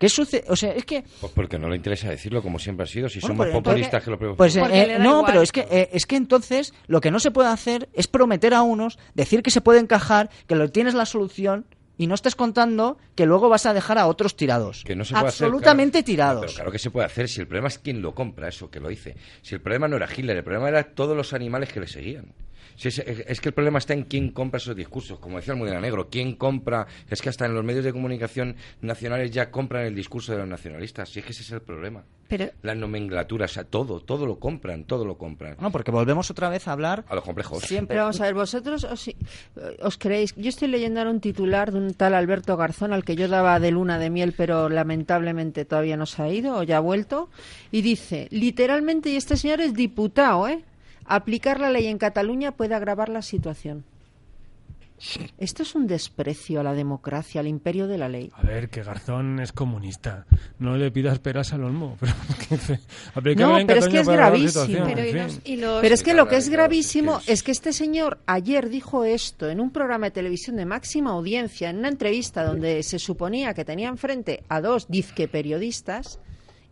[0.00, 0.44] ¿Qué sucede?
[0.48, 1.04] O sea, es que...
[1.20, 3.10] Pues porque no le interesa decirlo como siempre ha sido.
[3.10, 5.24] Si Bueno, son más pero populistas que lo Pues eh, no, igual.
[5.26, 8.54] pero es que eh, es que entonces lo que no se puede hacer es prometer
[8.54, 11.66] a unos, decir que se puede encajar, que lo tienes la solución
[11.98, 14.84] y no estés contando que luego vas a dejar a otros tirados.
[14.86, 16.06] Que no se puede hacer, Absolutamente claro.
[16.06, 16.40] tirados.
[16.46, 17.28] Pero claro que se puede hacer.
[17.28, 19.16] Si el problema es quién lo compra, eso que lo dice.
[19.42, 22.32] Si el problema no era Hitler, el problema era todos los animales que le seguían.
[22.76, 25.18] Si es, es que el problema está en quién compra esos discursos.
[25.18, 26.86] Como decía el Mudena Negro, quién compra.
[27.08, 30.48] Es que hasta en los medios de comunicación nacionales ya compran el discurso de los
[30.48, 31.08] nacionalistas.
[31.08, 32.04] Si es que ese es el problema.
[32.28, 35.56] Pero Las nomenclaturas, o sea, todo, todo lo compran, todo lo compran.
[35.60, 37.62] No, porque volvemos otra vez a hablar A los complejos.
[37.64, 37.94] siempre.
[37.94, 39.10] Pero vamos a ver, vosotros os,
[39.82, 40.34] os creéis.
[40.36, 43.58] Yo estoy leyendo ahora un titular de un tal Alberto Garzón al que yo daba
[43.58, 47.30] de luna de miel, pero lamentablemente todavía no se ha ido o ya ha vuelto.
[47.72, 50.62] Y dice, literalmente, y este señor es diputado, ¿eh?
[51.10, 53.84] Aplicar la ley en Cataluña puede agravar la situación.
[55.38, 58.30] Esto es un desprecio a la democracia, al imperio de la ley.
[58.34, 60.26] A ver, que Garzón es comunista.
[60.58, 61.96] No le pidas peras al olmo.
[63.22, 64.84] Pero, No, en pero es que es gravísimo.
[64.84, 65.22] Pero en y fin.
[65.22, 67.72] los, y los- Pero es que lo que es gravísimo es que es que este
[67.72, 72.44] señor ayer dijo esto en un programa de televisión de máxima audiencia, en una entrevista
[72.44, 76.18] donde se suponía que tenía enfrente a dos dizque periodistas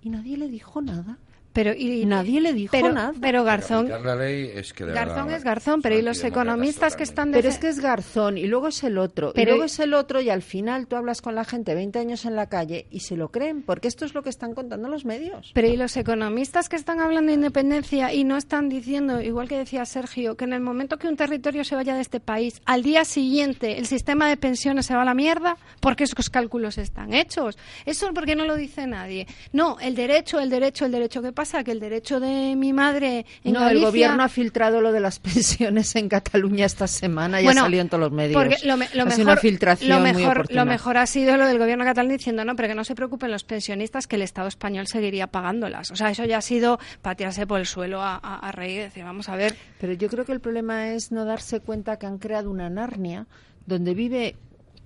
[0.03, 1.17] y nadie le dijo nada.
[1.59, 3.13] Pero y, Nadie le dijo pero, nada.
[3.21, 7.03] pero Garzón, Aplicar la ley es que Garzón es Garzón, pero y los economistas que
[7.03, 9.77] están Pero es que es Garzón y luego es el otro, Pero- y luego es
[9.81, 12.87] el otro y al final tú hablas con la gente 20 años en la calle
[12.93, 15.51] y se lo creen, porque esto es lo que están contando los medios.
[15.53, 19.59] Pero y los economistas que están hablando de independencia y no están diciendo, igual que
[19.59, 22.85] decía Sergio, que en el momento que un territorio se vaya de este país, al
[22.85, 27.15] día siguiente el sistema de pensiones se va a la mierda, porque esos cálculos están
[27.15, 27.59] hechos.
[27.85, 29.27] Eso porque no lo dice nadie.
[29.53, 31.21] No, el derecho, el derecho, el derecho.
[31.21, 31.48] ¿Qué pasa?
[31.49, 31.65] Pasa?
[31.65, 33.79] Que el derecho de mi madre en no, Galicia...
[33.79, 37.65] el gobierno ha filtrado lo de las pensiones en Cataluña esta semana y Bueno, ha
[37.65, 38.41] salido en todos los medios.
[38.43, 41.07] Porque lo, me- lo ha mejor, sido una filtración lo muy mejor, lo mejor ha
[41.07, 44.17] sido lo del gobierno catalán diciendo no, pero que no se preocupen los pensionistas, que
[44.17, 45.91] el Estado español seguiría pagándolas.
[45.91, 48.83] O sea, eso ya ha sido patearse por el suelo a, a, a reír y
[48.83, 49.55] decir, vamos a ver.
[49.81, 53.27] Pero yo creo que el problema es no darse cuenta que han creado una Narnia
[53.67, 54.37] donde vive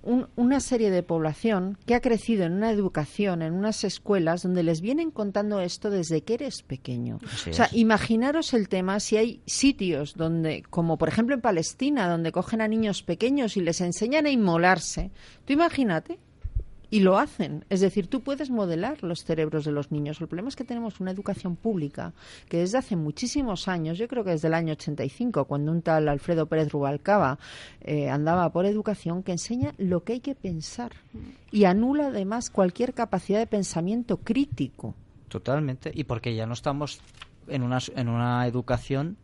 [0.03, 4.61] un- una serie de población que ha crecido en una educación, en unas escuelas donde
[4.63, 7.19] les vienen contando esto desde que eres pequeño.
[7.33, 7.73] Así o sea, es.
[7.73, 12.67] imaginaros el tema si hay sitios donde, como por ejemplo en Palestina, donde cogen a
[12.67, 15.11] niños pequeños y les enseñan a inmolarse.
[15.45, 16.19] Tú imagínate.
[16.93, 17.65] Y lo hacen.
[17.71, 20.21] Es decir, tú puedes modelar los cerebros de los niños.
[20.21, 22.13] El problema es que tenemos una educación pública
[22.47, 26.07] que desde hace muchísimos años, yo creo que desde el año 85, cuando un tal
[26.07, 27.39] Alfredo Pérez Rubalcaba
[27.81, 30.91] eh, andaba por educación, que enseña lo que hay que pensar
[31.49, 34.93] y anula además cualquier capacidad de pensamiento crítico.
[35.29, 35.91] Totalmente.
[35.95, 37.01] Y porque ya no estamos
[37.47, 39.17] en una, en una educación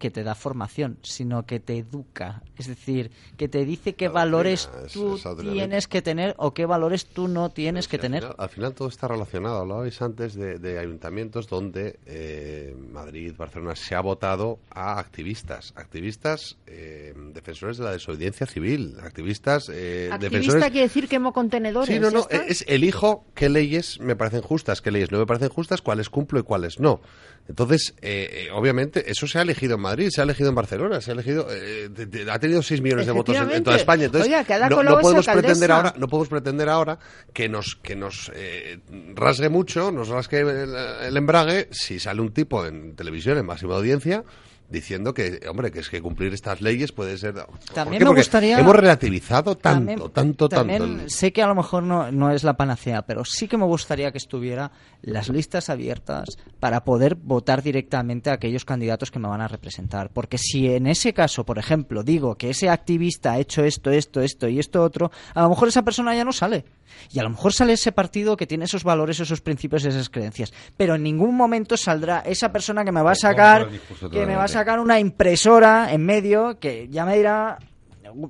[0.00, 2.42] que te da formación, sino que te educa.
[2.56, 6.66] Es decir, que te dice qué valores es- tú es tienes que tener o qué
[6.66, 8.22] valores tú no tienes que al tener.
[8.22, 9.58] final- al final todo está relacionado.
[9.58, 16.56] Hablabais antes de, de ayuntamientos donde eh, Madrid, Barcelona se ha votado a activistas, activistas
[16.66, 20.64] eh, defensores de la desobediencia civil, activistas eh, Activista defensores.
[20.70, 21.94] quiere decir quemo contenedores.
[21.94, 25.26] Sí, no, ¿ya no, es elijo qué leyes me parecen justas, qué leyes no me
[25.26, 27.02] parecen justas, cuáles cumplo y cuáles no.
[27.48, 31.00] Entonces, eh, eh, obviamente, eso se ha elegido en Madrid, se ha elegido en Barcelona,
[31.00, 33.76] se ha elegido, eh, de- de- ha tenido 6 millones de votos en, en toda.
[33.76, 34.04] España.
[34.04, 36.98] Entonces, Oiga, no, podemos pretender ahora, no podemos pretender ahora
[37.32, 38.78] que nos que nos eh,
[39.16, 40.74] rasgue mucho, nos rasgue el,
[41.08, 44.22] el embrague si sale un tipo en televisión en máxima audiencia
[44.70, 47.34] diciendo que, hombre, que es que cumplir estas leyes puede ser...
[47.34, 51.02] ¿Por También me gustaría- Hemos relativizado tanto, También- tanto, también tanto.
[51.04, 53.64] el- Sé que a lo mejor no, no es la panacea, pero sí que me
[53.64, 54.70] gustaría que estuviera
[55.02, 56.28] las listas abiertas
[56.60, 60.10] para poder votar directamente a aquellos candidatos que me van a representar.
[60.12, 64.20] Porque si en ese caso, por ejemplo, digo que ese activista ha hecho esto, esto,
[64.20, 66.64] esto y esto otro, a lo mejor esa persona ya no sale.
[67.12, 70.52] Y a lo mejor sale ese partido que tiene esos valores, esos principios, esas creencias.
[70.76, 73.80] Pero en ningún momento saldrá esa persona que me va a sacar, que me va
[73.80, 74.52] a totalmente.
[74.60, 77.58] Sacar una impresora en medio que ya me dirá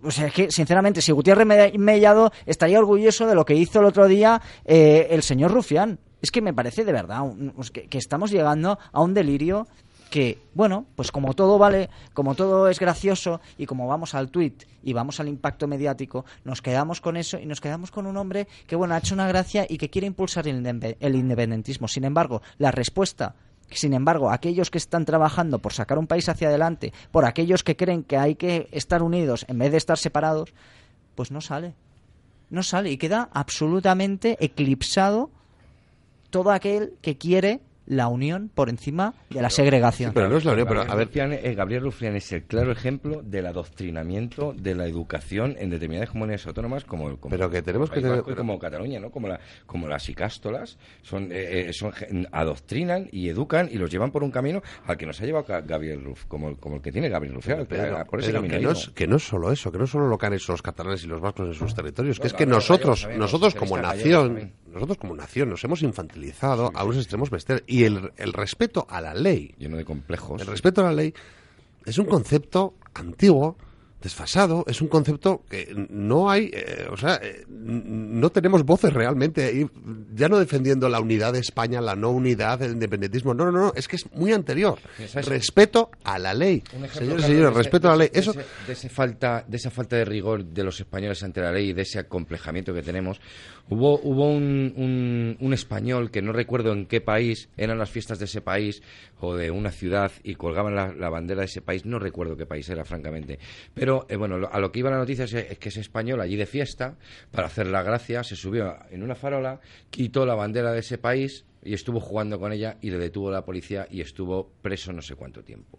[0.03, 3.81] o sea, es que, sinceramente, si Gutiérrez Me- Mellado estaría orgulloso de lo que hizo
[3.81, 5.99] el otro día eh, el señor Rufián.
[6.21, 7.23] Es que me parece de verdad
[7.73, 9.67] que, que estamos llegando a un delirio
[10.11, 14.65] que, bueno, pues como todo vale, como todo es gracioso y como vamos al tuit
[14.83, 18.49] y vamos al impacto mediático, nos quedamos con eso y nos quedamos con un hombre
[18.67, 21.89] que, bueno, ha hecho una gracia y que quiere impulsar el independentismo.
[21.89, 23.35] Sin embargo, la respuesta
[23.77, 27.77] sin embargo, aquellos que están trabajando por sacar un país hacia adelante, por aquellos que
[27.77, 30.53] creen que hay que estar unidos en vez de estar separados,
[31.15, 31.75] pues no sale.
[32.51, 35.31] No sale y queda absolutamente eclipsado
[36.31, 40.13] todo aquel que quiere la unión por encima de la segregación.
[40.15, 42.71] pero no es la unión, pero a ver, Rufián, eh, Gabriel Rufián es el claro
[42.73, 47.91] ejemplo del adoctrinamiento de la educación en determinadas comunidades autónomas como, como Pero que tenemos
[47.91, 49.11] que tener- como Cataluña, ¿no?
[49.11, 51.93] Como, la, como las icástolas, son, eh, eh, son
[52.33, 55.65] adoctrinan y educan y los llevan por un camino al que nos ha llevado Ga-
[55.67, 58.65] Gabriel Ruf, como, como el que tiene Gabriel Rufián, Pero- por ese pero camino que,
[58.65, 60.53] no es, que no es solo eso, que no es solo lo que han hecho
[60.53, 64.53] los catalanes y los vascos en sus territorios, que es que nosotros, nosotros como nación.
[64.73, 67.65] Nosotros como nación nos hemos infantilizado a unos extremos bestiales.
[67.67, 71.15] Y el, el respeto a la ley, lleno de complejos, el respeto a la ley
[71.85, 73.57] es un concepto antiguo,
[74.03, 79.45] desfasado, es un concepto que no hay, eh, o sea, eh, no tenemos voces realmente,
[79.45, 79.67] ahí,
[80.15, 83.73] ya no defendiendo la unidad de España, la no unidad, el independentismo, no, no, no,
[83.77, 84.79] es que es muy anterior.
[85.27, 86.63] Respeto a la ley.
[86.75, 88.09] Un ejemplo Señores y señores, respeto a la ley.
[88.13, 91.41] de Eso, ese- de, ese falta, de esa falta de rigor de los españoles ante
[91.41, 93.21] la ley y de ese acomplejamiento que tenemos.
[93.69, 98.19] Hubo, hubo un, un, un español que no recuerdo en qué país, eran las fiestas
[98.19, 98.83] de ese país
[99.21, 102.47] o de una ciudad y colgaban la, la bandera de ese país, no recuerdo qué
[102.47, 103.39] país era, francamente.
[103.75, 106.37] Pero eh, bueno, a lo que iba la noticia es, es que ese español allí
[106.37, 106.97] de fiesta,
[107.31, 109.61] para hacer la gracia, se subió en una farola,
[109.91, 113.45] quitó la bandera de ese país y estuvo jugando con ella y le detuvo la
[113.45, 115.79] policía y estuvo preso no sé cuánto tiempo.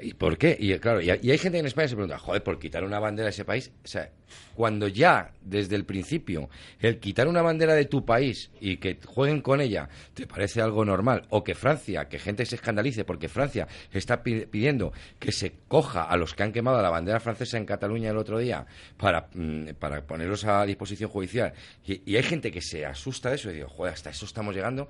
[0.00, 0.56] ¿Y por qué?
[0.58, 3.26] Y claro, y hay, gente en España que se pregunta, joder, por quitar una bandera
[3.26, 3.70] de ese país.
[3.84, 4.10] O sea,
[4.54, 6.48] cuando ya, desde el principio,
[6.80, 10.84] el quitar una bandera de tu país y que jueguen con ella te parece algo
[10.84, 15.52] normal, o que Francia, que gente se escandalice porque Francia está pi- pidiendo que se
[15.68, 18.64] coja a los que han quemado la bandera francesa en Cataluña el otro día
[18.96, 21.52] para, mm, para ponerlos a disposición judicial,
[21.84, 24.54] y, y hay gente que se asusta de eso y digo, joder, hasta eso estamos
[24.54, 24.88] llegando.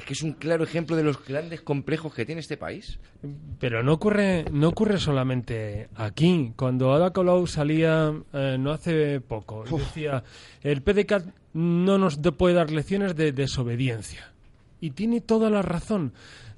[0.00, 2.98] Es que es un claro ejemplo de los grandes complejos que tiene este país.
[3.58, 6.54] Pero no ocurre, no ocurre solamente aquí.
[6.56, 10.24] Cuando Ada Colau salía eh, no hace poco, y decía,
[10.62, 14.32] el PDCAT no nos de- puede dar lecciones de desobediencia.
[14.80, 16.14] Y tiene toda la razón.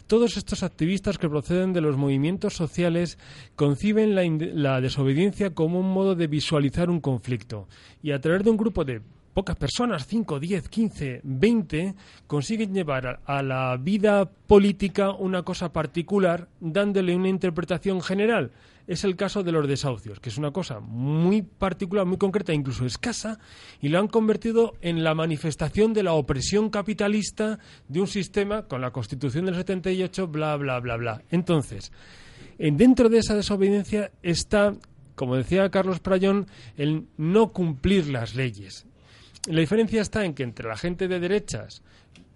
[0.06, 3.18] Todos estos activistas que proceden de los movimientos sociales
[3.56, 4.22] conciben la,
[4.54, 7.66] la desobediencia como un modo de visualizar un conflicto
[8.04, 9.00] y a través de un grupo de
[9.32, 11.94] pocas personas, 5, 10, 15, 20,
[12.26, 18.52] consiguen llevar a la vida política una cosa particular dándole una interpretación general.
[18.86, 22.84] Es el caso de los desahucios, que es una cosa muy particular, muy concreta, incluso
[22.84, 23.38] escasa,
[23.80, 28.80] y lo han convertido en la manifestación de la opresión capitalista de un sistema con
[28.80, 31.22] la Constitución del 78, bla, bla, bla, bla.
[31.30, 31.92] Entonces,
[32.58, 34.74] en, dentro de esa desobediencia está,
[35.14, 38.86] como decía Carlos Prayón, el no cumplir las leyes.
[39.48, 41.82] La diferencia está en que entre la gente de derechas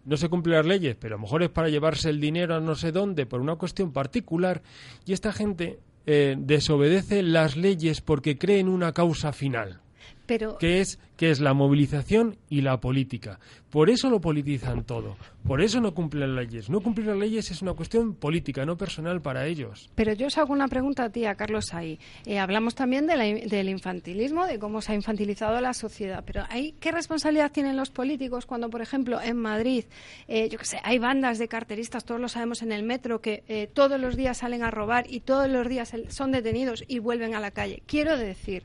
[0.05, 2.61] no se cumplen las leyes, pero a lo mejor es para llevarse el dinero a
[2.61, 4.63] no sé dónde por una cuestión particular,
[5.05, 9.81] y esta gente eh, desobedece las leyes porque cree en una causa final.
[10.27, 10.59] Pero...
[10.59, 13.39] Que es, que es la movilización y la política.
[13.71, 15.17] Por eso lo politizan todo.
[15.47, 16.71] Por eso no cumplen las leyes.
[16.71, 19.91] No cumplir las leyes es una cuestión política, no personal para ellos.
[19.95, 21.99] Pero yo os hago una pregunta a ti, a Carlos ahí.
[22.25, 26.25] Eh, hablamos también del infantilismo, de cómo se ha infantilizado la sociedad.
[26.27, 29.85] Pero ¿hay, ¿qué responsabilidad tienen los políticos cuando, por ejemplo, en Madrid,
[30.27, 33.45] eh, yo qué sé, hay bandas de carteristas, todos lo sabemos en el metro, que
[33.47, 37.35] eh, todos los días salen a robar y todos los días son detenidos y vuelven
[37.35, 37.83] a la calle?
[37.87, 38.65] Quiero decir,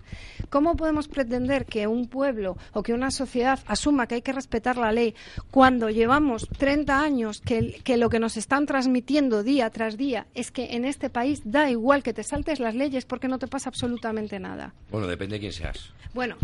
[0.50, 2.41] ¿cómo podemos pretender que un pueblo
[2.74, 5.16] o que una sociedad asuma que hay que respetar la ley
[5.50, 10.52] cuando llevamos 30 años que, que lo que nos están transmitiendo día tras día es
[10.52, 13.70] que en este país da igual que te saltes las leyes porque no te pasa
[13.70, 14.74] absolutamente nada.
[14.90, 15.94] Bueno, depende de quién seas.
[16.14, 16.36] Bueno,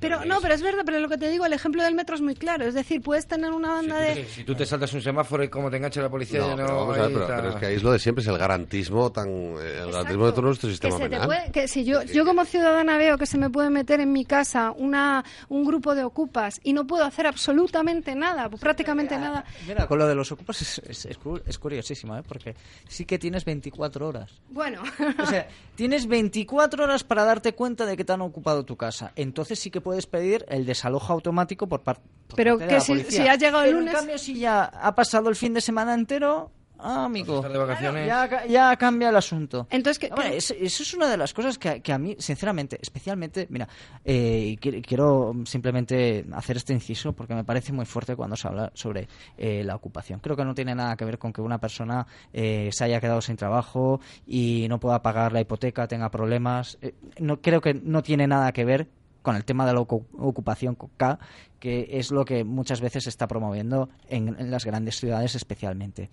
[0.00, 2.20] pero no, pero es verdad, pero lo que te digo, el ejemplo del metro es
[2.20, 2.64] muy claro.
[2.64, 4.24] Es decir, puedes tener una banda de.
[4.26, 6.76] Si tú te saltas un semáforo y como te engancha la policía, no, no pero,
[6.76, 9.10] vamos a ver, pero, pero, es que ahí es lo de siempre, es el garantismo
[9.12, 11.26] tan el garantismo de todo nuestro sistema que penal.
[11.26, 14.24] Puede, que si yo, yo como ciudadana veo que se me puede meter en mi
[14.24, 19.44] casa una un grupo de ocupas y no puedo hacer absolutamente nada, prácticamente mira, nada.
[19.66, 22.22] Mira, con lo de los ocupas es, es, es, es curiosísimo, ¿eh?
[22.26, 22.54] porque
[22.88, 24.30] sí que tienes 24 horas.
[24.50, 24.82] Bueno.
[25.18, 29.12] o sea, tienes 24 horas para darte cuenta de que te han ocupado tu casa.
[29.16, 32.78] Entonces sí que puedes pedir el desalojo automático por, par por pero parte que de
[32.78, 33.22] la si, policía.
[33.24, 35.60] si ha llegado el Pero lunes En cambio, si ya ha pasado el fin de
[35.60, 38.06] semana entero, ah, amigo, de vacaciones.
[38.06, 39.66] ya, ya cambia el asunto.
[39.70, 43.46] Entonces, ¿qué, eso, eso es una de las cosas que, que a mí, sinceramente, especialmente,
[43.50, 43.68] mira,
[44.04, 48.70] eh, quiero, quiero simplemente hacer este inciso porque me parece muy fuerte cuando se habla
[48.74, 50.20] sobre eh, la ocupación.
[50.20, 53.20] Creo que no tiene nada que ver con que una persona eh, se haya quedado
[53.20, 56.78] sin trabajo y no pueda pagar la hipoteca, tenga problemas.
[56.82, 58.88] Eh, no creo que no tiene nada que ver
[59.22, 61.18] con el tema de la ocu- ocupación con K,
[61.60, 66.10] que es lo que muchas veces se está promoviendo en, las grandes ciudades especialmente.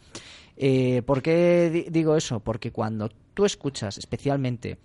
[0.58, 2.40] Eh, ¿Por qué di- digo eso?
[2.40, 4.78] Porque cuando tú escuchas especialmente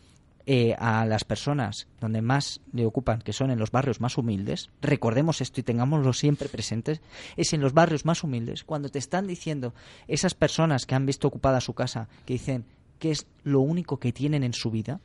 [0.46, 4.70] eh, a las personas donde más le ocupan, que son en los barrios más humildes,
[4.82, 7.00] recordemos esto y tengámoslo siempre presentes,
[7.36, 9.74] es en los barrios más humildes, cuando te están diciendo
[10.06, 12.64] esas personas que han visto ocupada su casa, que dicen
[12.98, 15.00] que es lo único que tienen en su vida,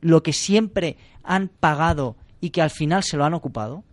[0.00, 3.84] lo que siempre han pagado y que al final se lo han ocupado,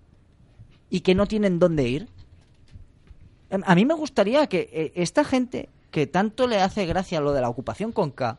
[0.89, 2.07] y que no tienen dónde ir.
[3.51, 7.31] Em, A mí me gustaría que eh, esta gente que tanto le hace gracia lo
[7.31, 8.37] de la ocupación con K,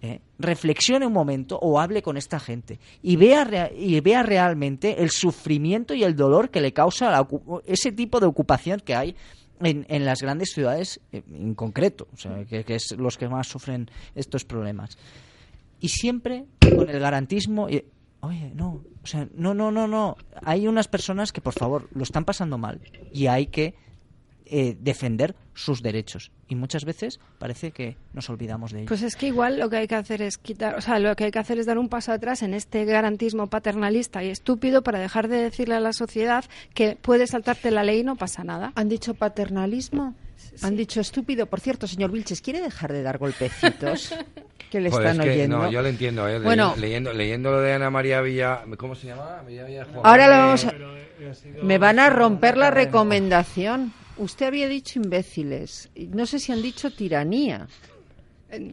[0.00, 5.10] eh, reflexione un momento o hable con esta gente y vea, y vea realmente el
[5.10, 7.26] sufrimiento y el dolor que le causa
[7.66, 9.16] ese tipo de ocupación que hay
[9.60, 12.06] en, en las grandes ciudades eh, en concreto,
[12.48, 14.98] que, que es los que más sufren estos problemas.
[15.80, 17.68] Y siempre con el garantismo...
[18.28, 20.16] Oye, no, o sea, no, no, no, no.
[20.44, 22.78] Hay unas personas que, por favor, lo están pasando mal
[23.10, 23.74] y hay que
[24.44, 26.30] eh, defender sus derechos.
[26.46, 28.88] Y muchas veces parece que nos olvidamos de ellos.
[28.88, 31.24] Pues es que igual lo que hay que hacer es quitar, o sea, lo que
[31.24, 34.98] hay que hacer es dar un paso atrás en este garantismo paternalista y estúpido para
[34.98, 36.44] dejar de decirle a la sociedad
[36.74, 38.72] que puedes saltarte la ley y no pasa nada.
[38.74, 40.14] ¿Han dicho paternalismo?
[40.62, 41.46] Han dicho estúpido.
[41.46, 44.14] Por cierto, señor Vilches, ¿quiere dejar de dar golpecitos?
[44.70, 45.58] que le Joder, están es que, oyendo.
[45.58, 46.28] No, yo lo entiendo.
[46.28, 46.74] eh, Bueno.
[46.78, 48.62] leyendo, leyendo lo de Ana María Villa.
[48.76, 49.42] ¿Cómo se llama?
[49.46, 50.00] Villa Villa Juan.
[50.04, 50.74] Ahora lo Eh, vamos a...
[51.62, 53.92] Me van a romper la recomendación.
[54.16, 55.90] Usted había dicho imbéciles.
[55.96, 57.68] No sé si han dicho tiranía.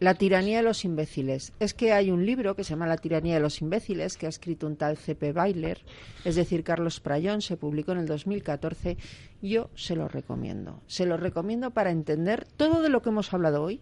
[0.00, 1.52] La tiranía de los imbéciles.
[1.60, 4.30] Es que hay un libro que se llama La tiranía de los imbéciles que ha
[4.30, 5.32] escrito un tal C.P.
[5.32, 5.82] Bailer,
[6.24, 8.96] es decir, Carlos Prayón, se publicó en el 2014.
[9.42, 10.80] Yo se lo recomiendo.
[10.86, 13.80] Se lo recomiendo para entender todo de lo que hemos hablado hoy.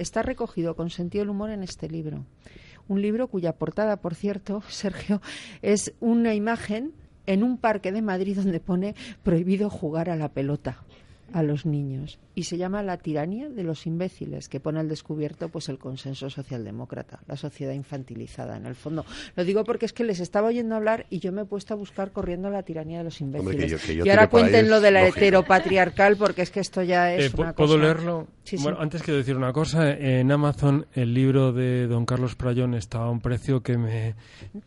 [0.00, 2.24] Está recogido con sentido del humor en este libro.
[2.88, 5.20] Un libro cuya portada, por cierto, Sergio,
[5.60, 6.94] es una imagen
[7.26, 10.82] en un parque de Madrid donde pone prohibido jugar a la pelota.
[11.32, 15.48] A los niños y se llama La tiranía de los imbéciles, que pone al descubierto
[15.48, 19.04] pues el consenso socialdemócrata, la sociedad infantilizada en el fondo.
[19.36, 21.76] Lo digo porque es que les estaba oyendo hablar y yo me he puesto a
[21.76, 23.64] buscar corriendo La tiranía de los Hombre, imbéciles.
[23.66, 25.18] que yo- que yo y ahora cuenten lo de la lógico.
[25.18, 28.26] heteropatriarcal porque es que esto ya es Eh, ¿pu- una ¿Puedo cosa- leerlo?
[28.44, 28.62] Sí, sí.
[28.64, 29.90] Bueno, antes quiero decir una cosa.
[29.92, 34.14] En Amazon el libro de don Carlos Prayón está a un precio que me,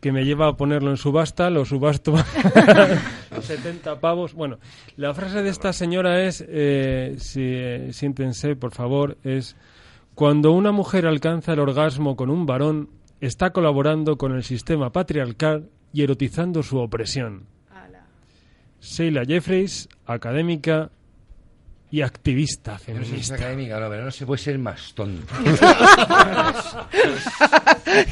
[0.00, 1.50] que me lleva a ponerlo en subasta.
[1.50, 2.24] Lo subasto a
[3.42, 4.32] 70 pavos.
[4.34, 4.58] Bueno,
[4.96, 9.56] la frase de esta señora es, eh, si, eh, siéntense, por favor, es
[10.14, 12.90] cuando una mujer alcanza el orgasmo con un varón,
[13.20, 17.46] está colaborando con el sistema patriarcal y erotizando su opresión.
[18.80, 20.90] Sheila Jeffreys, académica
[21.94, 23.34] y activista es feminista.
[23.36, 25.32] académica, no, pero no se puede ser más tonto.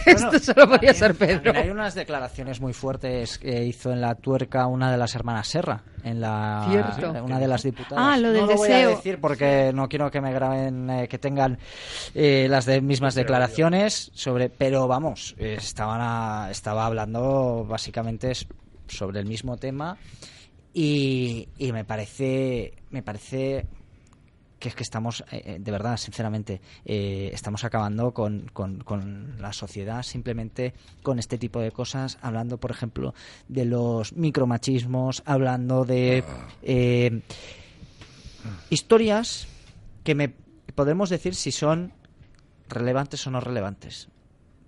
[0.07, 1.53] Esto solo podía ser Pedro.
[1.57, 5.83] Hay unas declaraciones muy fuertes que hizo en la tuerca una de las hermanas Serra,
[6.05, 7.25] en la Cierto.
[7.25, 7.99] una de las diputadas.
[7.99, 11.09] Ah, lo del no lo voy a decir porque no quiero que me graben eh,
[11.09, 11.59] que tengan
[12.15, 18.47] eh, las de- mismas declaraciones sobre, pero vamos, eh, estaban a- estaba hablando básicamente es-
[18.87, 19.97] sobre el mismo tema
[20.75, 23.67] y, y me parece me parece
[24.59, 29.35] que es que estamos, eh, eh, de verdad, sinceramente, eh, estamos acabando con, con- con
[29.43, 30.73] la sociedad simplemente
[31.03, 33.13] con este tipo de cosas, hablando, por ejemplo,
[33.49, 36.23] de los micromachismos, hablando de
[36.63, 37.23] eh,
[38.71, 39.49] historias
[40.05, 40.29] que me
[40.75, 41.93] podemos decir si son
[42.69, 44.09] relevantes o no relevantes,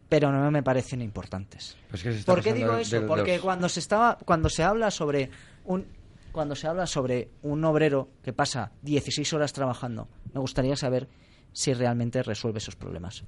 [0.09, 1.77] pero no me parecen importantes.
[1.91, 3.07] Pues que ¿Por qué digo eso?
[3.07, 5.31] Porque los- cuando se estaba, cuando se habla sobre
[5.65, 5.87] un
[6.33, 11.07] cuando se habla sobre un obrero que pasa 16 horas trabajando, me gustaría saber
[11.55, 13.23] si realmente resuelve esos problemas.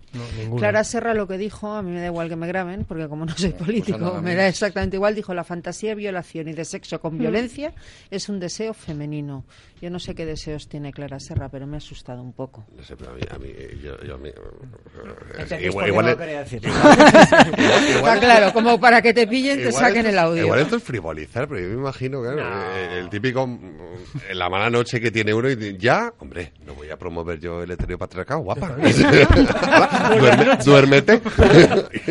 [0.59, 3.25] Clara Serra lo que dijo, a mí me da igual que me graben, porque como
[3.25, 5.15] no soy político, nada, me da exactamente igual.
[5.15, 7.19] Dijo, la fantasía de violación y de sexo con Mm.
[7.19, 7.73] violencia
[8.11, 9.45] es un deseo femenino.
[9.81, 12.67] Yo no sé qué deseos tiene Clara Serra, pero me ha asustado un poco.
[12.77, 16.07] No sé, pero a mí, a mí, eh, yo, yo a mí, eh, igual, igual
[16.07, 16.19] no es-
[16.51, 16.63] decir.
[16.67, 20.43] igual- igual Está es- claro, como para que te pillen, te saquen esto el audio.
[20.45, 22.41] Igual esto es frivolizar, pero yo me imagino, claro,
[22.75, 23.59] eh, el típico, mm,
[24.31, 27.63] en la mala noche que tiene uno y ya, hombre, no voy a promover yo
[27.63, 27.71] el
[28.21, 28.77] heteropatriarcado, guapa.
[30.17, 31.21] Duerme- duérmete.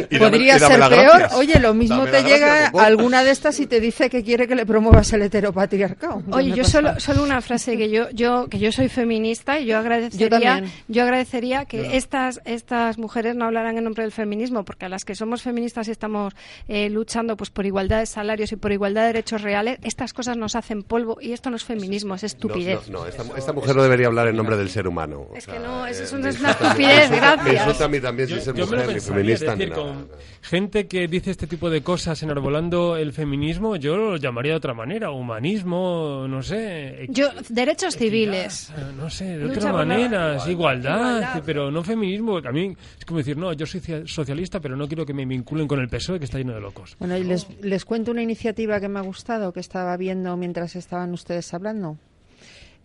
[0.10, 0.90] Y dame- Podría y ser peor.
[0.92, 1.34] gracias.
[1.36, 4.56] Oye, lo mismo Dame te llega alguna de estas y te dice que quiere que
[4.56, 6.22] le promuevas el heteropatriarcado.
[6.32, 9.66] Oye, me yo solo, solo una frase que yo, yo, que yo soy feminista y
[9.66, 14.86] yo agradecería, Yo agradecería que estas, estas mujeres no hablaran en nombre del feminismo, porque
[14.86, 16.34] a las que somos feministas y estamos
[16.68, 20.38] eh, luchando pues por igualdad de salarios y por igualdad de derechos reales, estas cosas
[20.38, 22.90] nos hacen polvo y esto no es feminismo, es estupidez.
[22.90, 25.28] No, no, esta, esta mujer no debería hablar en nombre del ser humano.
[25.36, 27.56] Es que no, es eh, me es una estupidez, me insulta- Me gracias.
[27.68, 29.70] insulta a mí también sin ser Yo me lo mujer, ni pensaría, feminista, es decir,
[29.70, 29.84] ni nada.
[29.94, 30.10] con
[30.42, 34.74] gente que dice este tipo de cosas enarbolando el feminismo, yo lo llamaría de otra
[34.74, 38.72] manera, humanismo, no sé, Yo, derechos civiles.
[38.98, 41.44] no sé, de otra manera, igualdad, igualdad.
[41.46, 44.76] pero no feminismo, porque a mí es como decir, no, yo soy cia- socialista, pero
[44.76, 46.96] no quiero que me vinculen con el PSOE, que está lleno de locos.
[47.00, 50.76] Bueno, y les, les cuento una iniciativa que me ha gustado, que estaba viendo mientras
[50.76, 51.98] estaban ustedes hablando.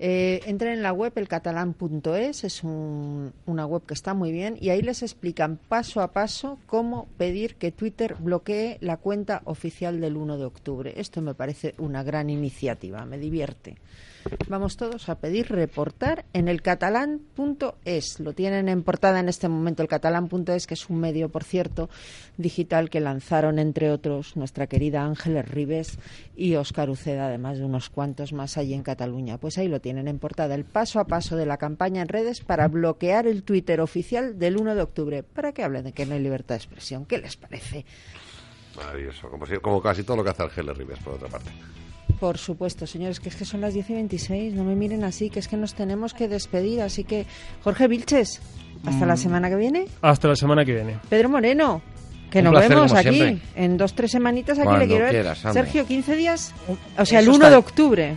[0.03, 4.71] Eh, entren en la web, elcatalán.es, es un- una web que está muy bien, y
[4.71, 10.17] ahí les explican paso a paso cómo pedir que Twitter bloquee la cuenta oficial del
[10.17, 10.95] 1 de octubre.
[10.97, 13.77] Esto me parece una gran iniciativa, me divierte.
[14.49, 18.21] Vamos todos a pedir reportar en el catalán.es.
[18.21, 21.89] Lo tienen en portada en este momento el catalán.es, que es un medio, por cierto,
[22.37, 25.99] digital que lanzaron, entre otros, nuestra querida Ángeles Ribes
[26.37, 29.39] y Óscar Uceda, además de unos cuantos más allí en Cataluña.
[29.39, 32.41] Pues ahí lo tienen en portada, el paso a paso de la campaña en redes
[32.41, 35.23] para bloquear el Twitter oficial del 1 de octubre.
[35.23, 37.07] Para que hablen de que no hay libertad de expresión.
[37.07, 37.85] ¿Qué les parece?
[38.77, 41.51] Maravilloso, como, como casi todo lo que hace Argelia Ribes, por otra parte.
[42.19, 45.31] Por supuesto, señores, que es que son las 10 y 26, no me miren así,
[45.31, 46.83] que es que nos tenemos que despedir.
[46.83, 47.27] Así que,
[47.65, 48.41] Jorge Vilches,
[48.85, 49.19] hasta la Mm.
[49.19, 49.87] semana que viene.
[50.03, 50.99] Hasta la semana que viene.
[51.09, 51.81] Pedro Moreno,
[52.31, 53.15] que Un nos placer, vemos aquí.
[53.15, 53.49] siempre.
[53.57, 55.13] En dos, tres semanitas aquí Cuando le quiero ver.
[55.15, 55.39] quieras.
[55.53, 56.55] Sergio, 15 días.
[56.97, 58.17] O sea, el Eso 1 está- de octubre.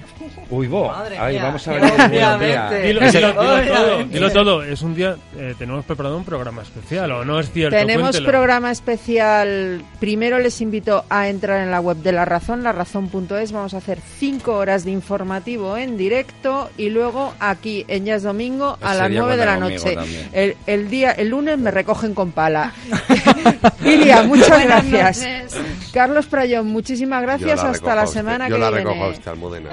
[0.49, 0.67] Uy.
[0.67, 2.83] Madre Ahí, mía, vamos a ver.
[2.83, 4.63] Dilo, todo, dilo todo.
[4.63, 7.75] Es un día, eh, tenemos preparado un programa especial, ¿o no es cierto?
[7.75, 8.29] Tenemos Cuéntelo.
[8.29, 9.81] programa especial.
[9.99, 13.51] Primero les invito a entrar en la web de La Razón, larazón.es.
[13.51, 18.23] Vamos a hacer cinco horas de informativo en directo y luego aquí en Ya es
[18.23, 19.97] Domingo a Ese las día 9 de la noche.
[20.33, 22.71] El, el día, el lunes me recogen con pala.
[24.27, 25.53] Muchas Buenas gracias.
[25.53, 25.91] noches.
[25.93, 27.63] Carlos Prayón, muchísimas gracias.
[27.63, 28.83] la Hasta la semana Yo que la viene.
[28.85, 29.69] recojo a usted, Almudena.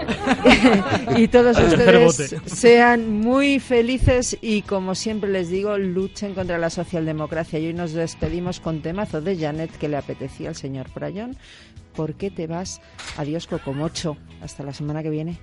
[1.16, 7.58] y todos ustedes sean muy felices y como siempre les digo, luchen contra la socialdemocracia.
[7.58, 11.36] Y hoy nos despedimos con temazo de Janet que le apetecía al señor Prayón.
[11.94, 12.80] ¿Por qué te vas?
[13.16, 14.16] Adiós, Cocomocho.
[14.42, 15.38] Hasta la semana que viene.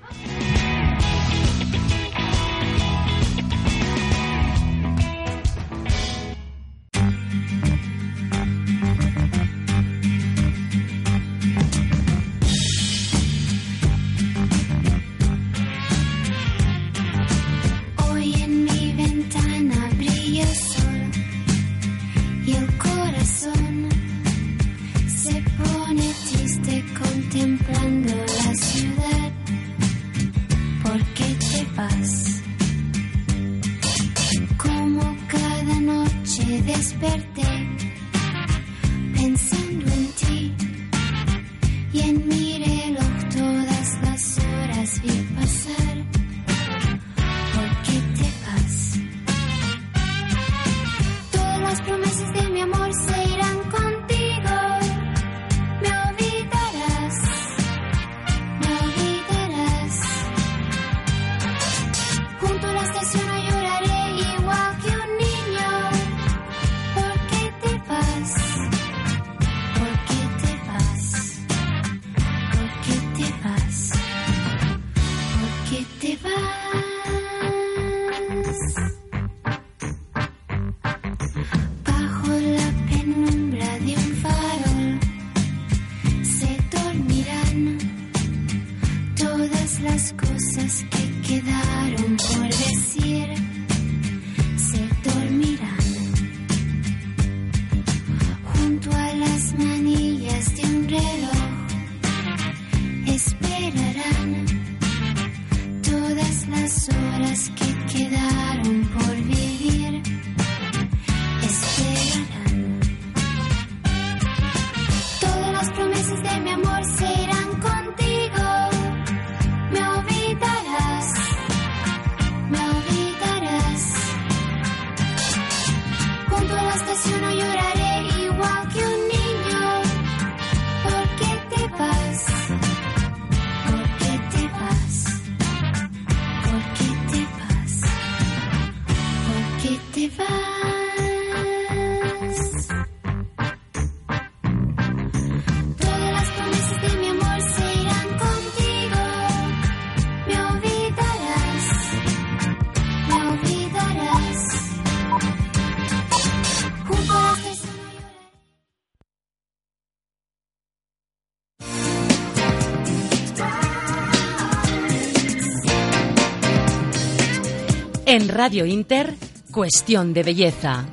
[168.17, 169.13] En Radio Inter,
[169.51, 170.87] Cuestión de Belleza.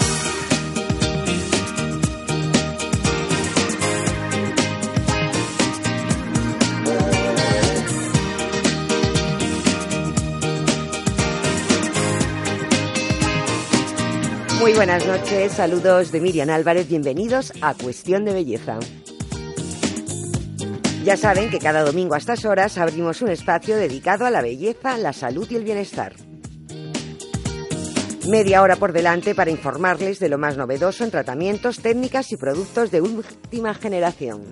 [14.60, 18.78] Muy buenas noches, saludos de Miriam Álvarez, bienvenidos a Cuestión de Belleza.
[21.02, 24.98] Ya saben que cada domingo a estas horas abrimos un espacio dedicado a la belleza,
[24.98, 26.12] la salud y el bienestar.
[28.28, 32.90] Media hora por delante para informarles de lo más novedoso en tratamientos, técnicas y productos
[32.90, 34.42] de última generación.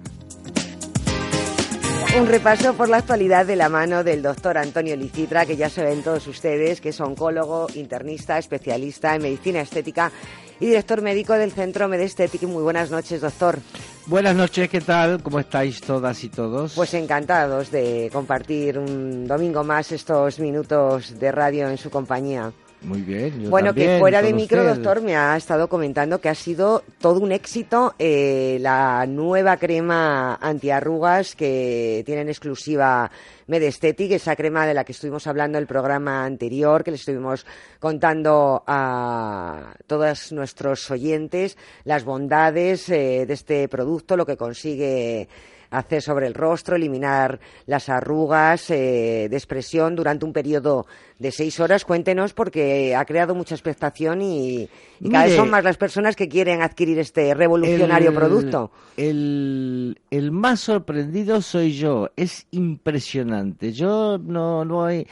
[2.18, 5.82] Un repaso por la actualidad de la mano del doctor Antonio Licitra, que ya se
[5.82, 10.12] ven todos ustedes, que es oncólogo, internista, especialista en medicina estética
[10.60, 12.46] y director médico del Centro Medestética.
[12.46, 13.58] Muy buenas noches, doctor.
[14.04, 15.22] Buenas noches, ¿qué tal?
[15.22, 16.74] ¿Cómo estáis todas y todos?
[16.74, 22.52] Pues encantados de compartir un domingo más estos minutos de radio en su compañía.
[22.84, 23.40] Muy bien.
[23.40, 27.20] yo bueno, que fuera de micro, doctor, me ha estado comentando que ha sido todo
[27.20, 33.10] un éxito eh, la nueva crema antiarrugas que tiene en exclusiva
[33.46, 37.46] Medestetic, esa crema de la que estuvimos hablando en el programa anterior, que le estuvimos
[37.78, 45.28] contando a todos nuestros oyentes las bondades eh, de este producto, lo que consigue
[45.72, 50.86] hacer sobre el rostro, eliminar las arrugas eh, de expresión durante un periodo
[51.18, 51.84] de seis horas.
[51.84, 54.68] Cuéntenos porque ha creado mucha expectación y,
[55.00, 58.70] y cada vez son más las personas que quieren adquirir este revolucionario El- producto.
[58.96, 62.10] El, el más sorprendido soy yo.
[62.16, 63.72] Es impresionante.
[63.72, 65.06] Yo no, no hay.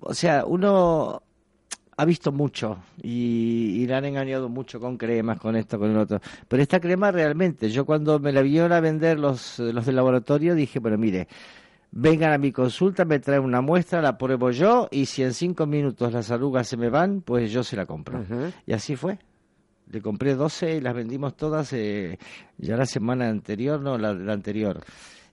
[0.00, 1.22] O sea, uno
[1.96, 5.98] ha visto mucho y, y le han engañado mucho con cremas, con esto, con el
[5.98, 6.20] otro.
[6.48, 10.54] Pero esta crema realmente, yo cuando me la vieron a vender los, los del laboratorio
[10.54, 11.28] dije, bueno, mire,
[11.90, 15.66] vengan a mi consulta, me traen una muestra, la pruebo yo y si en cinco
[15.66, 18.24] minutos las arrugas se me van, pues yo se la compro.
[18.66, 19.18] Y así fue.
[19.90, 22.18] Le compré 12 y las vendimos todas eh,
[22.56, 24.82] ya la semana anterior, no, la, la anterior.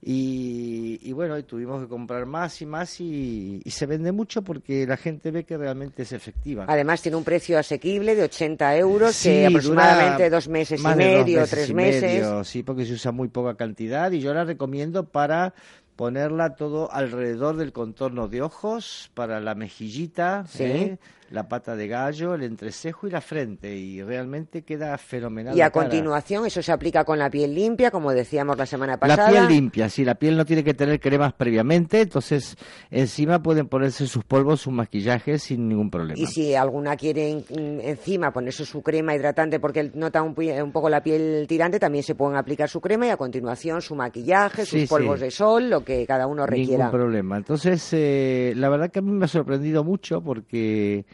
[0.01, 4.41] Y, y bueno, y tuvimos que comprar más y más y, y se vende mucho
[4.41, 6.65] porque la gente ve que realmente es efectiva.
[6.69, 11.39] Además tiene un precio asequible de 80 euros, Sí, que aproximadamente dos meses y medio,
[11.41, 12.01] meses tres y meses.
[12.01, 15.53] medio, sí, porque se usa muy poca cantidad y yo la recomiendo para
[15.97, 20.63] ponerla todo alrededor del contorno de ojos para la mejillita, Sí.
[20.63, 20.97] ¿eh?
[21.29, 25.53] La pata de gallo, el entrecejo y la frente y realmente queda fenomenal.
[25.55, 25.85] Y la a cara.
[25.85, 29.29] continuación, eso se aplica con la piel limpia, como decíamos la semana La pasada.
[29.29, 32.55] piel limpia, sí, la piel no tiene que tener cremas previamente, entonces
[32.89, 36.19] encima pueden ponerse sus polvos, sus maquillajes sin ningún problema.
[36.19, 40.33] Y si alguna quiere encima ponerse su crema hidratante porque nota un,
[40.71, 44.65] poco la piel tirante, también se pueden aplicar su crema y a continuación su maquillaje,
[44.65, 45.25] sus Sí, polvos sí.
[45.25, 46.85] de sol, lo que cada uno requiera.
[46.85, 47.37] Ningún problema.
[47.37, 51.05] Entonces, eh, la verdad que a mí me ha sorprendido mucho porque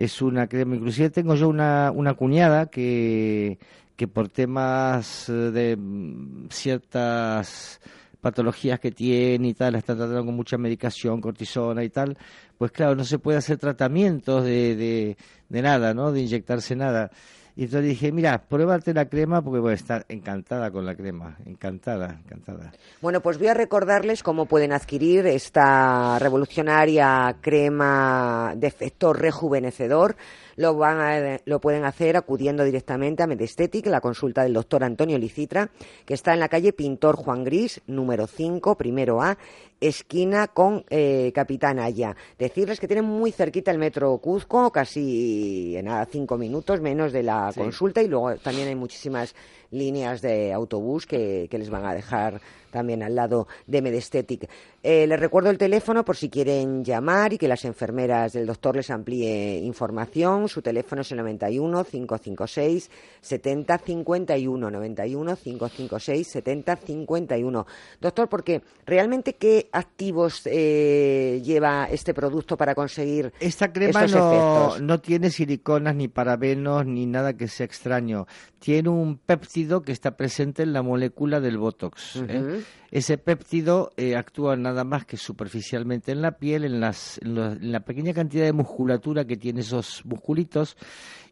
[0.00, 3.58] es una crema, inclusive tengo yo una, una cuñada que,
[3.96, 7.78] que por temas eh, de mm, ciertas
[8.18, 12.16] patologías que tiene y tal, la está tratando con mucha medicación, cortisona y tal,
[12.56, 15.16] pues claro, no se puede hacer tratamientos de, de,
[15.50, 16.12] de nada, ¿no?
[16.12, 17.10] De inyectarse nada.
[17.56, 21.36] Y entonces dije, mira, pruébate la crema porque voy a estar encantada con la crema,
[21.46, 22.72] encantada, encantada.
[23.00, 30.16] Bueno, pues voy a recordarles cómo pueden adquirir esta revolucionaria crema de efecto rejuvenecedor.
[30.56, 35.18] Lo, van a- lo pueden hacer acudiendo directamente a Medestetic, la consulta del doctor Antonio
[35.18, 35.70] Licitra,
[36.04, 39.38] que está en la calle Pintor Juan Gris, número 5, primero A,
[39.80, 42.14] esquina con eh, Capitán Aya.
[42.38, 47.22] Decirles que tienen muy cerquita el metro Cuzco, casi en nada, cinco minutos menos de
[47.22, 47.60] la Sí.
[47.60, 49.34] consulta, y luego también hay muchísimas
[49.70, 52.40] líneas de autobús que, que les van a dejar
[52.70, 54.48] también al lado de Medestetic.
[54.82, 58.76] Eh, les recuerdo el teléfono por si quieren llamar y que las enfermeras del doctor
[58.76, 60.48] les amplíe información.
[60.48, 62.90] Su teléfono es el 91 556
[63.20, 67.66] 70 51 91 556 70 51.
[68.00, 74.32] Doctor, porque realmente qué activos eh, lleva este producto para conseguir Esta crema estos no,
[74.32, 74.82] efectos?
[74.82, 78.26] no tiene siliconas ni parabenos ni nada que sea extraño.
[78.58, 82.16] Tiene un péptido que está presente en la molécula del Botox.
[82.28, 82.62] ¿eh?
[82.90, 87.52] Ese péptido eh, actúa nada más que superficialmente en la piel, en, las, en, lo-
[87.52, 90.76] en la pequeña cantidad de musculatura que tiene esos musculitos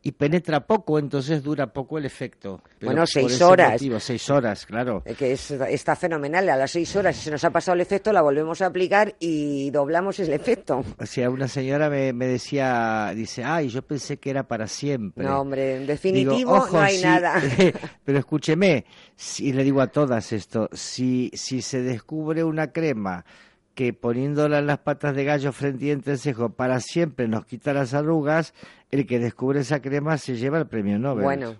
[0.03, 2.63] y penetra poco, entonces dura poco el efecto.
[2.79, 3.73] Pero Bueno, seis horas.
[3.73, 5.03] motivo, seis horas, claro.
[5.19, 6.49] Que es- está fenomenal.
[6.49, 9.15] A las seis horas, si se nos ha pasado el efecto, la volvemos a aplicar
[9.19, 10.85] y doblamos el efecto.
[10.99, 15.25] O sea, una señora me, me decía, dice, ay, yo pensé que era para siempre.
[15.25, 17.35] No, hombre, en definitivo Digo, "Ojo, no hay si- nada.
[18.05, 18.85] pero escúcheme,
[19.17, 23.25] si, le digo a todas esto, si, si se descubre una crema
[23.79, 27.95] que poniéndola en las patas de gallo frente y entrecejo para siempre nos quita las
[27.95, 28.53] arrugas,
[28.91, 31.23] el que descubre esa crema se lleva el premio Nobel.
[31.23, 31.55] Bueno,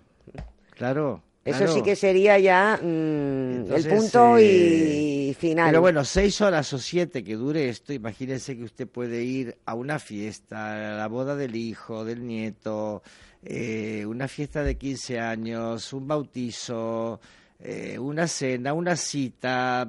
[0.75, 1.23] Claro.
[1.45, 1.73] eso claro.
[1.73, 5.69] sí que sería ya mm, Entonces, el punto eh, y final.
[5.69, 9.75] Pero bueno, seis horas o siete que dure esto, imagínense que usted puede ir a
[9.75, 13.01] una fiesta, a la boda del hijo, del nieto,
[13.45, 17.21] eh, una fiesta de 15 años, un bautizo,
[17.61, 19.85] eh, una cena, una cita,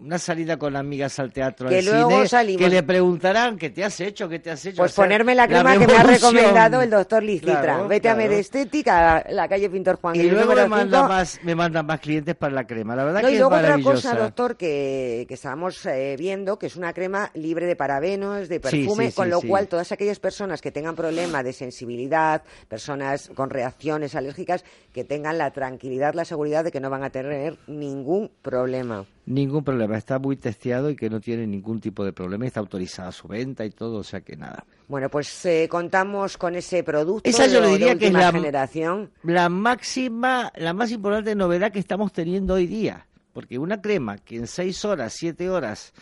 [0.00, 3.70] una salida con amigas al teatro, Que al luego cine, salimos- que le preguntarán qué
[3.70, 4.76] te has hecho, qué te has hecho.
[4.76, 7.60] Pues O sea, ponerme la la crema que me ha recomendado el doctor Licitra.
[7.60, 8.28] Claro, Vete a claro.
[8.30, 11.08] Medestética, a la calle Pintor Juan Y Gris, luego me mandan, cinco.
[11.08, 12.94] más, me mandan más clientes para la crema.
[12.94, 14.10] La verdad No, que y es luego otra maravillosa.
[14.12, 18.56] cosa, doctor, que, que estábamos eh, viendo, que es una crema libre de parabenos, de
[18.56, 19.48] Sí, perfume, sí, con sí, lo sí.
[19.48, 25.36] cual todas aquellas personas que tengan problemas de sensibilidad, personas con reacciones alérgicas, que tengan
[25.36, 29.04] la tranquilidad, la seguridad de que no van a tener ningún problema.
[29.26, 33.12] Ningún problema, está muy testeado y que no tiene ningún tipo de problema, está autorizada
[33.12, 34.64] su venta y todo, o sea que nada.
[34.88, 38.32] Bueno, pues eh, contamos con ese producto Esa yo le diría de que es la,
[38.32, 39.10] generación.
[39.22, 44.36] la máxima, la más importante novedad que estamos teniendo hoy día, porque una crema que
[44.36, 45.92] en seis horas, siete horas,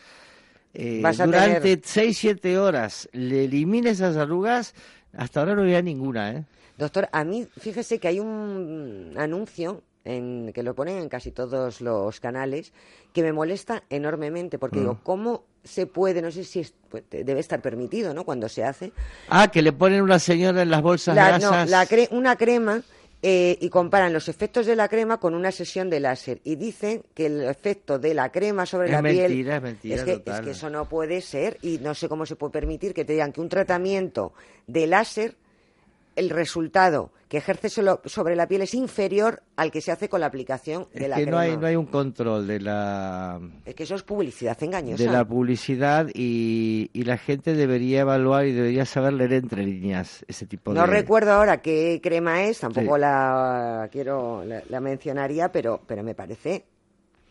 [0.75, 4.75] eh, a durante tener- seis, siete horas le elimine esas arrugas,
[5.17, 6.45] hasta ahora no había ninguna, ¿eh?
[6.79, 11.81] Doctor, a mí, fíjese que hay un anuncio en, que lo ponen en casi todos
[11.81, 12.73] los canales
[13.13, 14.81] que me molesta enormemente porque Mm.
[14.81, 16.23] digo, ¿cómo se puede?
[16.23, 18.25] No sé si es- pues, debe estar permitido, ¿no?
[18.25, 18.93] Cuando se hace.
[19.29, 21.71] Ah, que le ponen una señora en las bolsas La- no, grasas.
[21.71, 22.83] la cre- una crema
[23.23, 27.03] eh, y comparan los efectos de la crema con una sesión de láser y dicen
[27.15, 30.35] que el efecto de la crema sobre Es la piel mentira, es mentira que, total.
[30.35, 33.15] es que eso no puede ser y no sé cómo se puede permitir que te
[33.15, 34.35] digan que un tratamiento
[34.67, 35.35] de láser
[36.17, 40.21] el resultado que ejerce solo- sobre la piel es inferior al que se hace con
[40.21, 41.37] la aplicación de Es la que crema.
[41.37, 45.03] no hay, no hay un control de la, Es que eso es publicidad engañosa.
[45.03, 50.25] de la publicidad y, y la gente debería evaluar y debería saber leer entre líneas
[50.29, 50.87] ese tipo No de...
[50.87, 53.01] recuerdo ahora qué crema es, tampoco Sí.
[53.01, 56.65] la quiero la, la mencionaría, pero pero me parece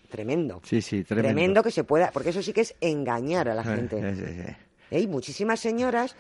[0.10, 0.62] tremendo.
[0.64, 1.28] Sí, sí, tremendo.
[1.34, 4.58] Tremendo que se pueda, porque eso sí que es engañar a la Eh, gente.
[4.92, 6.16] Hay muchísimas señoras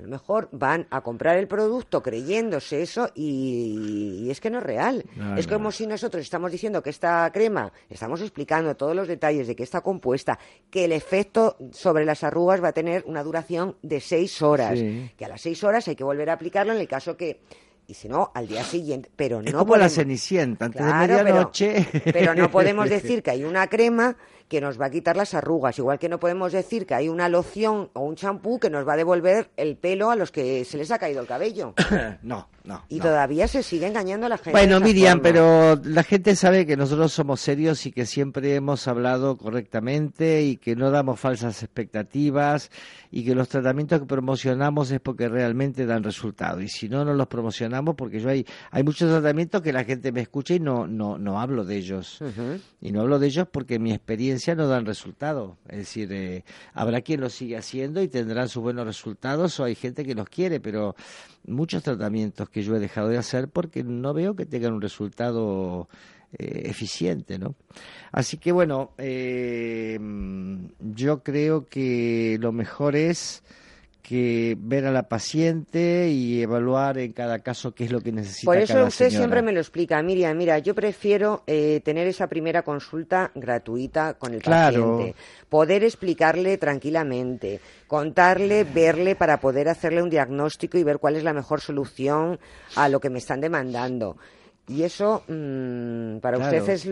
[0.00, 4.56] A lo mejor van a comprar el producto creyéndose eso y, y es que no
[4.58, 5.04] es real.
[5.14, 5.52] No, es no.
[5.58, 9.62] como si nosotros estamos diciendo que esta crema, estamos explicando todos los detalles de que
[9.62, 10.38] está compuesta,
[10.70, 15.10] que el efecto sobre las arrugas va a tener una duración de seis horas, Sí.
[15.18, 17.40] que a las seis horas hay que volver a aplicarlo en el caso que
[17.86, 19.10] y si no, al día siguiente.
[19.16, 21.86] Pero Es no como la podemos- cenicienta, antes Claro, de pero- medianoche.
[22.04, 24.16] Pero, no podemos decir que hay una crema
[24.50, 27.28] que nos va a quitar las arrugas, igual que no podemos decir que hay una
[27.28, 30.76] loción o un champú que nos va a devolver el pelo a los que se
[30.76, 31.74] les ha caído el cabello.
[32.22, 32.84] no, no.
[32.88, 33.04] Y no.
[33.04, 34.50] todavía se sigue engañando a la gente.
[34.50, 35.22] Bueno, Miriam, forma.
[35.22, 40.56] pero la gente sabe que nosotros somos serios y que siempre hemos hablado correctamente y
[40.56, 42.72] que no damos falsas expectativas
[43.12, 46.60] y que los tratamientos que promocionamos es porque realmente dan resultado.
[46.60, 50.10] Y si no, no los promocionamos porque yo hay, hay muchos tratamientos que la gente
[50.10, 52.18] me escucha y no, no, no hablo de ellos.
[52.80, 55.56] Y no hablo de ellos porque mi experiencia no dan resultado.
[55.68, 56.44] Es decir, eh,
[56.74, 60.28] habrá quien lo sigue haciendo y tendrán sus buenos resultados o hay gente que los
[60.28, 60.94] quiere, pero
[61.46, 65.88] muchos tratamientos que yo he dejado de hacer porque no veo que tengan un resultado
[66.38, 67.54] eh, eficiente, ¿no?
[68.12, 69.98] Así que bueno, eh,
[70.78, 73.42] yo creo que lo mejor es
[74.10, 78.50] que ver a la paciente y evaluar en cada caso qué es lo que necesita
[78.50, 79.18] Por eso cada usted señora.
[79.18, 80.36] siempre me lo explica, Miriam.
[80.36, 84.96] Mira, yo prefiero eh, tener esa primera consulta gratuita con el Claro.
[84.96, 85.14] paciente,
[85.48, 91.32] poder explicarle tranquilamente, contarle, verle para poder hacerle un diagnóstico y ver cuál es la
[91.32, 92.40] mejor solución
[92.74, 94.16] a lo que me están demandando.
[94.70, 96.58] Y eso mm, para Claro.
[96.58, 96.88] usted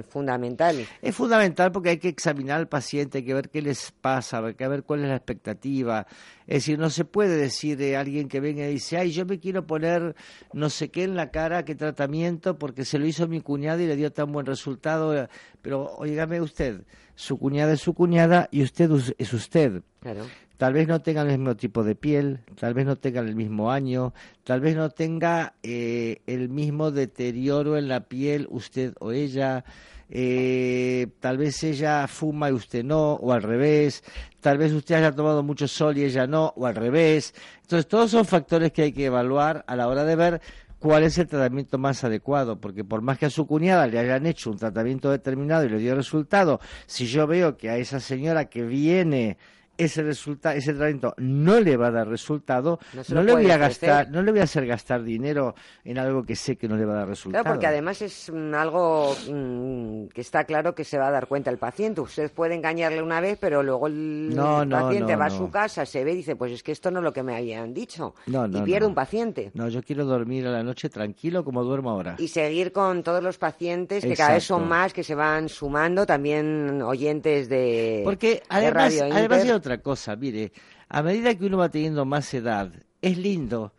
[0.00, 0.84] es fundamental.
[1.00, 4.54] Es fundamental porque hay que examinar al paciente, hay que ver qué les pasa, hay
[4.54, 6.06] que ver cuál es la expectativa.
[6.46, 9.38] Es decir, no se puede decir a alguien que venga y dice, ay, yo me
[9.38, 10.16] quiero poner
[10.52, 13.86] no sé qué en la cara, qué tratamiento, porque se lo hizo mi cuñada y
[13.86, 15.28] le dio tan buen resultado.
[15.62, 16.82] Pero, oígame usted,
[17.14, 19.82] su cuñada es su cuñada y usted us- es usted.
[20.00, 20.24] Claro.
[20.60, 23.72] Tal vez no tengan el mismo tipo de piel, tal vez no tengan el mismo
[23.72, 24.12] año,
[24.44, 29.64] tal vez no tenga eh, el mismo deterioro en la piel usted o ella,
[30.10, 34.04] eh, tal vez ella fuma y usted no, o al revés,
[34.42, 37.32] tal vez usted haya tomado mucho sol y ella no, o al revés.
[37.62, 40.42] Entonces, todos son factores que hay que evaluar a la hora de ver
[40.78, 44.26] cuál es el tratamiento más adecuado, porque por más que a su cuñada le hayan
[44.26, 48.50] hecho un tratamiento determinado y le dio resultado, si yo veo que a esa señora
[48.50, 49.38] que viene
[49.84, 52.78] ese resulta ese tratamiento no le va a dar resultado,
[53.08, 55.54] No le voy a gastar, no le voy a hacer gastar dinero
[55.84, 57.42] en algo que sé que no le va a dar resultado.
[57.44, 61.26] Claro, porque además es mm, algo mm, que está claro que se va a dar
[61.26, 62.00] cuenta el paciente.
[62.00, 65.86] Usted puede engañarle una vez, pero luego el No, paciente no, va a su casa,
[65.86, 68.14] se ve y dice, pues es que esto no es lo que me habían dicho.
[68.26, 69.50] No, no, y pierde un paciente.
[69.54, 72.16] No, yo quiero dormir a la noche tranquilo como duermo ahora.
[72.18, 76.06] Y seguir con todos los pacientes que cada vez son más, que se van sumando,
[76.06, 79.40] también oyentes de, Porque de además, Radio además Inter.
[79.40, 80.52] hay otra cosa, mire,
[80.88, 83.72] a medida que uno va teniendo más edad, es lindo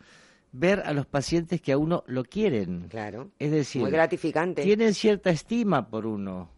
[0.51, 2.87] ver a los pacientes que a uno lo quieren.
[2.89, 3.31] Claro.
[3.39, 4.63] Es decir, Muy gratificante.
[4.63, 6.49] tienen cierta estima por uno.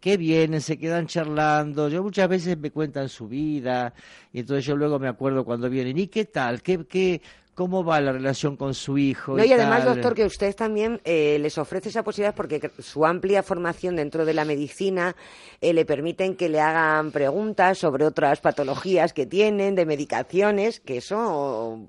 [0.00, 1.88] Que vienen, se quedan charlando.
[1.88, 3.94] Yo muchas veces me cuentan su vida
[4.32, 5.96] y entonces yo luego me acuerdo cuando vienen.
[5.96, 6.60] ¿Y qué tal?
[6.60, 7.22] ¿Qué, qué,
[7.54, 9.36] ¿Cómo va la relación con su hijo?
[9.36, 9.94] No, y además, tal?
[9.94, 14.32] doctor, que usted también eh, les ofrece esa posibilidad porque su amplia formación dentro de
[14.32, 15.14] la medicina
[15.60, 20.96] eh, le permiten que le hagan preguntas sobre otras patologías que tienen, de medicaciones, que
[20.98, 21.88] eso...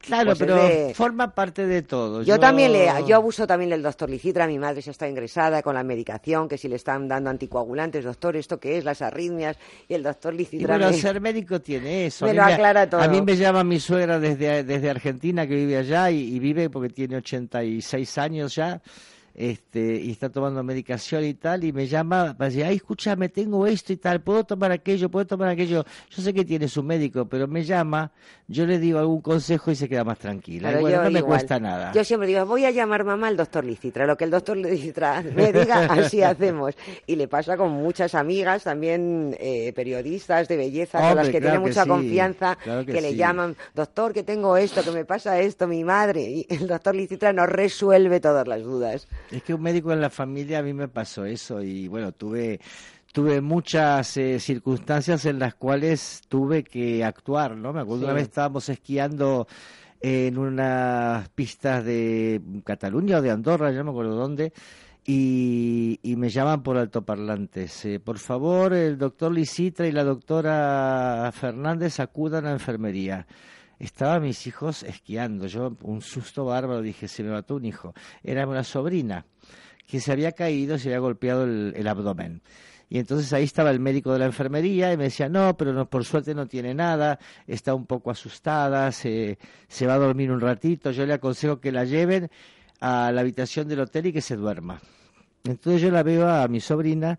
[0.00, 2.22] Claro, pues es pero de- forma parte de todo.
[2.22, 5.74] Yo, también le, yo abuso también del doctor Licitra, mi madre se está ingresada con
[5.74, 8.84] la medicación, que si le están dando anticoagulantes, doctor, ¿esto qué es?
[8.84, 9.56] Las arritmias,
[9.88, 12.26] y el doctor Y Licitra bueno, me- ser médico tiene eso.
[12.26, 13.00] me lo aclara todo.
[13.00, 16.70] A mí me llama mi suegra desde, desde Argentina, que vive allá y, y vive
[16.70, 18.80] porque tiene 86 años ya.
[19.38, 23.68] Este, y está tomando medicación y tal, y me llama para decir, ay, escúchame, tengo
[23.68, 25.84] esto y tal, puedo tomar aquello, puedo tomar aquello.
[26.10, 28.10] Yo sé que tiene su médico, pero me llama,
[28.48, 30.70] yo le digo algún consejo y se queda más tranquila.
[30.70, 31.38] Claro, Y bueno, yo no me igual.
[31.38, 31.92] cuesta nada.
[31.92, 35.22] Yo siempre digo, voy a llamar mamá al doctor Licitra, lo que el doctor Licitra
[35.22, 36.74] me diga, así hacemos.
[37.06, 41.38] Y le pasa con muchas amigas, también eh, periodistas de belleza, con Hombre, las que
[41.38, 44.82] claro tiene que mucha sí, confianza, claro que que, le llaman, doctor, que tengo esto,
[44.82, 46.22] que me pasa esto, mi madre.
[46.22, 49.06] Y el doctor Licitra nos resuelve todas las dudas.
[49.30, 52.60] Es que un médico en la familia a mí me pasó eso y bueno, tuve
[53.12, 57.72] tuve muchas eh, circunstancias en las cuales tuve que actuar, ¿no?
[57.72, 58.04] Me acuerdo Sí.
[58.04, 59.46] una vez estábamos esquiando
[60.00, 64.52] en unas pistas de Cataluña o de Andorra, ya no me acuerdo dónde,
[65.04, 67.84] y, y me llaman por altoparlantes.
[67.86, 73.26] eh, por favor, el doctor Lisitra y la doctora Fernández acudan a enfermería.
[73.78, 77.94] Estaban mis hijos esquiando, yo un susto bárbaro, dije, se me mató un hijo.
[78.24, 79.24] Era una sobrina
[79.86, 82.42] que se había caído, se había golpeado el, abdomen.
[82.90, 85.88] Y entonces ahí estaba el médico de la enfermería y me decía, no, pero no,
[85.88, 89.38] por suerte no tiene nada, está un poco asustada, se,
[89.68, 92.30] se va a dormir un ratito, yo le aconsejo que la lleven
[92.80, 94.80] a la habitación del hotel y que se duerma.
[95.44, 97.18] Entonces yo la veo a mi sobrina,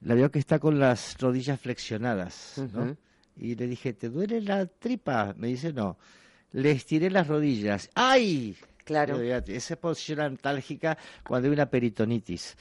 [0.00, 2.96] la veo que está con las rodillas flexionadas, ¿no?
[3.36, 5.34] Y le dije, ¿te duele la tripa?
[5.36, 5.96] Me dice, no.
[6.52, 7.90] Le estiré las rodillas.
[7.94, 8.56] ¡Ay!
[8.84, 9.20] Claro.
[9.20, 12.56] Esa posición antálgica cuando hay una peritonitis.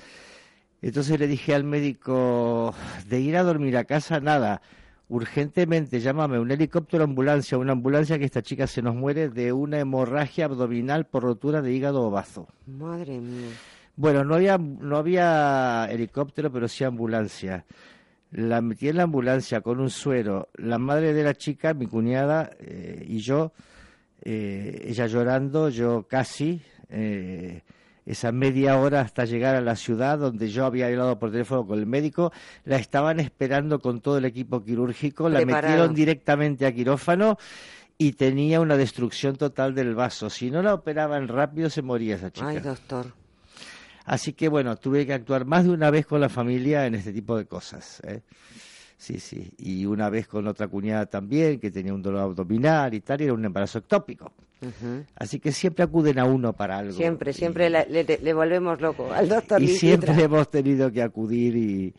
[0.81, 2.73] Entonces le dije al médico,
[3.07, 4.61] de ir a dormir a casa, nada.
[5.10, 9.77] Urgentemente, llámame un helicóptero, ambulancia, una ambulancia que esta chica se nos muere de una
[9.80, 12.48] hemorragia abdominal por rotura de hígado o bazo.
[12.65, 13.49] Madre mía.
[13.95, 17.65] Bueno, no había, no había helicóptero, pero sí ambulancia.
[18.31, 20.49] La metí en la ambulancia con un suero.
[20.55, 23.51] La madre de la chica, mi cuñada eh, y yo,
[24.21, 27.61] eh, ella llorando, yo casi, eh,
[28.05, 31.77] esa media hora hasta llegar a la ciudad donde yo había hablado por teléfono con
[31.77, 32.31] el médico,
[32.65, 37.37] la estaban esperando con todo el equipo quirúrgico, la metieron directamente a quirófano
[37.97, 40.29] y tenía una destrucción total del vaso.
[40.29, 42.47] Si no la operaban rápido se moría esa chica.
[42.47, 43.20] Ay, doctor.
[44.11, 47.13] Así que bueno, tuve que actuar más de una vez con la familia en este
[47.13, 48.01] tipo de cosas.
[48.05, 48.19] ¿eh?
[48.97, 49.53] Sí, sí.
[49.57, 53.23] Y una vez con otra cuñada también, que tenía un dolor abdominal y tal, y
[53.23, 54.33] era un embarazo ectópico.
[55.15, 56.91] Así que siempre acuden a uno para algo.
[56.91, 61.55] Siempre, siempre le, le- le volvemos loco al doctor Y siempre hemos tenido que acudir
[61.55, 61.93] y,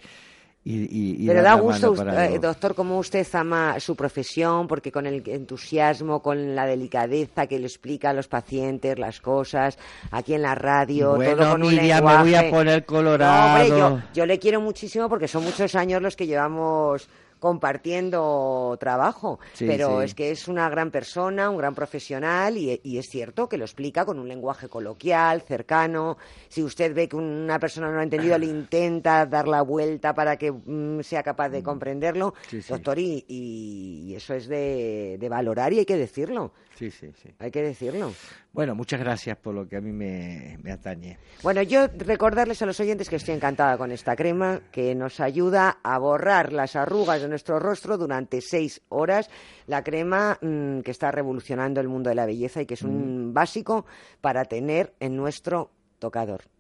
[0.64, 4.92] y, y- y Pero da gusto, usted- eh, doctor, cómo usted ama su profesión, porque
[4.92, 9.76] con el entusiasmo, con la delicadeza que le explica a los pacientes las cosas,
[10.12, 12.86] aquí en la radio, Bueno, todo con un Miriam, me voy a lenguaje- poner No,
[12.86, 13.46] colorado.
[13.64, 17.08] hombre, yo, yo le quiero muchísimo porque son muchos años los que llevamos
[17.42, 20.04] compartiendo trabajo, Sí, pero sí.
[20.06, 23.64] es que es una gran persona, un gran profesional y, y es cierto que lo
[23.64, 26.16] explica con un lenguaje coloquial, cercano.
[26.48, 30.14] Si usted ve que una persona no lo ha entendido, le intenta dar la vuelta
[30.14, 32.72] para que mm, sea capaz de comprenderlo, Sí, sí.
[32.72, 36.52] doctor, y, y- y eso es de, de valorar y hay que decirlo.
[36.74, 37.30] Sí, sí, sí.
[37.38, 38.12] Hay que decirlo.
[38.52, 41.18] Bueno, muchas gracias por lo que a mí me, me atañe.
[41.42, 45.78] Bueno, yo recordarles a los oyentes que estoy encantada con esta crema que nos ayuda
[45.82, 49.30] a borrar las arrugas de nuestro rostro durante seis horas.
[49.66, 53.32] La crema mm, que está revolucionando el mundo de la belleza y que es un
[53.32, 53.86] básico
[54.20, 56.51] para tener en nuestro tocador.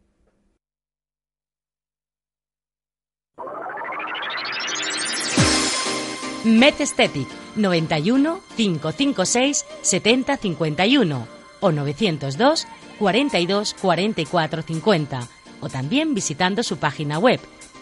[6.44, 11.26] Met Aesthetic 91 556 70 51
[11.60, 12.66] o 902
[12.98, 15.28] 42 44 50
[15.60, 17.38] o también visitando su página web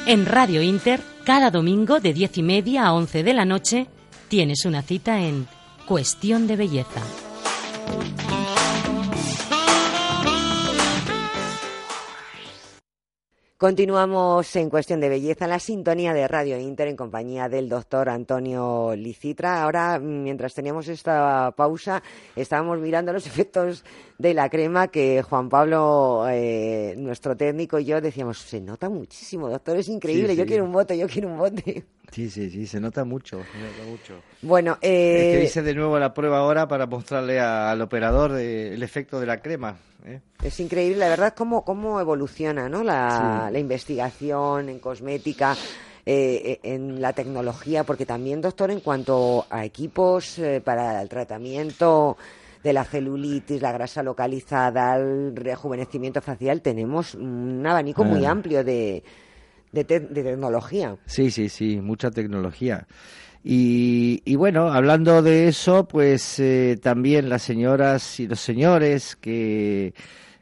[0.08, 3.88] En Radio Inter, cada domingo de 10 y media a 11 de la noche,
[4.28, 5.46] tienes una cita en
[5.86, 7.02] Cuestión de Belleza.
[13.58, 18.94] Continuamos en cuestión de belleza la sintonía de Radio Inter en compañía del doctor Antonio
[18.94, 19.64] Licitra.
[19.64, 22.00] Ahora, mientras teníamos esta pausa,
[22.36, 23.84] estábamos mirando los efectos
[24.16, 29.48] de la crema que Juan Pablo, eh, nuestro técnico y yo decíamos, se nota muchísimo,
[29.50, 31.84] doctor, es increíble, Sí, yo quiero un bote, yo quiero un bote.
[32.12, 34.14] Sí, sí, sí, se nota mucho, se nota mucho.
[34.40, 38.38] Bueno, Es eh, que hice de nuevo la prueba ahora para mostrarle a- al operador
[38.38, 39.76] el efecto de la crema.
[40.06, 40.20] ¿eh?
[40.42, 42.82] Es increíble, la verdad, cómo, cómo evoluciona ¿no?
[42.82, 43.47] la, Sí.
[43.50, 45.56] La investigación en cosmética,
[46.06, 51.08] eh, eh, en la tecnología, porque también, doctor, en cuanto a equipos eh, para el
[51.08, 52.16] tratamiento
[52.62, 58.30] de la celulitis, la grasa localizada, el rejuvenecimiento facial, tenemos un abanico muy Ah.
[58.32, 59.02] amplio de,
[59.70, 60.96] de, te- de tecnología.
[61.06, 62.86] Sí, sí, sí, mucha tecnología.
[63.44, 69.94] Y, y bueno, hablando de eso, pues eh, también las señoras y los señores que,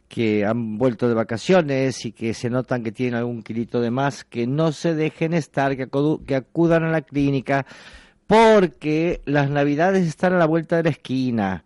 [0.08, 4.24] que han vuelto de vacaciones y que se notan que tienen algún kilito de más,
[4.24, 5.88] que no se dejen estar, que,
[6.26, 7.66] que acudan a la clínica,
[8.26, 11.64] porque las navidades están a la vuelta de la esquina.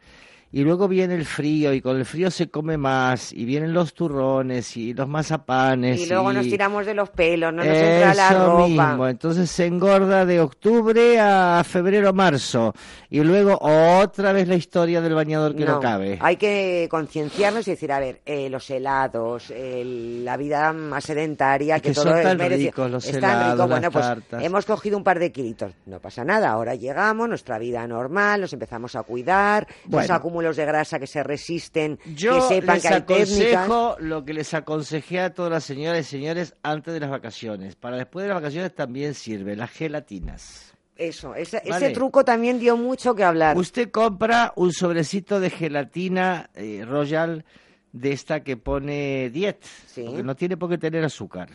[0.52, 3.94] Y luego viene el frío y con el frío se come más y vienen los
[3.94, 6.01] turrones y los mazapanes.
[6.01, 8.66] Y luego nos tiramos de los pelos, no nos Eso entra la ropa.
[8.66, 12.74] mismo, entonces se engorda de octubre a febrero marzo
[13.09, 16.18] y luego otra vez la historia del bañador que no, cabe.
[16.20, 21.77] Hay que concienciarnos y decir, a ver, eh, los helados, el- la vida más sedentaria,
[21.77, 22.70] Es que, que todo son tan merecido.
[22.72, 23.68] ricos los Es tan helados.
[23.68, 24.43] Bueno, las pues tartas.
[24.43, 25.72] hemos cogido un par de kilitos.
[25.86, 30.14] No pasa nada, ahora llegamos, nuestra vida normal, nos empezamos a cuidar, nos Bueno.
[30.14, 33.54] acumulamos cúmulos de grasa que se resisten, Yo que sepan les que hay técnicas.
[33.68, 37.76] aconsejo lo que les aconsejé a todas las señoras y señores antes de las vacaciones.
[37.76, 40.72] Para después de las vacaciones también sirve las gelatinas.
[40.96, 41.90] Eso, ese, ese Vale.
[41.90, 43.56] truco también dio mucho que hablar.
[43.56, 47.44] Usted compra un sobrecito de gelatina eh, Royal
[47.92, 49.64] de esta que pone diet,
[49.94, 51.48] porque no tiene por qué tener azúcar.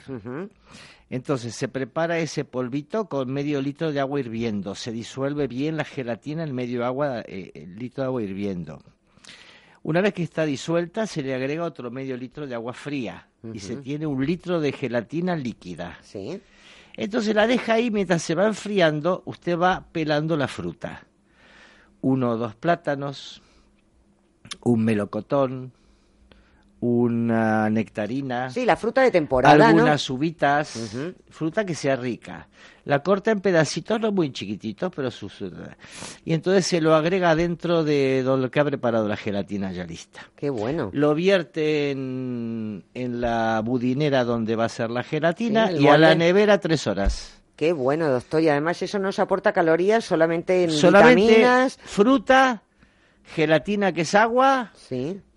[1.09, 4.73] Entonces se prepara ese polvito con medio litro de agua hirviendo.
[4.75, 8.81] Se disuelve bien la gelatina en medio agua, eh, el litro de agua hirviendo.
[9.83, 13.59] Una vez que está disuelta, se le agrega otro medio litro de agua fría y
[13.59, 15.99] se tiene un litro de gelatina líquida.
[16.97, 21.05] Entonces la deja ahí mientras se va enfriando, usted va pelando la fruta.
[22.01, 23.43] Uno o dos plátanos,
[24.63, 25.71] un melocotón,
[26.85, 28.49] una nectarina.
[28.49, 29.65] Sí, la fruta de temporada, ¿no?
[29.65, 30.95] Algunas uvitas,
[31.29, 32.47] fruta que sea rica.
[32.85, 35.43] La corta en pedacitos, no muy chiquititos, pero sus...
[36.23, 40.21] Y entonces se lo agrega dentro de lo que ha preparado la gelatina ya lista.
[40.35, 40.91] Qué bueno.
[40.93, 45.87] Lo vierte en, en la budinera donde va a ser la gelatina Sí, el y
[45.87, 47.41] a la nevera tres horas.
[47.55, 48.41] Qué bueno, doctor.
[48.43, 51.79] Y además eso nos aporta calorías solamente en Solamente vitaminas.
[51.83, 52.61] fruta,
[53.23, 54.71] gelatina que es agua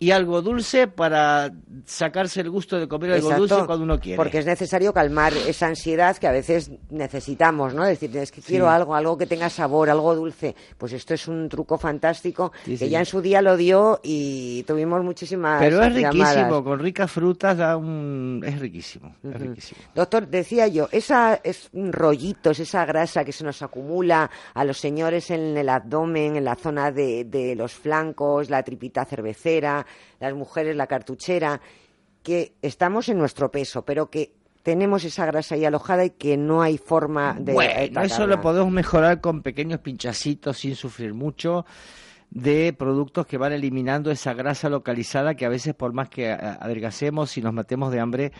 [0.00, 1.50] y algo dulce para
[1.84, 4.16] sacarse el gusto de comer algo Exacto, dulce cuando uno quiere.
[4.16, 7.84] Porque es necesario calmar esa ansiedad que a veces necesitamos, ¿no?
[7.84, 8.70] Decir, es que quiero Sí.
[8.72, 10.54] algo, algo que tenga sabor, algo dulce.
[10.76, 12.88] Pues esto es un truco fantástico Sí, que sí.
[12.90, 16.34] ya en su día lo dio y tuvimos muchísimas Pero es llamadas.
[16.36, 18.42] riquísimo, con ricas frutas da un...
[18.46, 19.80] es riquísimo, es riquísimo.
[19.94, 25.30] Doctor, decía yo, esa es rollitos, esa grasa que se nos acumula a los señores
[25.30, 29.84] en el abdomen, en la zona de, de los flancos, la tripita cervecera,
[30.20, 31.60] las mujeres la cartuchera,
[32.22, 34.32] que estamos en nuestro peso, pero que
[34.62, 38.70] tenemos esa grasa ahí alojada y que no hay forma de Bueno, eso lo podemos
[38.70, 41.64] mejorar con pequeños pinchacitos sin sufrir mucho
[42.30, 47.36] de productos que van eliminando esa grasa localizada que a veces por más que adelgacemos
[47.38, 48.32] y nos matemos de hambre,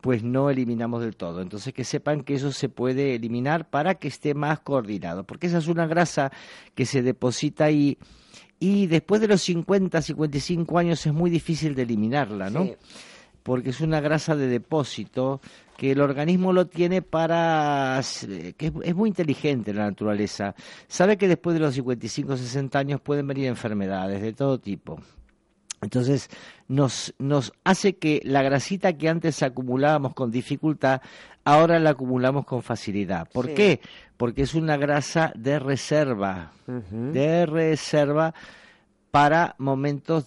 [0.00, 1.42] pues no eliminamos del todo.
[1.42, 5.58] Entonces que sepan que eso se puede eliminar para que esté más coordinado, porque esa
[5.58, 6.32] es una grasa
[6.74, 7.98] que se deposita ahí y
[8.60, 12.64] después de los 50, 55 años es muy difícil de eliminarla, ¿no?
[12.64, 12.74] Sí.
[13.42, 15.40] porque es una grasa de depósito
[15.76, 18.00] que el organismo lo tiene para
[18.56, 20.54] que es, es muy inteligente la naturaleza.
[20.88, 24.98] Sabe que después de los 55 60 años pueden venir enfermedades de todo tipo.
[25.82, 26.30] Entonces
[26.68, 31.02] nos, nos hace que la grasita que antes acumulábamos con dificultad,
[31.44, 33.28] ahora la acumulamos con facilidad.
[33.30, 33.54] ¿Por Sí.
[33.54, 33.80] qué?
[34.16, 38.32] Porque es una grasa de reserva, de reserva
[39.10, 40.24] para momentos